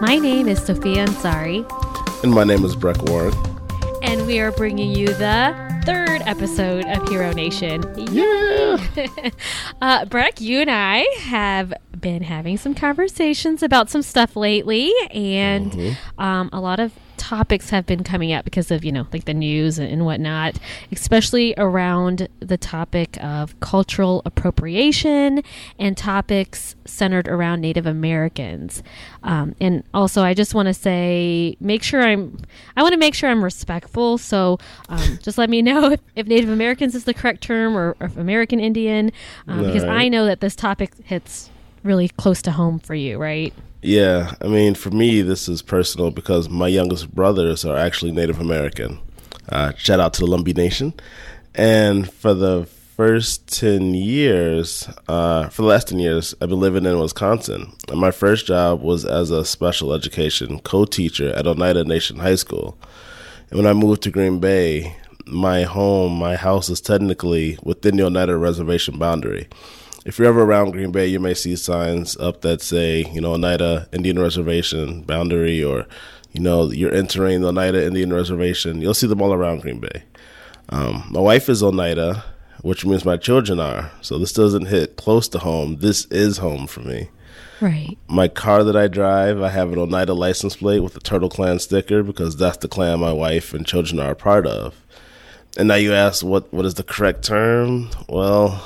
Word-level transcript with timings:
My 0.00 0.16
name 0.16 0.48
is 0.48 0.64
Sophia 0.64 1.04
Ansari. 1.04 1.62
And 2.22 2.32
my 2.32 2.42
name 2.42 2.64
is 2.64 2.74
Breck 2.74 3.02
Warren. 3.02 3.34
And 4.02 4.26
we 4.26 4.40
are 4.40 4.50
bringing 4.50 4.94
you 4.94 5.08
the 5.08 5.82
third 5.84 6.22
episode 6.22 6.86
of 6.86 7.06
Hero 7.10 7.32
Nation. 7.32 7.82
Yeah. 8.10 8.78
uh, 9.82 10.06
Breck, 10.06 10.40
you 10.40 10.60
and 10.60 10.70
I 10.70 11.00
have 11.20 11.74
been 12.00 12.22
having 12.22 12.56
some 12.56 12.74
conversations 12.74 13.62
about 13.62 13.90
some 13.90 14.00
stuff 14.00 14.36
lately, 14.36 14.90
and 15.10 15.70
mm-hmm. 15.70 16.20
um, 16.20 16.48
a 16.50 16.60
lot 16.60 16.80
of 16.80 16.92
topics 17.30 17.70
have 17.70 17.86
been 17.86 18.02
coming 18.02 18.32
up 18.32 18.44
because 18.44 18.72
of 18.72 18.84
you 18.84 18.90
know 18.90 19.06
like 19.12 19.24
the 19.24 19.32
news 19.32 19.78
and 19.78 20.04
whatnot 20.04 20.58
especially 20.90 21.54
around 21.56 22.26
the 22.40 22.58
topic 22.58 23.16
of 23.22 23.58
cultural 23.60 24.20
appropriation 24.24 25.40
and 25.78 25.96
topics 25.96 26.74
centered 26.84 27.28
around 27.28 27.60
native 27.60 27.86
americans. 27.86 28.82
Um, 29.22 29.54
and 29.60 29.84
also 29.94 30.24
i 30.24 30.34
just 30.34 30.54
want 30.54 30.66
to 30.66 30.74
say 30.74 31.56
make 31.60 31.84
sure 31.84 32.02
i'm 32.02 32.36
i 32.76 32.82
want 32.82 32.94
to 32.94 32.98
make 32.98 33.14
sure 33.14 33.30
i'm 33.30 33.44
respectful. 33.44 34.18
So 34.18 34.58
um, 34.88 35.20
just 35.22 35.38
let 35.38 35.48
me 35.48 35.62
know 35.70 35.92
if, 35.92 36.00
if, 36.16 36.26
native 36.26 36.50
americans 36.50 36.96
is 36.96 37.04
the 37.04 37.14
correct 37.14 37.44
term 37.44 37.76
or, 37.76 37.94
or 38.00 38.06
if 38.06 38.16
american 38.16 38.58
indian 38.58 39.12
um, 39.46 39.66
because 39.66 39.84
right. 39.84 40.00
i 40.00 40.08
know 40.08 40.26
that 40.26 40.40
this 40.40 40.56
topic 40.56 40.90
hits 41.04 41.48
really 41.84 42.08
close 42.08 42.42
to 42.42 42.50
home 42.50 42.80
for 42.80 42.96
you 42.96 43.18
right 43.18 43.54
yeah, 43.82 44.34
I 44.40 44.46
mean, 44.46 44.74
for 44.74 44.90
me, 44.90 45.22
this 45.22 45.48
is 45.48 45.62
personal 45.62 46.10
because 46.10 46.48
my 46.48 46.68
youngest 46.68 47.14
brothers 47.14 47.64
are 47.64 47.76
actually 47.76 48.12
Native 48.12 48.40
American. 48.40 48.98
Uh, 49.48 49.72
shout 49.76 50.00
out 50.00 50.12
to 50.14 50.20
the 50.20 50.26
Lumbee 50.26 50.56
Nation. 50.56 50.92
And 51.54 52.10
for 52.10 52.34
the 52.34 52.66
first 52.66 53.46
10 53.58 53.94
years, 53.94 54.86
uh, 55.08 55.48
for 55.48 55.62
the 55.62 55.68
last 55.68 55.88
10 55.88 55.98
years, 55.98 56.34
I've 56.40 56.50
been 56.50 56.60
living 56.60 56.84
in 56.84 56.98
Wisconsin. 56.98 57.72
And 57.88 57.98
my 57.98 58.10
first 58.10 58.46
job 58.46 58.82
was 58.82 59.06
as 59.06 59.30
a 59.30 59.44
special 59.44 59.94
education 59.94 60.60
co 60.60 60.84
teacher 60.84 61.32
at 61.34 61.46
Oneida 61.46 61.84
Nation 61.84 62.18
High 62.18 62.34
School. 62.34 62.78
And 63.48 63.58
when 63.58 63.66
I 63.66 63.72
moved 63.72 64.02
to 64.02 64.10
Green 64.10 64.40
Bay, 64.40 64.94
my 65.24 65.62
home, 65.62 66.18
my 66.18 66.36
house 66.36 66.68
is 66.68 66.82
technically 66.82 67.58
within 67.62 67.96
the 67.96 68.04
Oneida 68.04 68.36
Reservation 68.36 68.98
boundary 68.98 69.48
if 70.04 70.18
you're 70.18 70.28
ever 70.28 70.42
around 70.42 70.70
Green 70.72 70.92
Bay, 70.92 71.06
you 71.06 71.20
may 71.20 71.34
see 71.34 71.56
signs 71.56 72.16
up 72.16 72.40
that 72.40 72.62
say, 72.62 73.04
you 73.12 73.20
know, 73.20 73.34
Oneida 73.34 73.88
Indian 73.92 74.18
Reservation 74.18 75.02
boundary, 75.02 75.62
or, 75.62 75.86
you 76.32 76.40
know, 76.40 76.70
you're 76.70 76.94
entering 76.94 77.40
the 77.40 77.48
Oneida 77.48 77.84
Indian 77.84 78.12
Reservation. 78.12 78.80
You'll 78.80 78.94
see 78.94 79.06
them 79.06 79.20
all 79.20 79.32
around 79.32 79.62
Green 79.62 79.80
Bay. 79.80 80.04
Um, 80.70 81.06
my 81.10 81.20
wife 81.20 81.48
is 81.48 81.62
Oneida, 81.62 82.24
which 82.62 82.84
means 82.86 83.04
my 83.04 83.16
children 83.16 83.60
are. 83.60 83.90
So 84.00 84.18
this 84.18 84.32
doesn't 84.32 84.66
hit 84.66 84.96
close 84.96 85.28
to 85.28 85.38
home. 85.38 85.76
This 85.76 86.06
is 86.06 86.38
home 86.38 86.66
for 86.66 86.80
me. 86.80 87.10
Right. 87.60 87.98
My 88.08 88.28
car 88.28 88.64
that 88.64 88.76
I 88.76 88.88
drive, 88.88 89.42
I 89.42 89.50
have 89.50 89.72
an 89.72 89.78
Oneida 89.78 90.14
license 90.14 90.56
plate 90.56 90.80
with 90.80 90.96
a 90.96 91.00
Turtle 91.00 91.28
Clan 91.28 91.58
sticker 91.58 92.02
because 92.02 92.36
that's 92.36 92.56
the 92.58 92.68
clan 92.68 93.00
my 93.00 93.12
wife 93.12 93.52
and 93.52 93.66
children 93.66 94.00
are 94.00 94.12
a 94.12 94.16
part 94.16 94.46
of. 94.46 94.82
And 95.58 95.68
now 95.68 95.74
you 95.74 95.92
ask, 95.92 96.24
what 96.24 96.50
what 96.52 96.64
is 96.64 96.74
the 96.74 96.84
correct 96.84 97.24
term? 97.24 97.90
Well, 98.08 98.62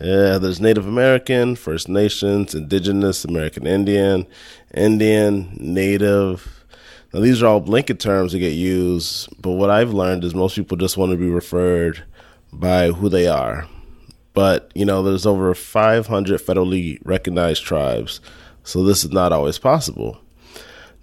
yeah, 0.00 0.38
there's 0.38 0.60
Native 0.60 0.86
American, 0.86 1.56
First 1.56 1.88
Nations, 1.88 2.54
Indigenous, 2.54 3.24
American 3.24 3.66
Indian, 3.66 4.26
Indian, 4.74 5.56
Native. 5.58 6.64
Now, 7.12 7.20
these 7.20 7.42
are 7.42 7.46
all 7.46 7.60
blanket 7.60 7.98
terms 7.98 8.32
that 8.32 8.40
get 8.40 8.52
used, 8.52 9.28
but 9.40 9.52
what 9.52 9.70
I've 9.70 9.94
learned 9.94 10.24
is 10.24 10.34
most 10.34 10.56
people 10.56 10.76
just 10.76 10.96
want 10.96 11.12
to 11.12 11.16
be 11.16 11.30
referred 11.30 12.04
by 12.52 12.90
who 12.90 13.08
they 13.08 13.26
are. 13.26 13.66
But, 14.34 14.70
you 14.74 14.84
know, 14.84 15.02
there's 15.02 15.24
over 15.24 15.54
500 15.54 16.40
federally 16.40 16.98
recognized 17.04 17.64
tribes, 17.64 18.20
so 18.64 18.84
this 18.84 19.02
is 19.02 19.12
not 19.12 19.32
always 19.32 19.58
possible. 19.58 20.20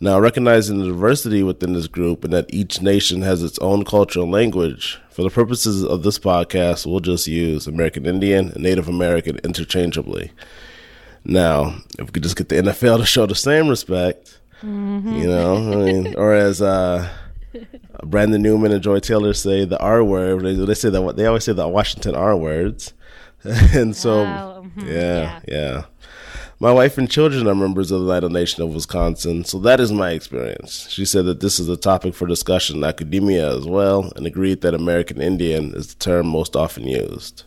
Now, 0.04 0.20
recognizing 0.20 0.80
the 0.80 0.88
diversity 0.88 1.44
within 1.44 1.72
this 1.72 1.88
group 1.88 2.26
and 2.26 2.34
that 2.34 2.54
each 2.54 2.82
nation 2.82 3.22
has 3.22 3.42
its 3.42 3.58
own 3.60 3.86
culture 3.86 4.20
and 4.20 4.34
language, 4.34 5.00
for 5.10 5.24
the 5.24 5.30
purposes 5.30 5.82
of 5.82 6.04
this 6.04 6.20
podcast, 6.20 6.86
we'll 6.86 7.00
just 7.00 7.26
use 7.26 7.68
American 7.68 8.06
Indian 8.06 8.52
and 8.52 8.62
Native 8.62 8.90
American 8.90 9.38
interchangeably. 9.46 10.34
Now, 11.24 11.78
if 11.98 12.08
we 12.08 12.12
could 12.12 12.24
just 12.24 12.36
get 12.36 12.50
the 12.50 12.58
NFL 12.58 12.98
to 12.98 13.06
show 13.06 13.26
the 13.26 13.34
same 13.34 13.70
respect, 13.70 14.42
mm-hmm. 14.62 15.20
you 15.20 15.26
know, 15.26 15.56
I 15.56 15.86
mean, 15.86 16.16
or 16.18 16.34
as 16.34 16.62
uh, 16.62 17.10
Brandon 18.04 18.42
Newman 18.42 18.74
and 18.74 18.84
Joy 18.84 19.00
Taylor 19.00 19.32
say, 19.32 19.64
the 19.64 19.80
R 19.80 20.04
word, 20.04 20.44
they, 20.44 20.54
they 20.54 20.74
say 20.74 20.90
that 20.90 21.16
they 21.16 21.28
always 21.28 21.46
say 21.46 21.54
the 21.54 21.66
Washington 21.66 22.14
R 22.14 22.36
words. 22.36 22.94
and 23.44 23.96
so, 23.96 24.24
oh, 24.24 24.66
mm-hmm. 24.66 24.86
yeah, 24.86 24.92
yeah. 24.96 25.40
yeah. 25.48 25.84
My 26.64 26.72
wife 26.72 26.98
and 26.98 27.12
children 27.12 27.46
are 27.46 27.56
members 27.56 27.92
of 27.92 28.00
the 28.00 28.10
Oneida 28.10 28.30
Nation 28.30 28.64
of 28.64 28.74
Wisconsin, 28.74 29.44
so 29.44 29.60
that 29.60 29.82
is 29.82 29.92
my 29.92 30.12
experience. 30.12 30.88
She 30.90 31.04
said 31.04 31.26
that 31.26 31.42
this 31.42 31.60
is 31.60 31.68
a 31.68 31.76
topic 31.76 32.16
for 32.16 32.26
discussion 32.26 32.78
in 32.78 32.86
academia 32.86 33.54
as 33.54 33.66
well, 33.66 34.14
and 34.16 34.26
agreed 34.26 34.62
that 34.62 34.74
American 34.74 35.22
Indian 35.22 35.74
is 35.76 35.94
the 35.94 36.00
term 36.00 36.26
most 36.28 36.56
often 36.56 36.88
used. 36.88 37.44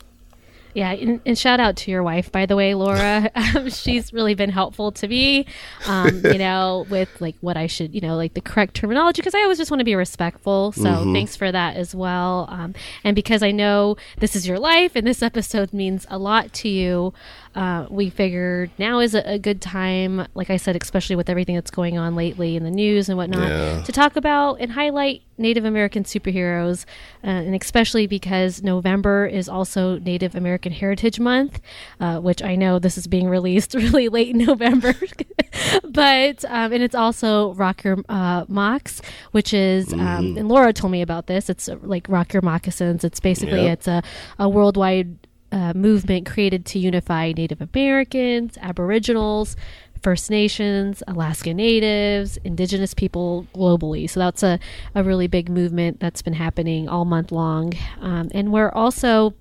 Yeah, 0.76 0.90
and, 0.90 1.22
and, 1.24 1.38
shout 1.38 1.58
out 1.58 1.76
to 1.76 1.90
your 1.90 2.02
wife, 2.02 2.30
by 2.30 2.44
the 2.44 2.54
way, 2.54 2.74
Laura. 2.74 3.30
Um, 3.56 3.70
she's 3.70 4.12
really 4.12 4.34
been 4.34 4.50
helpful 4.50 4.92
to 4.92 5.08
me, 5.08 5.46
um, 5.86 6.20
you 6.24 6.36
know, 6.36 6.84
with 6.90 7.08
like 7.20 7.36
what 7.40 7.56
I 7.56 7.68
should, 7.68 7.94
you 7.94 8.02
know, 8.02 8.16
like 8.16 8.34
the 8.34 8.40
correct 8.42 8.74
terminology, 8.74 9.22
because 9.22 9.34
I 9.34 9.40
always 9.42 9.56
just 9.56 9.70
want 9.70 9.80
to 9.80 9.84
be 9.84 9.94
respectful. 9.94 10.72
So 10.72 10.82
mm-hmm. 10.82 11.14
thanks 11.14 11.36
for 11.36 11.50
that 11.50 11.76
as 11.76 11.94
well. 11.94 12.46
Um, 12.50 12.74
and 13.04 13.14
because 13.14 13.42
I 13.42 13.52
know 13.52 13.96
this 14.18 14.36
is 14.36 14.46
your 14.46 14.58
life 14.58 14.96
and 14.96 15.06
this 15.06 15.22
episode 15.22 15.72
means 15.72 16.06
a 16.10 16.18
lot 16.18 16.52
to 16.54 16.68
you, 16.68 17.14
uh, 17.56 17.86
we 17.88 18.10
figured 18.10 18.70
now 18.76 19.00
is 19.00 19.14
a, 19.14 19.26
a, 19.26 19.38
good 19.38 19.62
time, 19.62 20.26
like 20.34 20.50
I 20.50 20.58
said, 20.58 20.76
especially 20.80 21.16
with 21.16 21.30
everything 21.30 21.54
that's 21.54 21.70
going 21.70 21.96
on 21.96 22.14
lately 22.14 22.54
in 22.54 22.64
the 22.64 22.70
news 22.70 23.08
and 23.08 23.16
whatnot, 23.16 23.48
yeah. 23.48 23.82
to 23.82 23.92
talk 23.92 24.16
about 24.16 24.56
and 24.60 24.72
highlight 24.72 25.22
Native 25.38 25.64
American 25.64 26.04
superheroes, 26.04 26.84
uh, 27.24 27.28
and 27.28 27.54
especially 27.54 28.06
because 28.06 28.62
November 28.62 29.24
is 29.24 29.48
also 29.48 29.98
Native 29.98 30.34
American 30.34 30.70
Heritage 30.70 31.18
Month, 31.18 31.62
uh, 31.98 32.20
which 32.20 32.42
I 32.42 32.56
know 32.56 32.78
this 32.78 32.98
is 32.98 33.06
being 33.06 33.26
released 33.36 33.72
really 33.72 34.10
late 34.10 34.34
in 34.34 34.44
November, 34.44 34.94
but 35.88 36.44
um, 36.44 36.72
and 36.74 36.82
it's 36.82 36.94
also 36.94 37.54
Rock 37.54 37.84
Your 37.84 37.96
uh, 38.10 38.44
Mocs, 38.44 39.02
which 39.32 39.54
is 39.54 39.94
um, 39.94 40.00
mm-hmm. 40.00 40.38
and 40.38 40.48
Laura 40.50 40.74
told 40.74 40.90
me 40.90 41.00
about 41.00 41.26
this. 41.26 41.48
It's 41.48 41.70
uh, 41.70 41.76
like 41.80 42.06
Rock 42.10 42.34
Your 42.34 42.42
Moccasins. 42.42 43.02
It's 43.02 43.20
basically 43.20 43.62
yep. 43.62 43.78
it's 43.78 43.88
a, 43.88 44.02
a 44.38 44.46
worldwide 44.46 45.25
uh, 45.52 45.72
movement 45.74 46.26
created 46.26 46.64
to 46.66 46.78
unify 46.78 47.32
Native 47.32 47.60
Americans, 47.60 48.58
Aboriginals, 48.60 49.56
First 50.02 50.30
Nations, 50.30 51.02
Alaska 51.08 51.54
Natives, 51.54 52.36
Indigenous 52.44 52.94
people 52.94 53.46
globally. 53.54 54.08
So 54.08 54.20
that's 54.20 54.42
a, 54.42 54.58
a 54.94 55.02
really 55.02 55.26
big 55.26 55.48
movement 55.48 56.00
that's 56.00 56.22
been 56.22 56.34
happening 56.34 56.88
all 56.88 57.04
month 57.04 57.32
long. 57.32 57.72
Um, 58.00 58.30
and 58.32 58.52
we're 58.52 58.70
also 58.70 59.34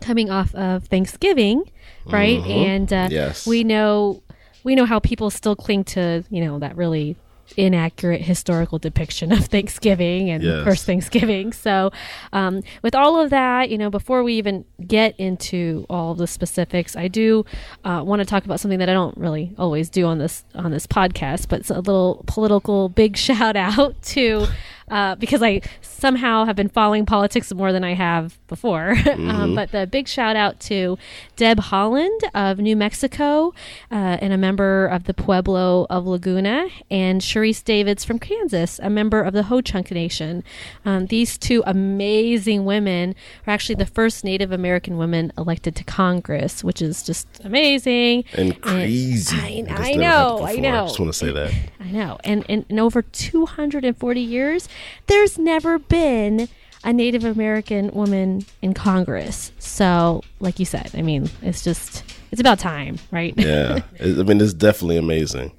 coming 0.00 0.30
off 0.30 0.54
of 0.54 0.86
Thanksgiving, 0.86 1.70
right? 2.06 2.38
Mm-hmm. 2.38 2.50
And 2.50 2.92
uh, 2.92 3.08
yes. 3.10 3.46
we 3.46 3.64
know 3.64 4.22
we 4.64 4.74
know 4.74 4.84
how 4.84 4.98
people 4.98 5.30
still 5.30 5.56
cling 5.56 5.84
to 5.84 6.24
you 6.30 6.44
know 6.44 6.58
that 6.58 6.76
really 6.76 7.16
inaccurate 7.56 8.22
historical 8.22 8.78
depiction 8.78 9.32
of 9.32 9.46
Thanksgiving 9.46 10.30
and 10.30 10.42
yes. 10.42 10.64
first 10.64 10.86
Thanksgiving. 10.86 11.52
So, 11.52 11.90
um, 12.32 12.62
with 12.82 12.94
all 12.94 13.20
of 13.20 13.30
that, 13.30 13.70
you 13.70 13.78
know, 13.78 13.90
before 13.90 14.22
we 14.22 14.34
even 14.34 14.64
get 14.86 15.18
into 15.18 15.86
all 15.90 16.14
the 16.14 16.26
specifics, 16.26 16.96
I 16.96 17.08
do 17.08 17.44
uh, 17.84 18.02
want 18.04 18.20
to 18.20 18.26
talk 18.26 18.44
about 18.44 18.60
something 18.60 18.78
that 18.78 18.88
I 18.88 18.94
don't 18.94 19.16
really 19.16 19.54
always 19.58 19.90
do 19.90 20.06
on 20.06 20.18
this 20.18 20.44
on 20.54 20.70
this 20.70 20.86
podcast, 20.86 21.48
but 21.48 21.60
it's 21.60 21.70
a 21.70 21.80
little 21.80 22.24
political 22.26 22.88
big 22.88 23.16
shout 23.16 23.56
out 23.56 24.00
to 24.02 24.46
uh, 24.90 25.14
because 25.14 25.42
I 25.42 25.62
somehow 25.80 26.44
have 26.44 26.56
been 26.56 26.68
following 26.68 27.06
politics 27.06 27.52
more 27.54 27.72
than 27.72 27.84
I 27.84 27.94
have 27.94 28.38
before. 28.46 28.96
Um, 29.10 29.18
mm-hmm. 29.18 29.30
um, 29.30 29.54
but 29.56 29.72
the 29.72 29.86
big 29.86 30.06
shout 30.06 30.36
out 30.36 30.60
to 30.60 30.96
Deb 31.34 31.58
Haaland 31.58 32.20
of 32.32 32.58
New 32.58 32.76
Mexico 32.76 33.52
uh, 33.90 34.18
and 34.20 34.32
a 34.32 34.38
member 34.38 34.86
of 34.86 35.04
the 35.04 35.14
Pueblo 35.14 35.86
of 35.90 36.06
Laguna, 36.06 36.68
and 36.90 37.20
Sharice 37.20 37.64
Davids 37.64 38.04
from 38.04 38.18
Kansas, 38.18 38.78
a 38.82 38.88
member 38.88 39.20
of 39.20 39.32
the 39.32 39.44
Ho 39.44 39.60
Chunk 39.60 39.90
Nation. 39.90 40.44
Um, 40.84 41.06
these 41.06 41.36
two 41.38 41.62
amazing 41.66 42.64
women 42.64 43.14
are 43.46 43.52
actually 43.52 43.74
the 43.76 43.86
first 43.86 44.24
Native 44.24 44.52
American 44.52 44.96
women 44.96 45.32
elected 45.36 45.74
to 45.76 45.84
Congress, 45.84 46.62
which 46.62 46.80
is 46.80 47.02
just 47.02 47.26
amazing 47.44 48.24
and 48.34 48.60
crazy. 48.60 49.60
And 49.60 49.70
I, 49.70 49.90
I 49.90 49.94
know, 49.94 50.40
I 50.44 50.56
know. 50.56 50.84
I 50.84 50.86
just 50.86 51.00
want 51.00 51.12
to 51.12 51.18
say 51.18 51.32
that. 51.32 51.52
I 51.80 51.90
know. 51.90 52.18
And, 52.24 52.44
and 52.48 52.64
in 52.68 52.78
over 52.78 53.02
240 53.02 54.20
years, 54.20 54.68
there's 55.06 55.38
never 55.38 55.78
been 55.78 56.48
a 56.84 56.92
Native 56.92 57.24
American 57.24 57.90
woman 57.90 58.44
in 58.62 58.74
Congress. 58.74 59.52
So, 59.58 60.22
like 60.40 60.58
you 60.58 60.64
said, 60.64 60.90
I 60.94 61.02
mean, 61.02 61.28
it's 61.42 61.62
just 61.62 62.04
it's 62.30 62.40
about 62.40 62.58
time, 62.58 62.98
right? 63.10 63.34
yeah, 63.36 63.80
I 64.00 64.06
mean, 64.06 64.40
it's 64.40 64.54
definitely 64.54 64.96
amazing. 64.96 65.52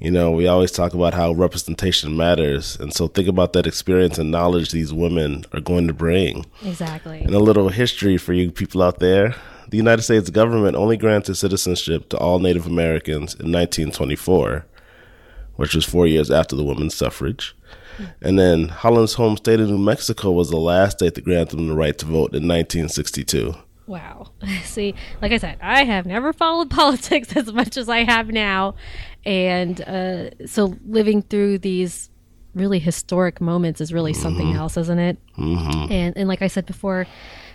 You 0.00 0.12
know, 0.12 0.30
we 0.30 0.46
always 0.46 0.70
talk 0.70 0.94
about 0.94 1.14
how 1.14 1.32
representation 1.32 2.16
matters, 2.16 2.76
and 2.78 2.94
so 2.94 3.08
think 3.08 3.26
about 3.26 3.52
that 3.54 3.66
experience 3.66 4.18
and 4.18 4.30
knowledge 4.30 4.70
these 4.70 4.92
women 4.92 5.44
are 5.52 5.60
going 5.60 5.88
to 5.88 5.92
bring. 5.92 6.46
Exactly. 6.64 7.20
And 7.20 7.34
a 7.34 7.40
little 7.40 7.68
history 7.68 8.16
for 8.16 8.32
you 8.32 8.52
people 8.52 8.82
out 8.82 9.00
there. 9.00 9.34
The 9.68 9.76
United 9.76 10.02
States 10.02 10.30
government 10.30 10.76
only 10.76 10.96
granted 10.96 11.34
citizenship 11.34 12.08
to 12.10 12.16
all 12.16 12.38
Native 12.38 12.66
Americans 12.66 13.34
in 13.34 13.52
1924 13.52 14.64
which 15.58 15.74
was 15.74 15.84
four 15.84 16.06
years 16.06 16.30
after 16.30 16.54
the 16.54 16.62
women's 16.62 16.94
suffrage. 16.94 17.52
And 18.20 18.38
then 18.38 18.68
Haaland's 18.68 19.14
home 19.14 19.36
state 19.36 19.60
of 19.60 19.68
New 19.68 19.78
Mexico 19.78 20.30
was 20.30 20.50
the 20.50 20.56
last 20.56 20.98
state 20.98 21.14
to 21.14 21.20
grant 21.20 21.50
them 21.50 21.68
the 21.68 21.74
right 21.74 21.96
to 21.98 22.06
vote 22.06 22.34
in 22.34 22.46
1962. 22.46 23.54
Wow. 23.86 24.30
See, 24.64 24.94
like 25.22 25.32
I 25.32 25.38
said, 25.38 25.58
I 25.60 25.84
have 25.84 26.06
never 26.06 26.32
followed 26.32 26.70
politics 26.82 27.34
as 27.36 27.52
much 27.52 27.76
as 27.76 27.88
I 27.88 28.04
have 28.04 28.28
now. 28.28 28.74
And 29.24 29.80
uh, 29.80 30.46
so 30.46 30.76
living 30.86 31.22
through 31.22 31.58
these 31.58 32.10
really 32.54 32.78
historic 32.78 33.40
moments 33.40 33.80
is 33.80 33.92
really 33.92 34.12
something 34.12 34.52
else, 34.52 34.76
isn't 34.76 34.98
it? 34.98 35.18
Mm-hmm. 35.36 35.92
And, 35.92 36.16
and 36.16 36.28
like 36.28 36.42
I 36.42 36.48
said 36.48 36.66
before, 36.66 37.06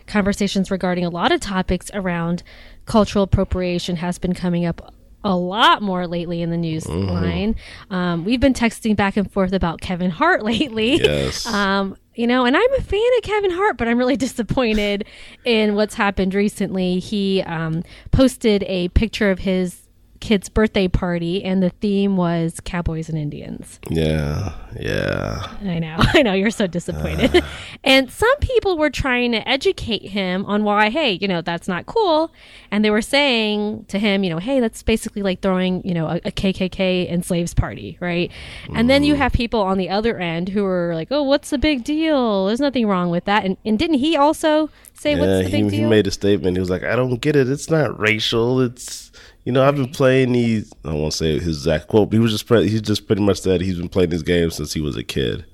conversations 0.07 0.71
regarding 0.71 1.05
a 1.05 1.09
lot 1.09 1.31
of 1.31 1.39
topics 1.39 1.89
around 1.93 2.43
cultural 2.85 3.23
appropriation 3.23 3.97
has 3.97 4.17
been 4.17 4.33
coming 4.33 4.65
up 4.65 4.93
a 5.23 5.35
lot 5.35 5.81
more 5.81 6.07
lately 6.07 6.41
in 6.41 6.49
the 6.49 6.57
news 6.57 6.87
line. 6.87 7.55
Um, 7.89 8.25
we've 8.25 8.39
been 8.39 8.53
texting 8.53 8.95
back 8.95 9.17
and 9.17 9.31
forth 9.31 9.53
about 9.53 9.81
Kevin 9.81 10.11
Hart 10.11 10.43
lately. 10.43 10.95
Yes. 10.95 11.45
Um, 11.45 11.97
you 12.15 12.27
know, 12.27 12.45
and 12.45 12.55
I'm 12.55 12.73
a 12.73 12.81
fan 12.81 13.09
of 13.17 13.23
Kevin 13.23 13.51
Hart, 13.51 13.77
but 13.77 13.87
I'm 13.87 13.97
really 13.97 14.17
disappointed 14.17 15.05
in 15.45 15.75
what's 15.75 15.95
happened 15.95 16.33
recently. 16.33 16.99
He 16.99 17.41
um, 17.43 17.83
posted 18.11 18.63
a 18.63 18.89
picture 18.89 19.31
of 19.31 19.39
his 19.39 19.82
kid's 20.23 20.47
birthday 20.47 20.87
party, 20.87 21.43
and 21.43 21.61
the 21.61 21.69
theme 21.69 22.15
was 22.15 22.61
cowboys 22.63 23.09
and 23.09 23.17
Indians. 23.17 23.77
Yeah, 23.89 24.53
yeah. 24.79 25.53
I 25.61 25.79
know, 25.79 25.97
I 25.99 26.21
know, 26.21 26.31
you're 26.31 26.49
so 26.49 26.65
disappointed. 26.65 27.35
Uh. 27.35 27.41
and 27.83 28.09
some 28.09 28.33
people 28.39 28.77
were 28.77 28.89
trying 28.89 29.33
to 29.33 29.47
educate 29.47 30.03
him 30.03 30.45
on 30.45 30.63
why, 30.63 30.89
hey, 30.89 31.17
you 31.19 31.27
know, 31.27 31.41
that's 31.41 31.67
not 31.67 31.87
cool. 31.87 32.31
And 32.71 32.85
they 32.85 32.89
were 32.89 33.01
saying 33.01 33.83
to 33.89 33.99
him, 33.99 34.23
you 34.23 34.29
know, 34.29 34.39
hey, 34.39 34.61
that's 34.61 34.81
basically 34.81 35.23
like 35.23 35.41
throwing, 35.41 35.85
you 35.85 35.93
know, 35.93 36.07
a, 36.07 36.15
a 36.23 36.31
KKK 36.31 37.11
and 37.11 37.25
slaves 37.25 37.53
party, 37.53 37.97
right? 37.99 38.31
And 38.73 38.89
then 38.89 39.03
you 39.03 39.15
have 39.15 39.33
people 39.33 39.59
on 39.61 39.77
the 39.77 39.89
other 39.89 40.17
end 40.17 40.49
who 40.49 40.65
are 40.65 40.95
like, 40.95 41.09
oh, 41.11 41.23
what's 41.23 41.49
the 41.49 41.57
big 41.57 41.83
deal? 41.83 42.47
There's 42.47 42.61
nothing 42.61 42.87
wrong 42.87 43.09
with 43.09 43.25
that. 43.25 43.43
And, 43.43 43.57
and 43.65 43.77
didn't 43.77 43.97
he 43.97 44.15
also 44.15 44.69
say, 44.93 45.15
Yeah, 45.15 45.19
what's 45.19 45.49
the 45.49 45.57
he, 45.57 45.63
big 45.63 45.71
he 45.71 45.77
deal? 45.79 45.89
made 45.89 46.07
a 46.07 46.11
statement. 46.11 46.55
He 46.55 46.61
was 46.61 46.69
like, 46.69 46.83
I 46.83 46.95
don't 46.95 47.19
get 47.19 47.35
it. 47.35 47.49
It's 47.49 47.69
not 47.69 47.99
racial. 47.99 48.61
It's, 48.61 49.11
you 49.45 49.51
know, 49.51 49.67
I've 49.67 49.75
been 49.75 49.89
playing 49.89 50.31
these, 50.31 50.71
I 50.85 50.93
won't 50.93 51.13
say 51.13 51.39
his 51.39 51.57
exact 51.57 51.87
quote, 51.87 52.09
but 52.09 52.15
he 52.15 52.19
was 52.19 52.31
just, 52.31 52.47
pre- 52.47 52.67
he 52.67 52.79
just 52.79 53.07
pretty 53.07 53.21
much 53.21 53.41
said 53.41 53.61
he's 53.61 53.77
been 53.77 53.89
playing 53.89 54.09
these 54.09 54.23
games 54.23 54.55
since 54.55 54.73
he 54.73 54.81
was 54.81 54.95
a 54.95 55.03
kid. 55.03 55.45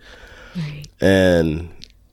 Right. 0.56 0.86
And 1.02 1.70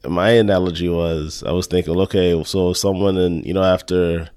my 0.09 0.31
analogy 0.31 0.89
was, 0.89 1.43
I 1.45 1.53
was 1.53 1.67
thinking, 1.67 1.97
okay, 2.01 2.43
so 2.45 2.73
someone 2.73 3.17
in, 3.17 3.43
you 3.43 3.53
know, 3.53 3.63
after 3.63 4.31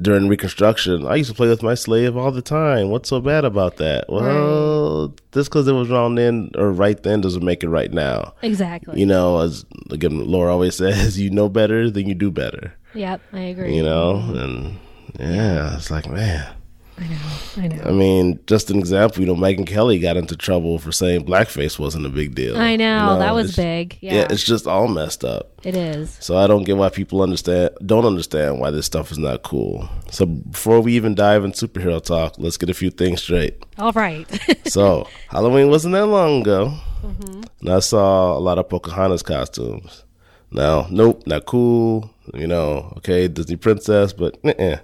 during 0.00 0.28
Reconstruction, 0.28 1.06
I 1.06 1.16
used 1.16 1.30
to 1.30 1.36
play 1.36 1.48
with 1.48 1.62
my 1.62 1.74
slave 1.74 2.16
all 2.16 2.30
the 2.30 2.42
time. 2.42 2.90
What's 2.90 3.08
so 3.08 3.20
bad 3.20 3.44
about 3.44 3.78
that? 3.78 4.04
Well, 4.08 5.14
just 5.32 5.50
because 5.50 5.66
it 5.66 5.72
was 5.72 5.88
wrong 5.88 6.14
then 6.14 6.50
or 6.54 6.70
right 6.70 7.02
then 7.02 7.22
doesn't 7.22 7.44
make 7.44 7.64
it 7.64 7.68
right 7.68 7.92
now. 7.92 8.34
Exactly. 8.42 9.00
You 9.00 9.06
know, 9.06 9.40
as 9.40 9.64
again, 9.90 10.26
Laura 10.26 10.52
always 10.52 10.76
says, 10.78 11.18
you 11.18 11.30
know 11.30 11.48
better 11.48 11.90
than 11.90 12.06
you 12.06 12.14
do 12.14 12.30
better. 12.30 12.74
Yep, 12.94 13.20
I 13.32 13.40
agree. 13.40 13.74
You 13.74 13.82
know, 13.82 14.16
and 14.34 14.78
yeah, 15.18 15.76
it's 15.76 15.90
like 15.90 16.08
man. 16.08 16.52
I 16.98 17.06
know, 17.08 17.18
I 17.58 17.68
know. 17.68 17.82
I 17.84 17.90
mean, 17.92 18.40
just 18.46 18.70
an 18.70 18.78
example, 18.78 19.20
you 19.20 19.26
know, 19.26 19.34
Megyn 19.34 19.66
Kelly 19.66 19.98
got 19.98 20.16
into 20.16 20.34
trouble 20.34 20.78
for 20.78 20.92
saying 20.92 21.26
blackface 21.26 21.78
wasn't 21.78 22.06
a 22.06 22.08
big 22.08 22.34
deal. 22.34 22.56
I 22.56 22.76
know, 22.76 23.12
You 23.12 23.18
that 23.18 23.34
was 23.34 23.54
big. 23.54 23.98
Yeah. 24.00 24.14
Yeah, 24.14 24.26
it's 24.30 24.42
just 24.42 24.66
all 24.66 24.88
messed 24.88 25.22
up. 25.22 25.52
it 25.62 25.76
is. 25.76 26.16
So 26.20 26.38
I 26.38 26.46
don't 26.46 26.64
get 26.64 26.78
why 26.78 26.88
people 26.88 27.20
understand 27.20 27.68
don't 27.84 28.06
understand 28.06 28.60
why 28.60 28.70
this 28.70 28.86
stuff 28.86 29.12
is 29.12 29.18
not 29.18 29.42
cool. 29.42 29.86
So 30.10 30.24
before 30.24 30.80
we 30.80 30.94
even 30.94 31.14
dive 31.14 31.44
in 31.44 31.52
superhero 31.52 32.02
talk, 32.02 32.36
let's 32.38 32.56
get 32.56 32.70
a 32.70 32.74
few 32.74 32.88
things 32.88 33.20
straight. 33.22 33.62
All 33.78 33.92
right. 33.92 34.26
So 34.68 35.06
Halloween 35.28 35.68
wasn't 35.68 35.92
that 35.92 36.06
long 36.06 36.40
ago, 36.40 36.72
Mm-hmm. 37.04 37.42
and 37.60 37.68
I 37.68 37.80
saw 37.80 38.36
a 38.36 38.40
lot 38.40 38.58
of 38.58 38.70
Pocahontas 38.70 39.22
costumes. 39.22 40.02
Now, 40.50 40.86
nope, 40.90 41.24
not 41.26 41.44
cool. 41.44 42.10
You 42.32 42.46
know, 42.46 42.94
okay, 42.98 43.28
Disney 43.28 43.56
princess, 43.56 44.12
but 44.14 44.38
uh 44.58 44.76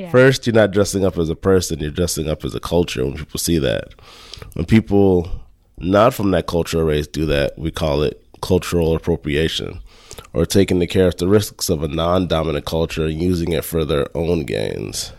Yeah. 0.00 0.10
first, 0.10 0.46
you're 0.46 0.54
not 0.54 0.70
dressing 0.72 1.04
up 1.04 1.18
as 1.18 1.28
a 1.30 1.36
person; 1.36 1.78
you're 1.80 1.90
dressing 1.90 2.28
up 2.28 2.44
as 2.44 2.54
a 2.54 2.60
culture. 2.60 3.04
When 3.04 3.16
people 3.16 3.38
see 3.40 3.58
that, 3.58 3.88
when 4.54 4.64
people 4.66 5.30
not 5.78 6.14
from 6.14 6.30
that 6.32 6.46
cultural 6.46 6.84
race 6.84 7.06
do 7.06 7.26
that, 7.26 7.58
we 7.58 7.70
call 7.70 8.02
it 8.02 8.22
cultural 8.42 8.94
appropriation, 8.94 9.80
or 10.32 10.46
taking 10.46 10.78
the 10.78 10.86
characteristics 10.86 11.68
of 11.68 11.82
a 11.82 11.88
non-dominant 11.88 12.64
culture 12.66 13.04
and 13.06 13.20
using 13.20 13.52
it 13.52 13.64
for 13.64 13.84
their 13.84 14.06
own 14.16 14.44
gains. 14.44 15.12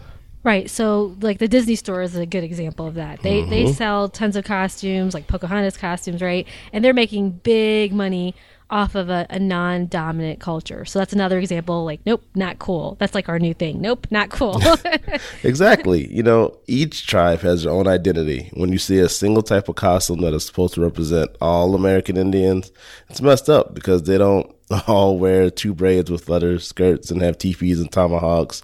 Right. 0.44 0.68
So, 0.72 1.16
like 1.22 1.38
the 1.38 1.48
Disney 1.48 1.75
store 1.75 2.01
is 2.01 2.16
a 2.16 2.25
good 2.25 2.44
example 2.44 2.88
of 2.88 2.95
that. 2.95 3.22
They 3.22 3.44
they 3.45 3.66
Mm-hmm. 3.66 3.74
sell 3.74 4.10
tons 4.10 4.36
of 4.36 4.44
costumes, 4.44 5.13
like 5.13 5.28
Pocahontas 5.28 5.78
costumes, 5.78 6.19
right? 6.22 6.48
And 6.74 6.83
they're 6.83 6.95
making 6.95 7.31
big 7.44 7.94
money 7.94 8.33
off 8.71 8.95
of 8.95 9.09
a, 9.09 9.27
a 9.29 9.38
non-dominant 9.38 10.39
culture. 10.39 10.85
So 10.85 11.00
that's 11.00 11.13
another 11.13 11.38
example. 11.38 11.83
Like, 11.85 12.00
nope, 12.06 12.23
not 12.35 12.57
cool. 12.59 12.95
That's 13.00 13.13
like 13.13 13.29
our 13.29 13.38
new 13.38 13.53
thing. 13.53 13.81
Nope, 13.81 14.07
not 14.09 14.29
cool. 14.29 14.62
Exactly. 15.44 16.12
You 16.13 16.23
know, 16.23 16.57
each 16.68 17.07
tribe 17.07 17.39
has 17.41 17.63
their 17.63 17.73
own 17.73 17.88
identity. 17.88 18.50
When 18.53 18.71
you 18.71 18.77
see 18.77 19.00
a 19.00 19.09
single 19.09 19.44
type 19.44 19.68
of 19.69 19.75
costume 19.75 20.21
that 20.21 20.33
is 20.33 20.45
supposed 20.45 20.75
to 20.75 20.81
represent 20.81 21.29
all 21.41 21.75
American 21.75 22.18
Indians, 22.18 22.71
it's 23.09 23.21
messed 23.21 23.50
up 23.50 23.73
because 23.73 24.03
they 24.03 24.18
don't 24.18 24.53
all 24.88 25.18
wear 25.18 25.50
two 25.50 25.73
braids 25.73 26.09
with 26.09 26.29
leather 26.29 26.59
skirts 26.59 27.12
and 27.12 27.21
have 27.21 27.38
teepees 27.38 27.79
and 27.79 27.91
tomahawks. 27.91 28.63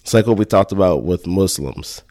It's 0.00 0.14
like 0.14 0.26
what 0.26 0.38
we 0.38 0.44
talked 0.44 0.72
about 0.72 1.04
with 1.04 1.26
Muslims. 1.26 2.02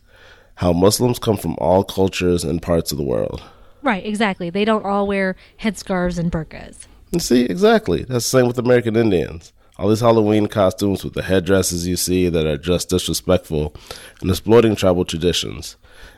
How 0.56 0.72
Muslims 0.74 1.19
come 1.19 1.38
from 1.38 1.56
all 1.60 1.83
cultures 1.83 2.44
and 2.44 2.62
parts 2.62 2.92
of 2.92 2.98
the 2.98 3.04
world. 3.04 3.42
right. 3.81 4.06
Exactly. 4.06 4.50
They 4.50 4.66
don't 4.66 4.86
all 4.86 5.07
wear 5.07 5.36
headscarves 5.62 6.18
and 6.18 6.31
burqas. 6.31 6.88
And 7.16 7.24
see, 7.24 7.46
exactly. 7.46 8.00
That's 8.00 8.30
the 8.30 8.40
same 8.40 8.46
with 8.46 8.60
American 8.60 8.98
Indians. 8.98 9.54
All 9.78 9.88
these 9.88 10.02
Halloween 10.02 10.48
costumes 10.48 11.02
with 11.02 11.14
the 11.14 11.22
headdresses 11.22 11.88
you 11.88 11.96
see 11.96 12.28
that 12.28 12.46
are 12.46 12.58
just 12.58 12.90
disrespectful 12.90 13.74
and 14.20 14.30
exploiting 14.30 14.76
tribal 14.76 15.06
traditions. 15.06 15.78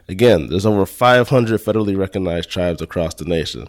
Again, 0.09 0.47
there's 0.47 0.65
over 0.65 0.87
500 0.87 1.61
federally 1.61 1.95
recognized 1.95 2.49
tribes 2.49 2.81
across 2.81 3.13
the 3.13 3.25
nation. 3.25 3.67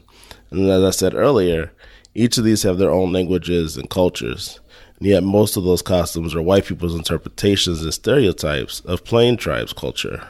And 0.50 0.70
as 0.70 0.82
I 0.82 0.88
said 0.88 1.12
earlier, 1.12 1.70
each 2.14 2.38
of 2.38 2.44
these 2.44 2.62
have 2.62 2.78
their 2.78 2.90
own 2.90 3.12
languages 3.12 3.76
and 3.76 3.90
cultures. 3.90 4.60
And 4.98 5.08
yet, 5.08 5.22
most 5.22 5.58
of 5.58 5.64
those 5.64 5.82
costumes 5.82 6.34
are 6.34 6.40
white 6.40 6.64
people's 6.64 6.94
interpretations 6.94 7.82
and 7.82 7.92
stereotypes 7.92 8.80
of 8.86 9.04
plain 9.04 9.36
tribes 9.36 9.74
culture. 9.74 10.26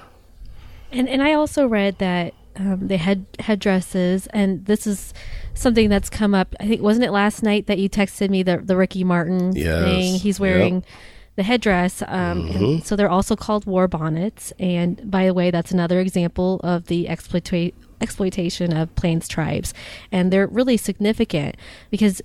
And 0.90 1.08
and 1.08 1.22
I 1.22 1.34
also 1.34 1.68
read 1.68 1.98
that 1.98 2.34
um, 2.58 2.88
the 2.88 2.96
head 2.96 3.24
headdresses, 3.38 4.26
and 4.28 4.64
this 4.66 4.86
is 4.86 5.14
something 5.54 5.88
that's 5.88 6.10
come 6.10 6.34
up. 6.34 6.54
I 6.60 6.66
think 6.66 6.82
wasn't 6.82 7.06
it 7.06 7.10
last 7.12 7.42
night 7.42 7.66
that 7.66 7.78
you 7.78 7.88
texted 7.88 8.30
me 8.30 8.42
the 8.42 8.58
the 8.58 8.76
Ricky 8.76 9.04
Martin 9.04 9.54
Yes. 9.54 9.84
thing? 9.84 10.14
He's 10.14 10.36
Yep. 10.38 10.40
wearing 10.40 10.84
the 11.36 11.42
headdress. 11.44 12.02
Um, 12.08 12.48
and 12.48 12.84
so 12.84 12.96
they're 12.96 13.08
also 13.08 13.36
called 13.36 13.64
war 13.64 13.86
bonnets. 13.86 14.52
And 14.58 15.08
by 15.08 15.26
the 15.26 15.34
way, 15.34 15.52
that's 15.52 15.70
another 15.70 16.00
example 16.00 16.60
of 16.64 16.86
the 16.88 17.06
exploita- 17.08 17.74
exploitation 18.00 18.76
of 18.76 18.92
Plains 18.96 19.28
tribes, 19.28 19.72
and 20.10 20.32
they're 20.32 20.46
really 20.48 20.76
significant 20.76 21.56
because 21.90 22.20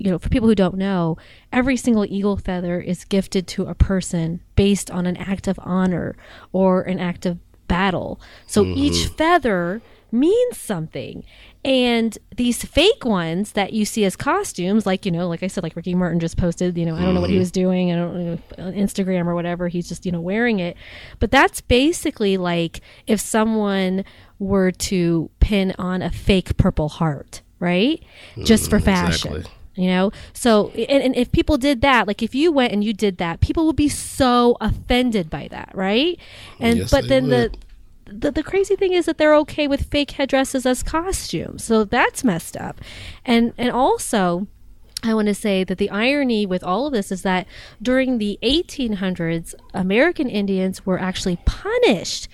you 0.00 0.12
know, 0.12 0.18
for 0.20 0.28
people 0.28 0.46
who 0.48 0.54
don't 0.54 0.76
know, 0.76 1.16
every 1.52 1.76
single 1.76 2.04
eagle 2.04 2.36
feather 2.36 2.80
is 2.80 3.04
gifted 3.04 3.48
to 3.48 3.64
a 3.66 3.74
person 3.74 4.40
based 4.54 4.92
on 4.92 5.06
an 5.06 5.16
act 5.16 5.48
of 5.48 5.58
honor 5.60 6.14
or 6.52 6.82
an 6.82 7.00
act 7.00 7.26
of 7.26 7.36
battle. 7.68 8.20
So 8.46 8.64
each 8.64 8.94
mm-hmm. 8.94 9.14
feather 9.14 9.82
means 10.10 10.56
something. 10.58 11.24
And 11.64 12.16
these 12.34 12.64
fake 12.64 13.04
ones 13.04 13.52
that 13.52 13.72
you 13.72 13.84
see 13.84 14.04
as 14.04 14.16
costumes, 14.16 14.86
like, 14.86 15.04
you 15.04 15.12
know, 15.12 15.28
like 15.28 15.42
I 15.42 15.48
said, 15.48 15.62
like 15.62 15.76
Ricky 15.76 15.94
Martin 15.94 16.20
just 16.20 16.36
posted, 16.36 16.78
you 16.78 16.86
know, 16.86 16.96
I 16.96 17.02
don't 17.02 17.14
know 17.14 17.20
what 17.20 17.30
he 17.30 17.34
mm-hmm. 17.36 17.40
was 17.40 17.52
doing. 17.52 17.92
I 17.92 17.96
don't 17.96 18.14
know, 18.14 18.38
on 18.58 18.72
Instagram 18.72 19.26
or 19.26 19.34
whatever. 19.34 19.68
He's 19.68 19.88
just, 19.88 20.06
you 20.06 20.12
know, 20.12 20.20
wearing 20.20 20.60
it. 20.60 20.76
But 21.18 21.30
that's 21.30 21.60
basically 21.60 22.36
like 22.36 22.80
if 23.06 23.20
someone 23.20 24.04
were 24.38 24.70
to 24.70 25.30
pin 25.40 25.74
on 25.78 26.00
a 26.00 26.10
fake 26.10 26.56
purple 26.56 26.88
heart, 26.88 27.42
right? 27.58 28.02
Just 28.44 28.70
for 28.70 28.78
mm, 28.78 28.84
fashion 28.84 29.32
exactly. 29.36 29.57
You 29.78 29.88
know? 29.88 30.10
So 30.32 30.70
and, 30.70 31.02
and 31.02 31.16
if 31.16 31.32
people 31.32 31.56
did 31.56 31.80
that 31.82 32.06
like 32.06 32.22
if 32.22 32.34
you 32.34 32.52
went 32.52 32.72
and 32.72 32.82
you 32.82 32.92
did 32.92 33.18
that 33.18 33.40
people 33.40 33.66
would 33.66 33.76
be 33.76 33.88
so 33.88 34.56
offended 34.60 35.30
by 35.30 35.48
that 35.48 35.70
right? 35.74 36.18
Oh, 36.18 36.56
and 36.60 36.78
Yes, 36.78 36.90
but 36.90 37.08
then 37.08 37.28
the, 37.28 37.52
the 38.06 38.30
the 38.30 38.42
crazy 38.42 38.76
thing 38.76 38.92
is 38.92 39.06
that 39.06 39.18
they're 39.18 39.36
okay 39.36 39.66
with 39.68 39.90
fake 39.90 40.12
headdresses 40.12 40.66
as 40.66 40.82
costumes. 40.82 41.64
So 41.64 41.84
that's 41.84 42.24
messed 42.24 42.56
up. 42.56 42.80
And 43.24 43.52
and 43.56 43.70
also 43.70 44.46
I 45.02 45.14
want 45.14 45.28
to 45.28 45.34
say 45.34 45.62
that 45.62 45.78
the 45.78 45.90
irony 45.90 46.44
with 46.44 46.64
all 46.64 46.86
of 46.86 46.92
this 46.92 47.12
is 47.12 47.22
that 47.22 47.46
during 47.80 48.18
the 48.18 48.38
1800s, 48.42 49.54
American 49.72 50.28
Indians 50.28 50.84
were 50.84 50.98
actually 50.98 51.38
punished 51.44 52.28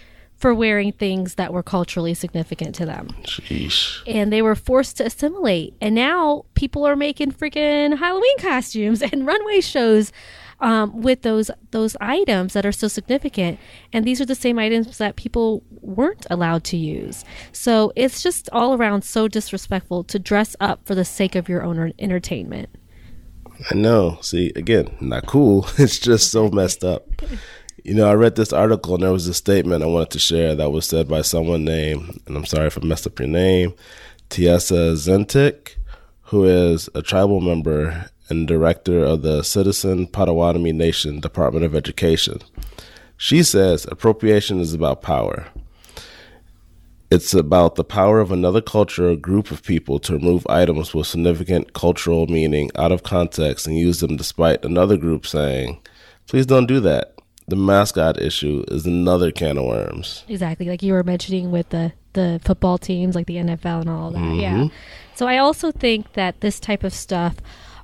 for 0.45 0.55
wearing 0.55 0.93
things 0.93 1.37
that 1.37 1.55
were 1.55 1.63
culturally 1.63 2.13
significant 2.13 2.75
to 2.75 2.85
them. 2.85 3.09
Sheesh. 3.23 4.03
And 4.07 4.31
they 4.31 4.43
were 4.43 4.55
forced 4.55 4.99
to 4.99 5.07
assimilate. 5.07 5.73
And 5.81 5.95
now 5.95 6.45
people 6.53 6.87
are 6.87 6.97
making 6.97 7.33
freaking 7.33 7.97
Halloween 7.97 8.37
costumes 8.37 9.01
and 9.13 9.27
runway 9.27 9.63
shows 9.63 10.13
um, 10.61 11.01
with 11.01 11.23
those 11.23 11.51
those 11.71 11.97
items 11.99 12.53
that 12.53 12.67
are 12.67 12.73
so 12.73 12.89
significant. 12.89 13.59
And 13.91 14.05
these 14.05 14.21
are 14.21 14.27
the 14.27 14.35
same 14.35 14.59
items 14.59 14.99
that 14.99 15.17
people 15.17 15.63
weren't 15.81 16.27
allowed 16.29 16.63
to 16.65 16.77
use. 16.77 17.25
So 17.53 17.95
it's 17.97 18.23
just 18.23 18.51
all 18.53 18.75
around 18.75 19.03
so 19.03 19.29
disrespectful 19.29 20.05
to 20.05 20.19
dress 20.19 20.55
up 20.61 20.85
for 20.85 20.95
the 20.95 21.07
sake 21.07 21.37
of 21.37 21.49
your 21.49 21.63
own 21.63 21.95
entertainment. 21.99 22.69
I 23.71 23.77
know. 23.77 24.19
See, 24.21 24.53
again, 24.57 24.95
not 25.01 25.25
cool. 25.27 25.67
It's 25.79 25.99
just 25.99 26.31
so 26.31 26.51
messed 26.51 26.85
up. 26.85 27.09
You 27.85 27.93
know, 27.93 28.09
I 28.09 28.15
read 28.15 28.35
this 28.35 28.55
article 28.55 28.95
and 28.95 29.03
there 29.03 29.13
was 29.13 29.29
a 29.29 29.35
statement 29.35 29.83
I 29.83 29.87
wanted 29.87 30.09
to 30.13 30.19
share 30.19 30.55
that 30.55 30.71
was 30.71 30.87
said 30.87 31.07
by 31.07 31.21
someone 31.21 31.67
named, 31.67 32.19
and 32.27 32.35
I'm 32.35 32.47
sorry 32.47 32.69
if 32.69 32.79
I 32.79 32.81
messed 32.81 33.07
up 33.07 33.19
your 33.19 33.29
name, 33.29 33.75
Tesia 34.31 34.95
Zientek, 34.95 35.75
who 36.23 36.47
is 36.47 36.89
a 36.95 37.03
tribal 37.03 37.43
member 37.43 38.07
and 38.31 38.49
director 38.49 39.05
of 39.05 39.21
the 39.21 39.43
Citizen 39.43 40.07
Potawatomi 40.07 40.73
Nation 40.73 41.21
Department 41.21 41.67
of 41.67 41.75
Education. 41.75 42.39
She 43.19 43.43
says 43.43 43.87
appropriation 43.91 44.61
is 44.61 44.73
about 44.73 45.03
power. 45.03 45.47
It's 47.11 47.35
about 47.35 47.75
the 47.75 47.85
power 47.85 48.19
of 48.19 48.33
another 48.33 48.63
culture 48.63 49.11
or 49.11 49.17
group 49.17 49.51
of 49.51 49.63
people 49.63 49.99
to 49.99 50.15
remove 50.15 50.47
items 50.49 50.95
with 50.95 51.07
significant 51.07 51.75
cultural 51.75 52.29
meaning 52.29 52.71
out 52.77 52.93
of 52.93 53.03
context 53.03 53.67
and 53.67 53.77
use 53.77 54.01
them 54.01 54.17
despite 54.17 54.65
another 54.65 54.97
group 54.97 55.27
saying, 55.27 55.83
please 56.27 56.47
don't 56.47 56.65
do 56.65 56.81
that. 56.81 57.14
The 57.47 57.57
mascot 57.57 58.21
issue 58.21 58.65
is 58.69 58.87
another 58.87 59.31
can 59.31 59.59
of 59.59 59.65
worms. 59.65 60.25
Exactly. 60.29 60.67
Like 60.67 60.83
you 60.83 60.93
were 60.93 61.03
mentioning 61.03 61.51
with 61.51 61.69
the, 61.69 61.93
the 62.15 62.41
football 62.45 62.79
teams, 62.79 63.15
like 63.15 63.27
the 63.27 63.37
NFL 63.37 63.83
and 63.83 63.91
all 63.91 64.11
that. 64.11 64.19
Mm-hmm. 64.19 64.41
Yeah. 64.41 64.69
So 65.15 65.27
I 65.27 65.39
also 65.39 65.71
think 65.71 66.15
that 66.15 66.41
this 66.41 66.59
type 66.59 66.85
of 66.85 66.95
stuff 66.95 67.37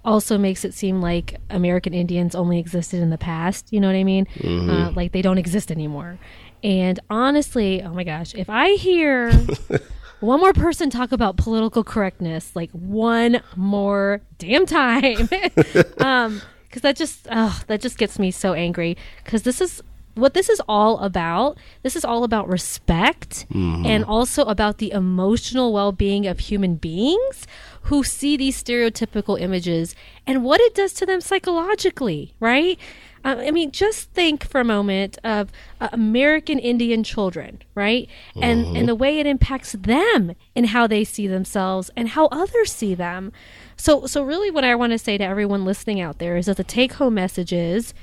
also 0.04 0.38
makes 0.38 0.64
it 0.64 0.72
seem 0.74 1.00
like 1.00 1.36
American 1.50 1.92
Indians 1.94 2.34
only 2.34 2.58
existed 2.58 3.00
in 3.02 3.10
the 3.10 3.18
past. 3.18 3.70
You 3.70 3.80
know 3.80 3.88
what 3.88 3.96
I 3.96 4.04
mean? 4.04 4.26
Mm-hmm. 4.38 4.70
Uh, 4.70 4.90
like 4.92 5.12
they 5.12 5.22
don't 5.22 5.38
exist 5.38 5.70
anymore. 5.70 6.18
And 6.62 7.00
honestly, 7.08 7.82
oh 7.82 7.92
my 7.92 8.04
gosh, 8.04 8.34
if 8.34 8.50
I 8.50 8.74
hear 8.74 9.32
one 10.20 10.40
more 10.40 10.52
person 10.52 10.90
talk 10.90 11.12
about 11.12 11.36
political 11.36 11.84
correctness, 11.84 12.54
like 12.54 12.70
one 12.72 13.42
more 13.56 14.20
damn 14.38 14.66
time, 14.66 15.28
um, 15.98 16.42
because 16.70 16.82
that 16.82 16.96
just 16.96 17.26
oh, 17.30 17.60
that 17.66 17.80
just 17.80 17.98
gets 17.98 18.18
me 18.18 18.30
so 18.30 18.52
angry. 18.54 18.96
Because 19.24 19.42
this 19.42 19.60
is 19.60 19.82
what 20.14 20.34
this 20.34 20.48
is 20.48 20.62
all 20.68 20.98
about. 21.00 21.58
This 21.82 21.96
is 21.96 22.04
all 22.04 22.22
about 22.22 22.48
respect 22.48 23.46
mm-hmm. 23.52 23.84
and 23.84 24.04
also 24.04 24.44
about 24.44 24.78
the 24.78 24.92
emotional 24.92 25.72
well 25.72 25.90
being 25.90 26.26
of 26.26 26.38
human 26.38 26.76
beings 26.76 27.46
who 27.82 28.04
see 28.04 28.36
these 28.36 28.62
stereotypical 28.62 29.40
images 29.40 29.96
and 30.26 30.44
what 30.44 30.60
it 30.60 30.74
does 30.74 30.92
to 30.94 31.06
them 31.06 31.20
psychologically, 31.20 32.34
right? 32.38 32.78
Uh, 33.24 33.36
I 33.38 33.50
mean, 33.50 33.70
just 33.70 34.10
think 34.12 34.44
for 34.44 34.60
a 34.60 34.64
moment 34.64 35.18
of 35.24 35.50
uh, 35.80 35.88
American 35.92 36.58
Indian 36.58 37.04
children, 37.04 37.62
right? 37.74 38.08
And 38.40 38.64
mm-hmm. 38.64 38.76
and 38.76 38.88
the 38.88 38.94
way 38.94 39.18
it 39.18 39.26
impacts 39.26 39.72
them 39.72 40.34
and 40.54 40.66
how 40.68 40.86
they 40.86 41.04
see 41.04 41.26
themselves 41.26 41.90
and 41.96 42.10
how 42.10 42.26
others 42.26 42.72
see 42.72 42.94
them. 42.94 43.32
So 43.80 44.06
so 44.06 44.22
really 44.22 44.50
what 44.50 44.62
I 44.62 44.74
want 44.74 44.92
to 44.92 44.98
say 44.98 45.16
to 45.16 45.24
everyone 45.24 45.64
listening 45.64 46.00
out 46.00 46.18
there 46.18 46.36
is 46.36 46.46
that 46.46 46.58
the 46.58 46.64
take 46.64 46.92
home 46.94 47.14
message 47.14 47.52
is 47.52 47.94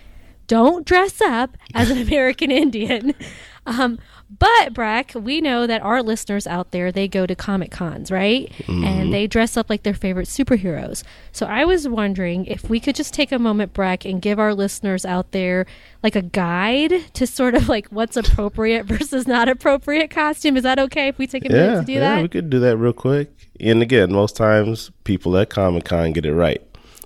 don't 0.47 0.85
dress 0.85 1.21
up 1.21 1.55
as 1.75 1.91
an 1.91 1.97
American 2.07 2.49
Indian. 2.49 3.13
Um, 3.67 3.99
but 4.39 4.73
Breck, 4.73 5.11
we 5.13 5.39
know 5.39 5.67
that 5.67 5.83
our 5.83 6.01
listeners 6.01 6.47
out 6.47 6.71
there 6.71 6.91
they 6.91 7.07
go 7.07 7.27
to 7.27 7.35
comic 7.35 7.69
cons, 7.69 8.09
right? 8.09 8.51
Mm-hmm. 8.59 8.83
And 8.83 9.13
they 9.13 9.27
dress 9.27 9.55
up 9.55 9.69
like 9.69 9.83
their 9.83 9.93
favorite 9.93 10.27
superheroes. 10.27 11.03
So 11.31 11.45
I 11.45 11.63
was 11.65 11.87
wondering 11.87 12.45
if 12.45 12.69
we 12.69 12.79
could 12.79 12.95
just 12.95 13.13
take 13.13 13.31
a 13.31 13.37
moment, 13.37 13.73
Breck, 13.73 14.03
and 14.03 14.21
give 14.21 14.39
our 14.39 14.55
listeners 14.55 15.05
out 15.05 15.31
there 15.31 15.65
like 16.01 16.15
a 16.15 16.21
guide 16.21 17.13
to 17.13 17.27
sort 17.27 17.53
of 17.53 17.69
like 17.69 17.87
what's 17.89 18.17
appropriate 18.17 18.85
versus 18.87 19.27
not 19.27 19.47
appropriate 19.47 20.09
costume. 20.09 20.57
Is 20.57 20.63
that 20.63 20.79
okay 20.79 21.09
if 21.09 21.17
we 21.17 21.27
take 21.27 21.45
a 21.45 21.49
minute 21.49 21.73
yeah, 21.73 21.79
to 21.81 21.85
do 21.85 21.93
yeah, 21.93 21.99
that? 21.99 22.21
We 22.23 22.29
could 22.29 22.49
do 22.49 22.59
that 22.61 22.77
real 22.77 22.93
quick. 22.93 23.36
And 23.59 23.81
again, 23.81 24.11
most 24.11 24.35
times 24.35 24.91
people 25.03 25.37
at 25.37 25.49
Comic 25.49 25.85
Con 25.85 26.13
get 26.13 26.25
it 26.25 26.33
right. 26.33 26.61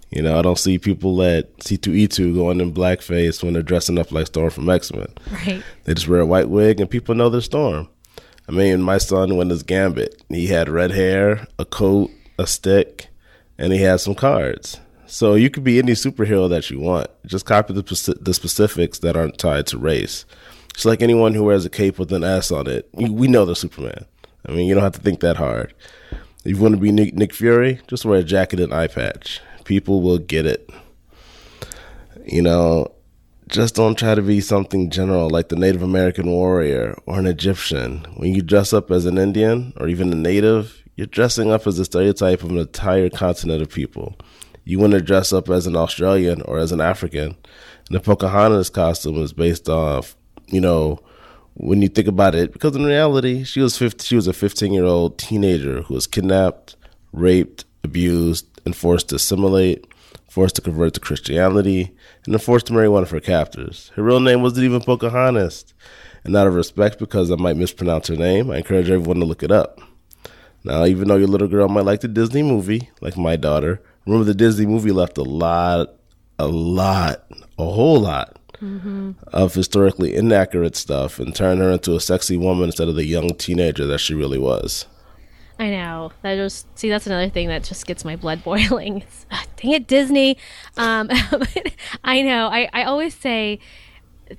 You 0.10 0.22
know, 0.22 0.38
I 0.38 0.42
don't 0.42 0.60
see 0.60 0.78
people 0.78 1.24
at 1.24 1.58
C2E2 1.60 2.36
going 2.36 2.60
in 2.60 2.74
blackface 2.74 3.42
when 3.42 3.54
they're 3.54 3.64
dressing 3.64 3.98
up 3.98 4.12
like 4.12 4.28
Storm 4.28 4.50
from 4.50 4.70
X 4.70 4.92
Men. 4.92 5.08
Right. 5.32 5.64
They 5.86 5.94
just 5.94 6.08
wear 6.08 6.20
a 6.20 6.26
white 6.26 6.50
wig 6.50 6.82
and 6.82 6.90
people 6.90 7.16
know 7.16 7.30
they're 7.30 7.40
Storm. 7.42 7.88
I 8.48 8.52
mean, 8.52 8.82
my 8.82 8.98
son 8.98 9.38
went 9.38 9.52
as 9.52 9.64
Gambit. 9.64 10.22
He 10.28 10.48
had 10.48 10.68
red 10.68 10.92
hair, 10.92 11.48
a 11.58 11.64
coat, 11.64 12.12
a 12.38 12.46
stick, 12.46 13.08
and 13.58 13.72
he 13.72 13.82
had 13.82 14.02
some 14.02 14.16
cards. 14.16 14.80
So 15.06 15.36
you 15.36 15.50
could 15.50 15.64
be 15.64 15.80
any 15.80 15.94
superhero 15.94 16.50
that 16.50 16.70
you 16.70 16.80
want. 16.80 17.08
Just 17.26 17.46
copy 17.46 17.74
the, 17.74 18.18
the 18.20 18.34
specifics 18.34 19.00
that 19.00 19.16
aren't 19.16 19.38
tied 19.38 19.68
to 19.68 19.78
race. 19.78 20.26
It's 20.74 20.86
like 20.86 21.02
anyone 21.02 21.34
who 21.34 21.44
wears 21.44 21.66
a 21.66 21.70
cape 21.70 22.00
with 22.00 22.12
an 22.12 22.24
S 22.24 22.52
on 22.52 22.68
it, 22.68 22.90
we 22.94 23.28
know 23.28 23.46
they're 23.46 23.56
Superman. 23.56 24.06
I 24.46 24.52
mean, 24.52 24.68
you 24.68 24.74
don't 24.74 24.84
have 24.84 24.94
to 24.94 25.02
think 25.02 25.20
that 25.20 25.38
hard. 25.38 25.74
If 26.44 26.58
you 26.58 26.62
want 26.62 26.76
to 26.76 26.82
be 26.82 26.92
Nick, 26.92 27.14
Nick 27.14 27.34
Fury, 27.34 27.80
just 27.88 28.06
wear 28.06 28.20
a 28.20 28.24
jacket 28.24 28.60
and 28.60 28.74
eye 28.74 28.88
patch 28.88 29.42
people 29.72 30.02
will 30.02 30.18
get 30.18 30.46
it. 30.46 30.70
You 32.26 32.42
know, 32.42 32.92
just 33.48 33.76
don't 33.76 33.98
try 33.98 34.16
to 34.16 34.22
be 34.22 34.42
something 34.42 34.90
general 34.90 35.30
like 35.30 35.50
the 35.50 35.56
Native 35.56 35.82
American 35.82 36.30
warrior 36.30 36.98
or 37.06 37.20
an 37.20 37.26
Egyptian. 37.26 38.06
When 38.16 38.34
you 38.34 38.42
dress 38.42 38.74
up 38.74 38.92
as 38.92 39.06
an 39.06 39.18
Indian 39.18 39.74
or 39.78 39.88
even 39.88 40.12
a 40.12 40.16
native, 40.16 40.84
you're 40.96 41.08
dressing 41.08 41.52
up 41.52 41.66
as 41.68 41.80
a 41.80 41.86
stereotype 41.86 42.44
of 42.44 42.50
an 42.50 42.58
entire 42.58 43.10
continent 43.10 43.62
of 43.62 43.70
people. 43.70 44.18
You 44.64 44.78
want 44.78 44.92
to 44.94 45.02
dress 45.02 45.34
up 45.34 45.50
as 45.50 45.68
an 45.68 45.76
Australian 45.76 46.42
or 46.42 46.60
as 46.60 46.72
an 46.72 46.82
African. 46.82 47.38
And 47.88 47.96
the 47.96 48.00
Pocahontas 48.00 48.70
costume 48.70 49.18
is 49.18 49.34
based 49.34 49.68
off, 49.68 50.16
you 50.48 50.62
know, 50.62 51.00
when 51.56 51.82
you 51.82 51.90
think 51.90 52.08
about 52.08 52.36
it, 52.36 52.54
because 52.54 52.76
in 52.76 52.84
reality, 52.84 53.44
she 53.44 53.60
was 53.60 53.78
50, 53.78 54.06
she 54.06 54.16
was 54.16 54.28
a 54.28 54.34
15 54.34 54.74
year 54.74 54.86
old 54.86 55.18
teenager 55.18 55.82
who 55.84 55.94
was 55.94 56.08
kidnapped, 56.08 56.76
raped, 57.12 57.66
abused, 57.84 58.48
and 58.66 58.76
forced 58.76 59.10
to 59.10 59.16
assimilate, 59.16 59.86
forced 60.30 60.56
to 60.56 60.62
convert 60.62 60.94
to 60.94 61.00
Christianity, 61.00 61.96
and 62.26 62.34
then 62.34 62.40
forced 62.40 62.68
to 62.68 62.74
marry 62.74 62.90
one 62.90 63.04
of 63.04 63.12
her 63.12 63.20
captors. 63.20 63.92
Her 63.96 64.04
real 64.04 64.20
name 64.20 64.42
wasn't 64.42 64.66
even 64.66 64.82
Pocahontas. 64.82 65.66
And 66.24 66.36
out 66.36 66.48
of 66.48 66.54
respect, 66.54 67.00
because 67.00 67.32
I 67.32 67.36
might 67.36 67.58
mispronounce 67.58 68.08
her 68.08 68.16
name, 68.16 68.52
I 68.52 68.58
encourage 68.58 68.90
everyone 68.90 69.20
to 69.20 69.26
look 69.26 69.44
it 69.44 69.52
up. 69.52 69.82
Now, 70.64 70.86
even 70.86 71.08
though 71.08 71.16
your 71.16 71.28
little 71.28 71.48
girl 71.48 71.68
might 71.68 71.86
like 71.86 72.02
the 72.02 72.08
Disney 72.08 72.44
movie, 72.44 72.92
like 73.02 73.18
my 73.18 73.36
daughter, 73.36 73.82
remember 74.06 74.26
the 74.26 74.36
Disney 74.36 74.68
movie 74.68 74.92
left 74.92 75.18
a 75.18 75.24
lot, 75.24 75.96
a 76.38 76.48
lot, 76.48 77.26
a 77.58 77.66
whole 77.66 78.00
lot 78.00 78.38
mm-hmm. 78.62 79.12
of 79.28 79.54
historically 79.54 80.16
inaccurate 80.16 80.76
stuff 80.76 81.20
and 81.20 81.36
turned 81.36 81.62
her 81.62 81.72
into 81.72 81.96
a 81.96 82.00
sexy 82.00 82.38
woman 82.38 82.66
instead 82.66 82.88
of 82.88 82.96
the 82.96 83.06
young 83.06 83.36
teenager 83.36 83.86
that 83.86 84.00
she 84.00 84.14
really 84.14 84.38
was. 84.40 84.86
I 85.60 85.70
know. 85.70 86.12
That 86.24 86.36
just 86.36 86.66
see 86.78 86.90
that's 86.90 87.06
another 87.06 87.30
thing 87.30 87.48
that 87.50 87.64
just 87.64 87.86
gets 87.86 88.04
my 88.04 88.16
blood 88.16 88.44
boiling. 88.46 89.04
Uh, 89.30 89.44
dang 89.58 89.72
it, 89.72 89.88
Disney. 89.88 90.38
Um, 90.78 91.10
I 92.04 92.22
know. 92.22 92.48
I, 92.48 92.70
I 92.74 92.84
always 92.84 93.14
say, 93.14 93.60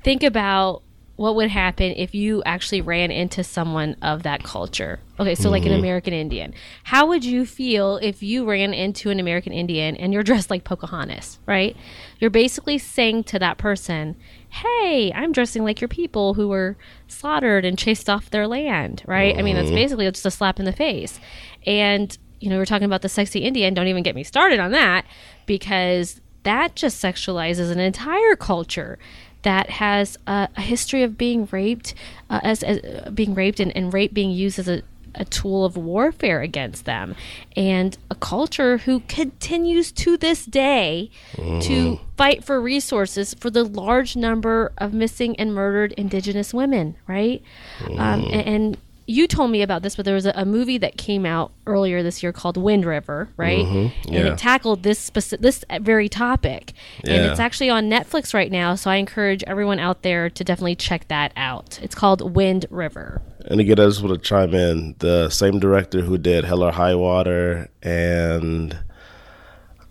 think 0.02 0.23
about 0.23 0.83
what 1.23 1.37
would 1.37 1.50
happen 1.50 1.93
if 1.93 2.17
you 2.17 2.43
actually 2.45 2.81
ran 2.81 3.12
into 3.12 3.45
someone 3.45 3.95
of 4.02 4.25
that 4.25 4.43
culture. 4.43 4.99
Okay, 5.21 5.37
so 5.37 5.43
mm-hmm. 5.43 5.52
like 5.52 5.62
an 5.62 5.69
mm-hmm. 5.69 5.79
American 5.79 6.12
Indian. 6.12 6.52
How 6.83 7.07
would 7.07 7.25
you 7.25 7.47
feel 7.47 7.99
if 7.99 8.25
you 8.25 8.45
ran 8.45 8.75
into 8.75 9.09
an 9.09 9.21
American 9.21 9.52
Indian 9.52 9.95
and 9.97 10.12
you're 10.12 10.23
dressed 10.25 10.50
like 10.50 10.64
Pocahontas, 10.64 11.38
right? 11.47 11.76
You're 12.19 12.31
basically 12.31 12.76
saying 12.76 13.23
to 13.25 13.38
that 13.38 13.57
person, 13.57 14.17
hey, 14.49 15.12
I'm 15.14 15.31
dressing 15.31 15.62
like 15.62 15.81
your 15.81 15.87
people 15.87 16.35
who 16.35 16.49
were 16.49 16.76
slaughtered 17.07 17.64
and 17.64 17.79
chased 17.79 18.11
off 18.11 18.29
their 18.31 18.49
land, 18.49 19.05
right? 19.07 19.38
I 19.38 19.43
mean, 19.43 19.55
that's 19.55 19.67
mm-hmm. 19.67 19.76
basically 19.76 20.11
just 20.11 20.26
a 20.26 20.31
slap 20.33 20.59
in 20.59 20.64
the 20.64 20.73
face. 20.73 21.21
And, 21.64 22.19
you 22.41 22.50
know, 22.50 22.59
we're 22.59 22.64
talking 22.64 22.87
about 22.87 23.02
the 23.02 23.09
sexy 23.09 23.45
Indian. 23.45 23.75
Don't 23.75 23.87
even 23.87 24.02
get 24.02 24.17
me 24.17 24.25
started 24.25 24.59
on 24.59 24.73
that 24.73 25.07
because 25.47 26.21
that 26.43 26.75
just 26.75 27.00
sexualizes 27.00 27.71
an 27.71 27.79
entire 27.79 28.35
culture 28.35 28.99
that 29.42 29.70
has 29.70 30.18
a, 30.26 30.49
a 30.56 30.61
history 30.61 31.02
of 31.02 31.18
being 31.18 31.49
raped, 31.50 31.94
uh, 32.30 32.40
as, 32.42 32.62
as 32.62 32.78
uh, 32.78 33.11
being 33.11 33.34
raped 33.34 33.61
and, 33.61 33.75
and 33.76 33.92
rape 33.92 34.14
being 34.14 34.30
used 34.30 34.58
as 34.58 34.68
a, 34.68 34.82
a 35.14 35.25
tool 35.26 35.64
of 35.64 35.76
warfare 35.76 36.40
against 36.40 36.84
them 36.84 37.14
and 37.56 37.99
a 38.11 38.14
culture 38.14 38.78
who 38.78 39.00
continues 39.00 39.92
to 39.92 40.16
this 40.16 40.46
day 40.46 41.11
mm. 41.34 41.62
to 41.62 41.72
mm-hmm. 41.72 42.04
fight 42.16 42.42
for 42.42 42.61
resources 42.61 43.34
for 43.34 43.50
the 43.50 43.64
large 43.64 44.16
number 44.16 44.72
of 44.78 44.94
missing 44.94 45.37
and 45.37 45.54
murdered 45.54 45.92
indigenous 45.92 46.54
women 46.54 46.96
right 47.06 47.42
mm. 47.80 47.99
um, 47.99 48.25
and, 48.25 48.46
and, 48.46 48.78
you 49.06 49.26
told 49.26 49.50
me 49.50 49.62
about 49.62 49.82
this, 49.82 49.97
but 49.97 50.04
there 50.04 50.14
was 50.14 50.26
a, 50.26 50.32
a 50.35 50.44
movie 50.44 50.78
that 50.78 50.97
came 50.97 51.26
out 51.26 51.52
earlier 51.66 52.02
this 52.02 52.23
year 52.23 52.32
called 52.32 52.56
Wind 52.56 52.85
River, 52.85 53.28
right? 53.37 53.64
And 53.64 53.92
yeah. 54.06 54.32
it 54.32 54.38
tackled 54.38 54.82
this 54.82 55.11
speci- 55.11 55.40
this 55.40 55.64
very 55.80 56.09
topic, 56.09 56.73
and 57.04 57.25
it's 57.26 57.40
actually 57.40 57.71
on 57.71 57.90
Netflix 57.90 58.32
right 58.32 58.50
now. 58.50 58.75
So 58.75 58.90
I 58.90 58.97
encourage 58.97 59.42
everyone 59.44 59.78
out 59.78 60.02
there 60.02 60.30
to 60.30 60.44
definitely 60.44 60.76
check 60.76 61.09
that 61.09 61.32
out. 61.37 61.78
It's 61.82 61.94
called 61.94 62.35
Wind 62.35 62.66
River. 62.71 63.23
And 63.47 63.61
again, 63.61 63.80
I 63.80 63.87
just 63.87 64.02
want 64.02 64.14
to 64.14 64.28
chime 64.28 64.54
in. 64.54 64.94
The 64.99 65.28
same 65.30 65.59
director 65.59 66.02
who 66.02 66.16
did 66.16 66.44
Hell 66.44 66.62
or 66.62 66.73
High 66.73 66.94
Water 66.94 67.68
and 67.82 68.78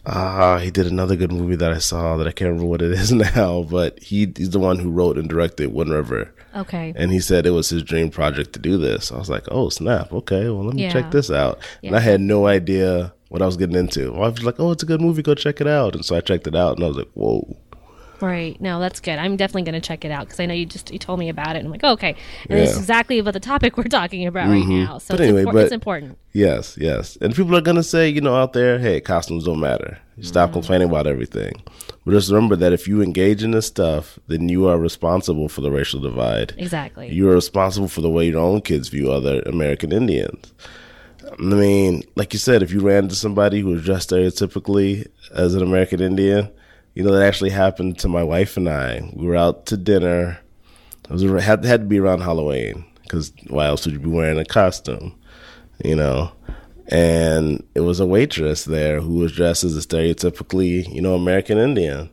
uh, 0.05 0.57
he 0.59 0.71
did 0.71 0.87
another 0.87 1.15
good 1.15 1.31
movie 1.31 1.55
that 1.55 1.71
I 1.71 1.77
saw 1.77 2.17
that 2.17 2.27
I 2.27 2.31
can't 2.31 2.49
remember 2.49 2.65
what 2.69 2.81
it 2.81 2.91
is 2.91 3.11
now, 3.35 3.63
but 3.63 3.99
he, 3.99 4.31
he's 4.35 4.49
the 4.49 4.59
one 4.59 4.79
who 4.79 4.89
wrote 4.89 5.17
and 5.17 5.29
directed 5.29 5.73
Wind 5.73 5.91
River. 5.91 6.33
Okay. 6.55 6.93
And 6.95 7.11
he 7.11 7.19
said 7.19 7.45
it 7.45 7.51
was 7.51 7.69
his 7.69 7.83
dream 7.83 8.09
project 8.09 8.53
to 8.53 8.59
do 8.59 8.77
this. 8.77 9.11
I 9.11 9.17
was 9.17 9.29
like, 9.29 9.43
oh, 9.49 9.69
snap. 9.69 10.11
Okay, 10.11 10.45
well, 10.49 10.65
let 10.65 10.75
me 10.75 10.83
Yeah. 10.83 10.91
check 10.93 11.11
this 11.11 11.31
out. 11.31 11.59
And 11.83 11.95
I 11.95 11.99
had 11.99 12.19
no 12.21 12.47
idea 12.47 13.13
what 13.29 13.41
I 13.41 13.45
was 13.45 13.55
getting 13.57 13.75
into. 13.77 14.13
I 14.15 14.27
was 14.27 14.43
like, 14.43 14.59
oh, 14.59 14.71
it's 14.71 14.83
a 14.83 14.85
good 14.85 14.99
movie. 15.01 15.21
Go 15.21 15.33
check 15.35 15.61
it 15.61 15.67
out. 15.67 15.95
And 15.95 16.03
so 16.03 16.15
I 16.17 16.21
checked 16.21 16.47
it 16.47 16.55
out 16.55 16.75
and 16.75 16.83
I 16.83 16.87
was 16.89 16.97
like, 16.97 17.11
whoa. 17.13 17.55
Right. 18.21 18.59
No, 18.61 18.79
that's 18.79 18.99
good. 18.99 19.17
I'm 19.17 19.35
definitely 19.35 19.63
going 19.63 19.81
to 19.81 19.85
check 19.85 20.05
it 20.05 20.11
out 20.11 20.27
because 20.27 20.39
I 20.39 20.45
know 20.45 20.53
you 20.53 20.65
just 20.65 20.91
you 20.91 20.99
told 20.99 21.19
me 21.19 21.29
about 21.29 21.55
it. 21.55 21.59
And 21.59 21.67
I'm 21.67 21.71
like, 21.71 21.83
okay, 21.83 22.15
and 22.49 22.59
it's 22.59 22.73
Yeah. 22.73 22.79
exactly 22.79 23.19
about 23.19 23.33
the 23.33 23.39
topic 23.39 23.77
we're 23.77 23.83
talking 23.85 24.27
about 24.27 24.49
right 24.49 24.63
mm-hmm. 24.63 24.83
now. 24.83 24.97
So 24.97 25.13
But 25.13 25.21
it's, 25.21 25.29
anyway, 25.29 25.43
impor- 25.43 25.53
but- 25.53 25.63
it's 25.63 25.71
important. 25.71 26.17
Yes, 26.33 26.77
yes. 26.79 27.17
And 27.19 27.35
people 27.35 27.55
are 27.57 27.61
going 27.61 27.75
to 27.75 27.83
say, 27.83 28.07
you 28.07 28.21
know, 28.21 28.35
out 28.35 28.53
there, 28.53 28.79
hey, 28.79 29.01
costumes 29.01 29.43
don't 29.43 29.59
matter. 29.59 29.97
Stop 30.21 30.49
mm-hmm. 30.49 30.53
complaining 30.53 30.89
about 30.89 31.07
everything. 31.07 31.63
But 32.05 32.11
just 32.11 32.29
remember 32.29 32.55
that 32.57 32.73
if 32.73 32.87
you 32.87 33.01
engage 33.01 33.43
in 33.43 33.51
this 33.51 33.65
stuff, 33.65 34.19
then 34.27 34.47
you 34.49 34.67
are 34.67 34.77
responsible 34.77 35.49
for 35.49 35.61
the 35.61 35.71
racial 35.71 35.99
divide. 35.99 36.53
Exactly. 36.57 37.11
You 37.11 37.29
are 37.29 37.35
responsible 37.35 37.87
for 37.87 38.01
the 38.01 38.09
way 38.09 38.27
your 38.27 38.39
own 38.39 38.61
kids 38.61 38.89
view 38.89 39.11
other 39.11 39.41
American 39.41 39.91
Indians. 39.91 40.53
I 41.31 41.41
mean, 41.41 42.03
like 42.15 42.33
you 42.33 42.39
said, 42.39 42.61
if 42.61 42.71
you 42.71 42.81
ran 42.81 43.05
into 43.05 43.15
somebody 43.15 43.61
who 43.61 43.69
was 43.69 43.83
dressed 43.83 44.09
stereotypically 44.11 45.07
as 45.33 45.55
an 45.55 45.63
American 45.63 46.01
Indian, 46.01 46.49
you 46.93 47.03
know 47.03 47.11
that 47.11 47.23
actually 47.25 47.49
happened 47.51 47.99
to 47.99 48.07
my 48.07 48.23
wife 48.23 48.57
and 48.57 48.67
I. 48.69 49.01
We 49.13 49.25
were 49.25 49.35
out 49.35 49.65
to 49.67 49.77
dinner. 49.77 50.39
It 51.05 51.11
was 51.11 51.23
had 51.43 51.63
had 51.65 51.81
to 51.81 51.87
be 51.87 51.99
around 51.99 52.21
Halloween 52.21 52.85
because 53.03 53.31
why 53.47 53.65
else 53.65 53.85
would 53.85 53.93
you 53.93 53.99
be 53.99 54.09
wearing 54.09 54.39
a 54.39 54.45
costume? 54.45 55.13
You 55.83 55.95
know, 55.95 56.31
and 56.87 57.63
it 57.75 57.81
was 57.81 57.99
a 57.99 58.05
waitress 58.05 58.65
there 58.65 59.01
who 59.01 59.15
was 59.15 59.31
dressed 59.31 59.63
as 59.63 59.75
a 59.75 59.81
stereotypically, 59.81 60.87
you 60.93 61.01
know, 61.01 61.15
American 61.15 61.57
Indian. 61.57 62.09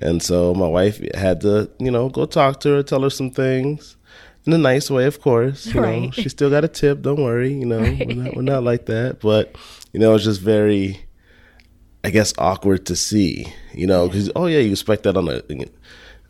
And 0.00 0.22
so 0.22 0.54
my 0.54 0.68
wife 0.68 1.00
had 1.14 1.40
to, 1.42 1.70
you 1.78 1.90
know, 1.90 2.08
go 2.08 2.24
talk 2.26 2.60
to 2.60 2.68
her, 2.70 2.82
tell 2.82 3.02
her 3.02 3.10
some 3.10 3.30
things 3.30 3.96
in 4.46 4.52
a 4.52 4.58
nice 4.58 4.90
way, 4.90 5.04
of 5.04 5.20
course. 5.20 5.66
You 5.66 5.74
know, 5.74 5.82
Right. 5.82 6.14
she 6.14 6.28
still 6.28 6.48
got 6.48 6.64
a 6.64 6.68
tip. 6.68 7.02
Don't 7.02 7.22
worry. 7.22 7.52
You 7.52 7.66
know, 7.66 7.80
we're, 7.80 8.14
not, 8.14 8.36
we're 8.36 8.42
not 8.42 8.62
like 8.62 8.86
that. 8.86 9.20
But 9.20 9.56
you 9.92 10.00
know, 10.00 10.14
it's 10.14 10.24
just 10.24 10.40
very, 10.40 11.04
I 12.04 12.10
guess, 12.10 12.32
awkward 12.38 12.86
to 12.86 12.96
see. 12.96 13.52
You 13.74 13.86
know, 13.86 14.08
because 14.08 14.30
oh 14.34 14.46
yeah, 14.46 14.58
you 14.58 14.72
expect 14.72 15.02
that 15.04 15.16
on 15.16 15.28
a 15.28 15.42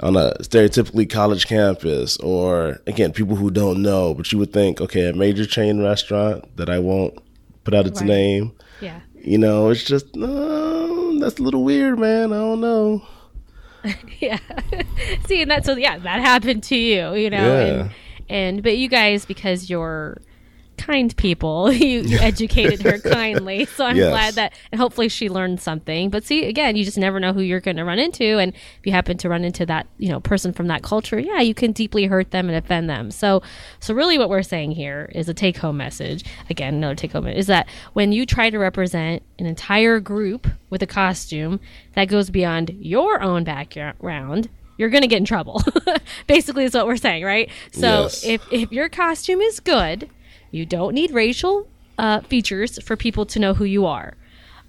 on 0.01 0.17
a 0.17 0.33
stereotypically 0.41 1.09
college 1.09 1.47
campus, 1.47 2.17
or 2.19 2.81
again, 2.87 3.13
people 3.13 3.37
who 3.37 3.51
don't 3.51 3.83
know. 3.83 4.15
But 4.15 4.33
you 4.33 4.39
would 4.39 4.53
think, 4.53 4.81
okay, 4.81 5.09
a 5.09 5.13
major 5.13 5.47
chain 5.47 5.83
restaurant 5.83 6.57
that 6.57 6.69
I 6.71 6.79
won't 6.79 7.19
put 7.65 7.75
out 7.75 7.87
its 7.87 8.01
Right. 8.01 8.09
name. 8.09 8.53
yeah. 8.81 9.01
You 9.23 9.37
know, 9.37 9.69
it's 9.69 9.85
just 9.85 10.17
no, 10.17 11.19
that's 11.19 11.39
a 11.39 11.43
little 11.43 11.63
weird, 11.63 11.99
man. 11.99 12.33
I 12.33 12.37
don't 12.37 12.61
know. 12.61 13.03
Yeah. 14.21 14.39
See, 15.27 15.41
and 15.43 15.51
that's 15.51 15.65
so 15.67 15.75
yeah, 15.77 15.97
that 15.99 16.21
happened 16.21 16.63
to 16.65 16.77
you, 16.77 17.15
you 17.15 17.31
know. 17.31 17.39
Yeah. 17.39 17.73
And 17.83 17.91
and 18.29 18.63
but 18.63 18.77
you 18.79 18.89
guys 18.89 19.25
because 19.25 19.71
you're 19.71 20.19
kind 20.81 21.17
people, 21.17 21.71
you, 21.91 22.01
you 22.01 22.19
educated 22.19 22.83
her 22.83 22.99
kindly. 22.99 23.67
So 23.77 23.85
I'm 23.85 23.97
Yes. 23.97 24.11
glad 24.11 24.35
that 24.35 24.53
and 24.73 24.81
hopefully 24.81 25.09
she 25.09 25.29
learned 25.29 25.61
something. 25.61 26.11
But 26.11 26.25
see, 26.25 26.45
again, 26.47 26.77
you 26.77 26.85
just 26.85 26.99
never 26.99 27.21
know 27.21 27.33
who 27.33 27.41
you're 27.41 27.61
going 27.61 27.77
to 27.77 27.85
run 27.85 27.99
into 27.99 28.39
and 28.39 28.53
if 28.55 28.81
you 28.87 28.93
happen 28.93 29.17
to 29.19 29.29
run 29.29 29.45
into 29.45 29.65
that, 29.67 29.87
you 29.99 30.09
know, 30.09 30.21
person 30.21 30.53
from 30.53 30.67
that 30.69 30.83
culture, 30.83 31.19
yeah, 31.19 31.41
you 31.41 31.55
can 31.55 31.73
deeply 31.73 32.07
hurt 32.07 32.31
them 32.31 32.49
and 32.49 32.57
offend 32.57 32.89
them. 32.91 33.11
So 33.11 33.43
so 33.79 33.95
really 33.95 34.19
what 34.19 34.29
we're 34.29 34.43
saying 34.43 34.73
here 34.73 35.11
is 35.15 35.29
a 35.29 35.35
take 35.35 35.57
home 35.59 35.77
message. 35.77 36.25
Again, 36.51 36.75
another 36.75 36.95
take 36.95 37.13
home 37.13 37.27
is 37.27 37.47
that 37.49 37.69
when 37.93 38.13
you 38.13 38.27
try 38.27 38.51
to 38.51 38.59
represent 38.59 39.23
an 39.39 39.47
entire 39.47 40.01
group 40.01 40.47
with 40.71 40.83
a 40.83 40.87
costume 40.87 41.61
that 41.95 42.07
goes 42.09 42.31
beyond 42.31 42.71
your 42.81 43.23
own 43.23 43.45
background, 43.45 44.49
you're 44.77 44.89
going 44.89 45.03
to 45.03 45.09
get 45.09 45.19
in 45.19 45.25
trouble. 45.25 45.63
Basically, 46.27 46.65
is 46.65 46.75
what 46.75 46.87
we're 46.87 46.97
saying, 46.97 47.25
right? 47.25 47.51
So 47.73 48.05
Yes. 48.05 48.25
if 48.25 48.41
if 48.51 48.73
your 48.73 48.89
costume 48.89 49.41
is 49.41 49.61
good, 49.61 50.09
you 50.51 50.67
don't 50.67 50.95
need 50.95 51.11
racial 51.13 51.67
uh, 51.99 52.21
features 52.21 52.83
for 52.83 52.97
people 52.97 53.27
to 53.27 53.39
know 53.39 53.55
who 53.55 53.65
you 53.65 53.87
are. 53.87 54.15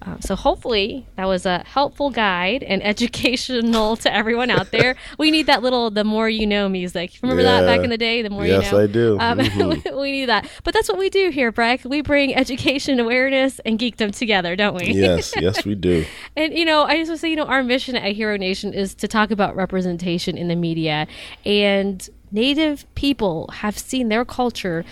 Uh, 0.04 0.18
so 0.18 0.34
hopefully 0.34 1.06
that 1.14 1.26
was 1.26 1.46
a 1.46 1.62
helpful 1.64 2.10
guide 2.10 2.64
and 2.64 2.82
educational 2.92 3.94
to 3.96 4.12
everyone 4.12 4.50
out 4.50 4.72
there. 4.72 4.96
We 5.18 5.30
need 5.30 5.46
that 5.46 5.62
little 5.62 5.90
"the 5.90 6.02
more 6.02 6.28
you 6.28 6.44
know" 6.44 6.68
music. 6.68 7.12
Remember 7.22 7.44
that 7.44 7.66
back 7.66 7.84
in 7.84 7.90
the 7.90 7.96
day? 7.98 8.20
The 8.22 8.30
more 8.30 8.44
Yes, 8.44 8.72
you 8.72 8.72
know. 8.72 8.80
Yes, 8.80 8.88
I 8.88 8.92
do. 8.92 9.18
Um, 9.20 9.38
Mhm. 9.82 10.00
we 10.00 10.10
need 10.10 10.26
that. 10.26 10.48
But 10.64 10.74
that's 10.74 10.88
what 10.88 10.98
we 10.98 11.08
do 11.08 11.30
here, 11.30 11.52
Breck. 11.52 11.84
We 11.84 12.00
bring 12.00 12.34
education, 12.34 12.98
awareness, 12.98 13.60
and 13.60 13.78
geekdom 13.78 14.16
together, 14.16 14.56
don't 14.56 14.74
we? 14.74 14.86
yes, 14.92 15.34
yes, 15.40 15.64
we 15.64 15.76
do. 15.76 16.04
And 16.36 16.52
you 16.52 16.64
know, 16.64 16.82
I 16.82 16.96
just 16.96 17.08
want 17.10 17.18
to 17.18 17.20
say, 17.20 17.30
you 17.30 17.36
know, 17.36 17.44
our 17.46 17.62
mission 17.62 17.94
at 17.94 18.12
Hero 18.16 18.36
Nation 18.36 18.74
is 18.74 18.94
to 18.96 19.06
talk 19.06 19.30
about 19.30 19.54
representation 19.54 20.36
in 20.36 20.48
the 20.48 20.56
media, 20.56 21.06
and 21.46 22.08
Native 22.34 22.86
people 22.94 23.48
have 23.52 23.78
seen 23.78 24.08
their 24.08 24.24
culture 24.24 24.84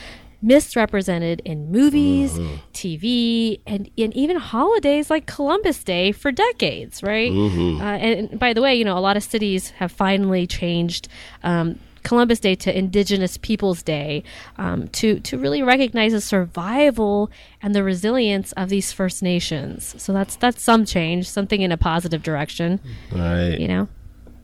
misrepresented 0.43 1.41
in 1.45 1.71
movies, 1.71 2.39
TV, 2.73 3.61
and, 3.67 3.91
and 3.99 4.15
even 4.17 4.37
holidays 4.37 5.11
like 5.11 5.27
Columbus 5.27 5.85
Day 5.85 6.13
for 6.13 6.33
decades, 6.33 7.03
right? 7.03 7.31
Uh, 7.81 7.85
and, 7.85 8.39
by 8.39 8.53
the 8.53 8.63
way, 8.63 8.75
you 8.75 8.85
know, 8.85 8.97
a 8.97 9.01
lot 9.01 9.17
of 9.17 9.23
cities 9.23 9.71
have 9.71 9.93
finally 9.93 10.47
changed. 10.47 11.09
Um, 11.43 11.79
Columbus 12.03 12.41
Day 12.41 12.55
to 12.55 12.77
Indigenous 12.77 13.37
Peoples 13.37 13.83
Day 13.83 14.23
um, 14.57 14.89
to 14.89 15.21
to 15.21 15.37
really 15.37 15.63
recognize 15.63 16.13
the 16.13 16.21
survival 16.23 17.31
and 17.63 17.75
the 17.75 17.83
resilience 17.83 18.53
of 18.53 18.71
these 18.71 18.91
First 18.91 19.23
Nations. 19.23 19.95
So 19.99 20.15
that's 20.15 20.37
that's 20.37 20.63
some 20.63 20.87
change, 20.87 21.29
something 21.29 21.61
in 21.61 21.73
a 21.73 21.77
positive 21.77 22.23
direction. 22.23 22.81
Right. 23.13 23.59
You 23.59 23.69
know. 23.69 23.89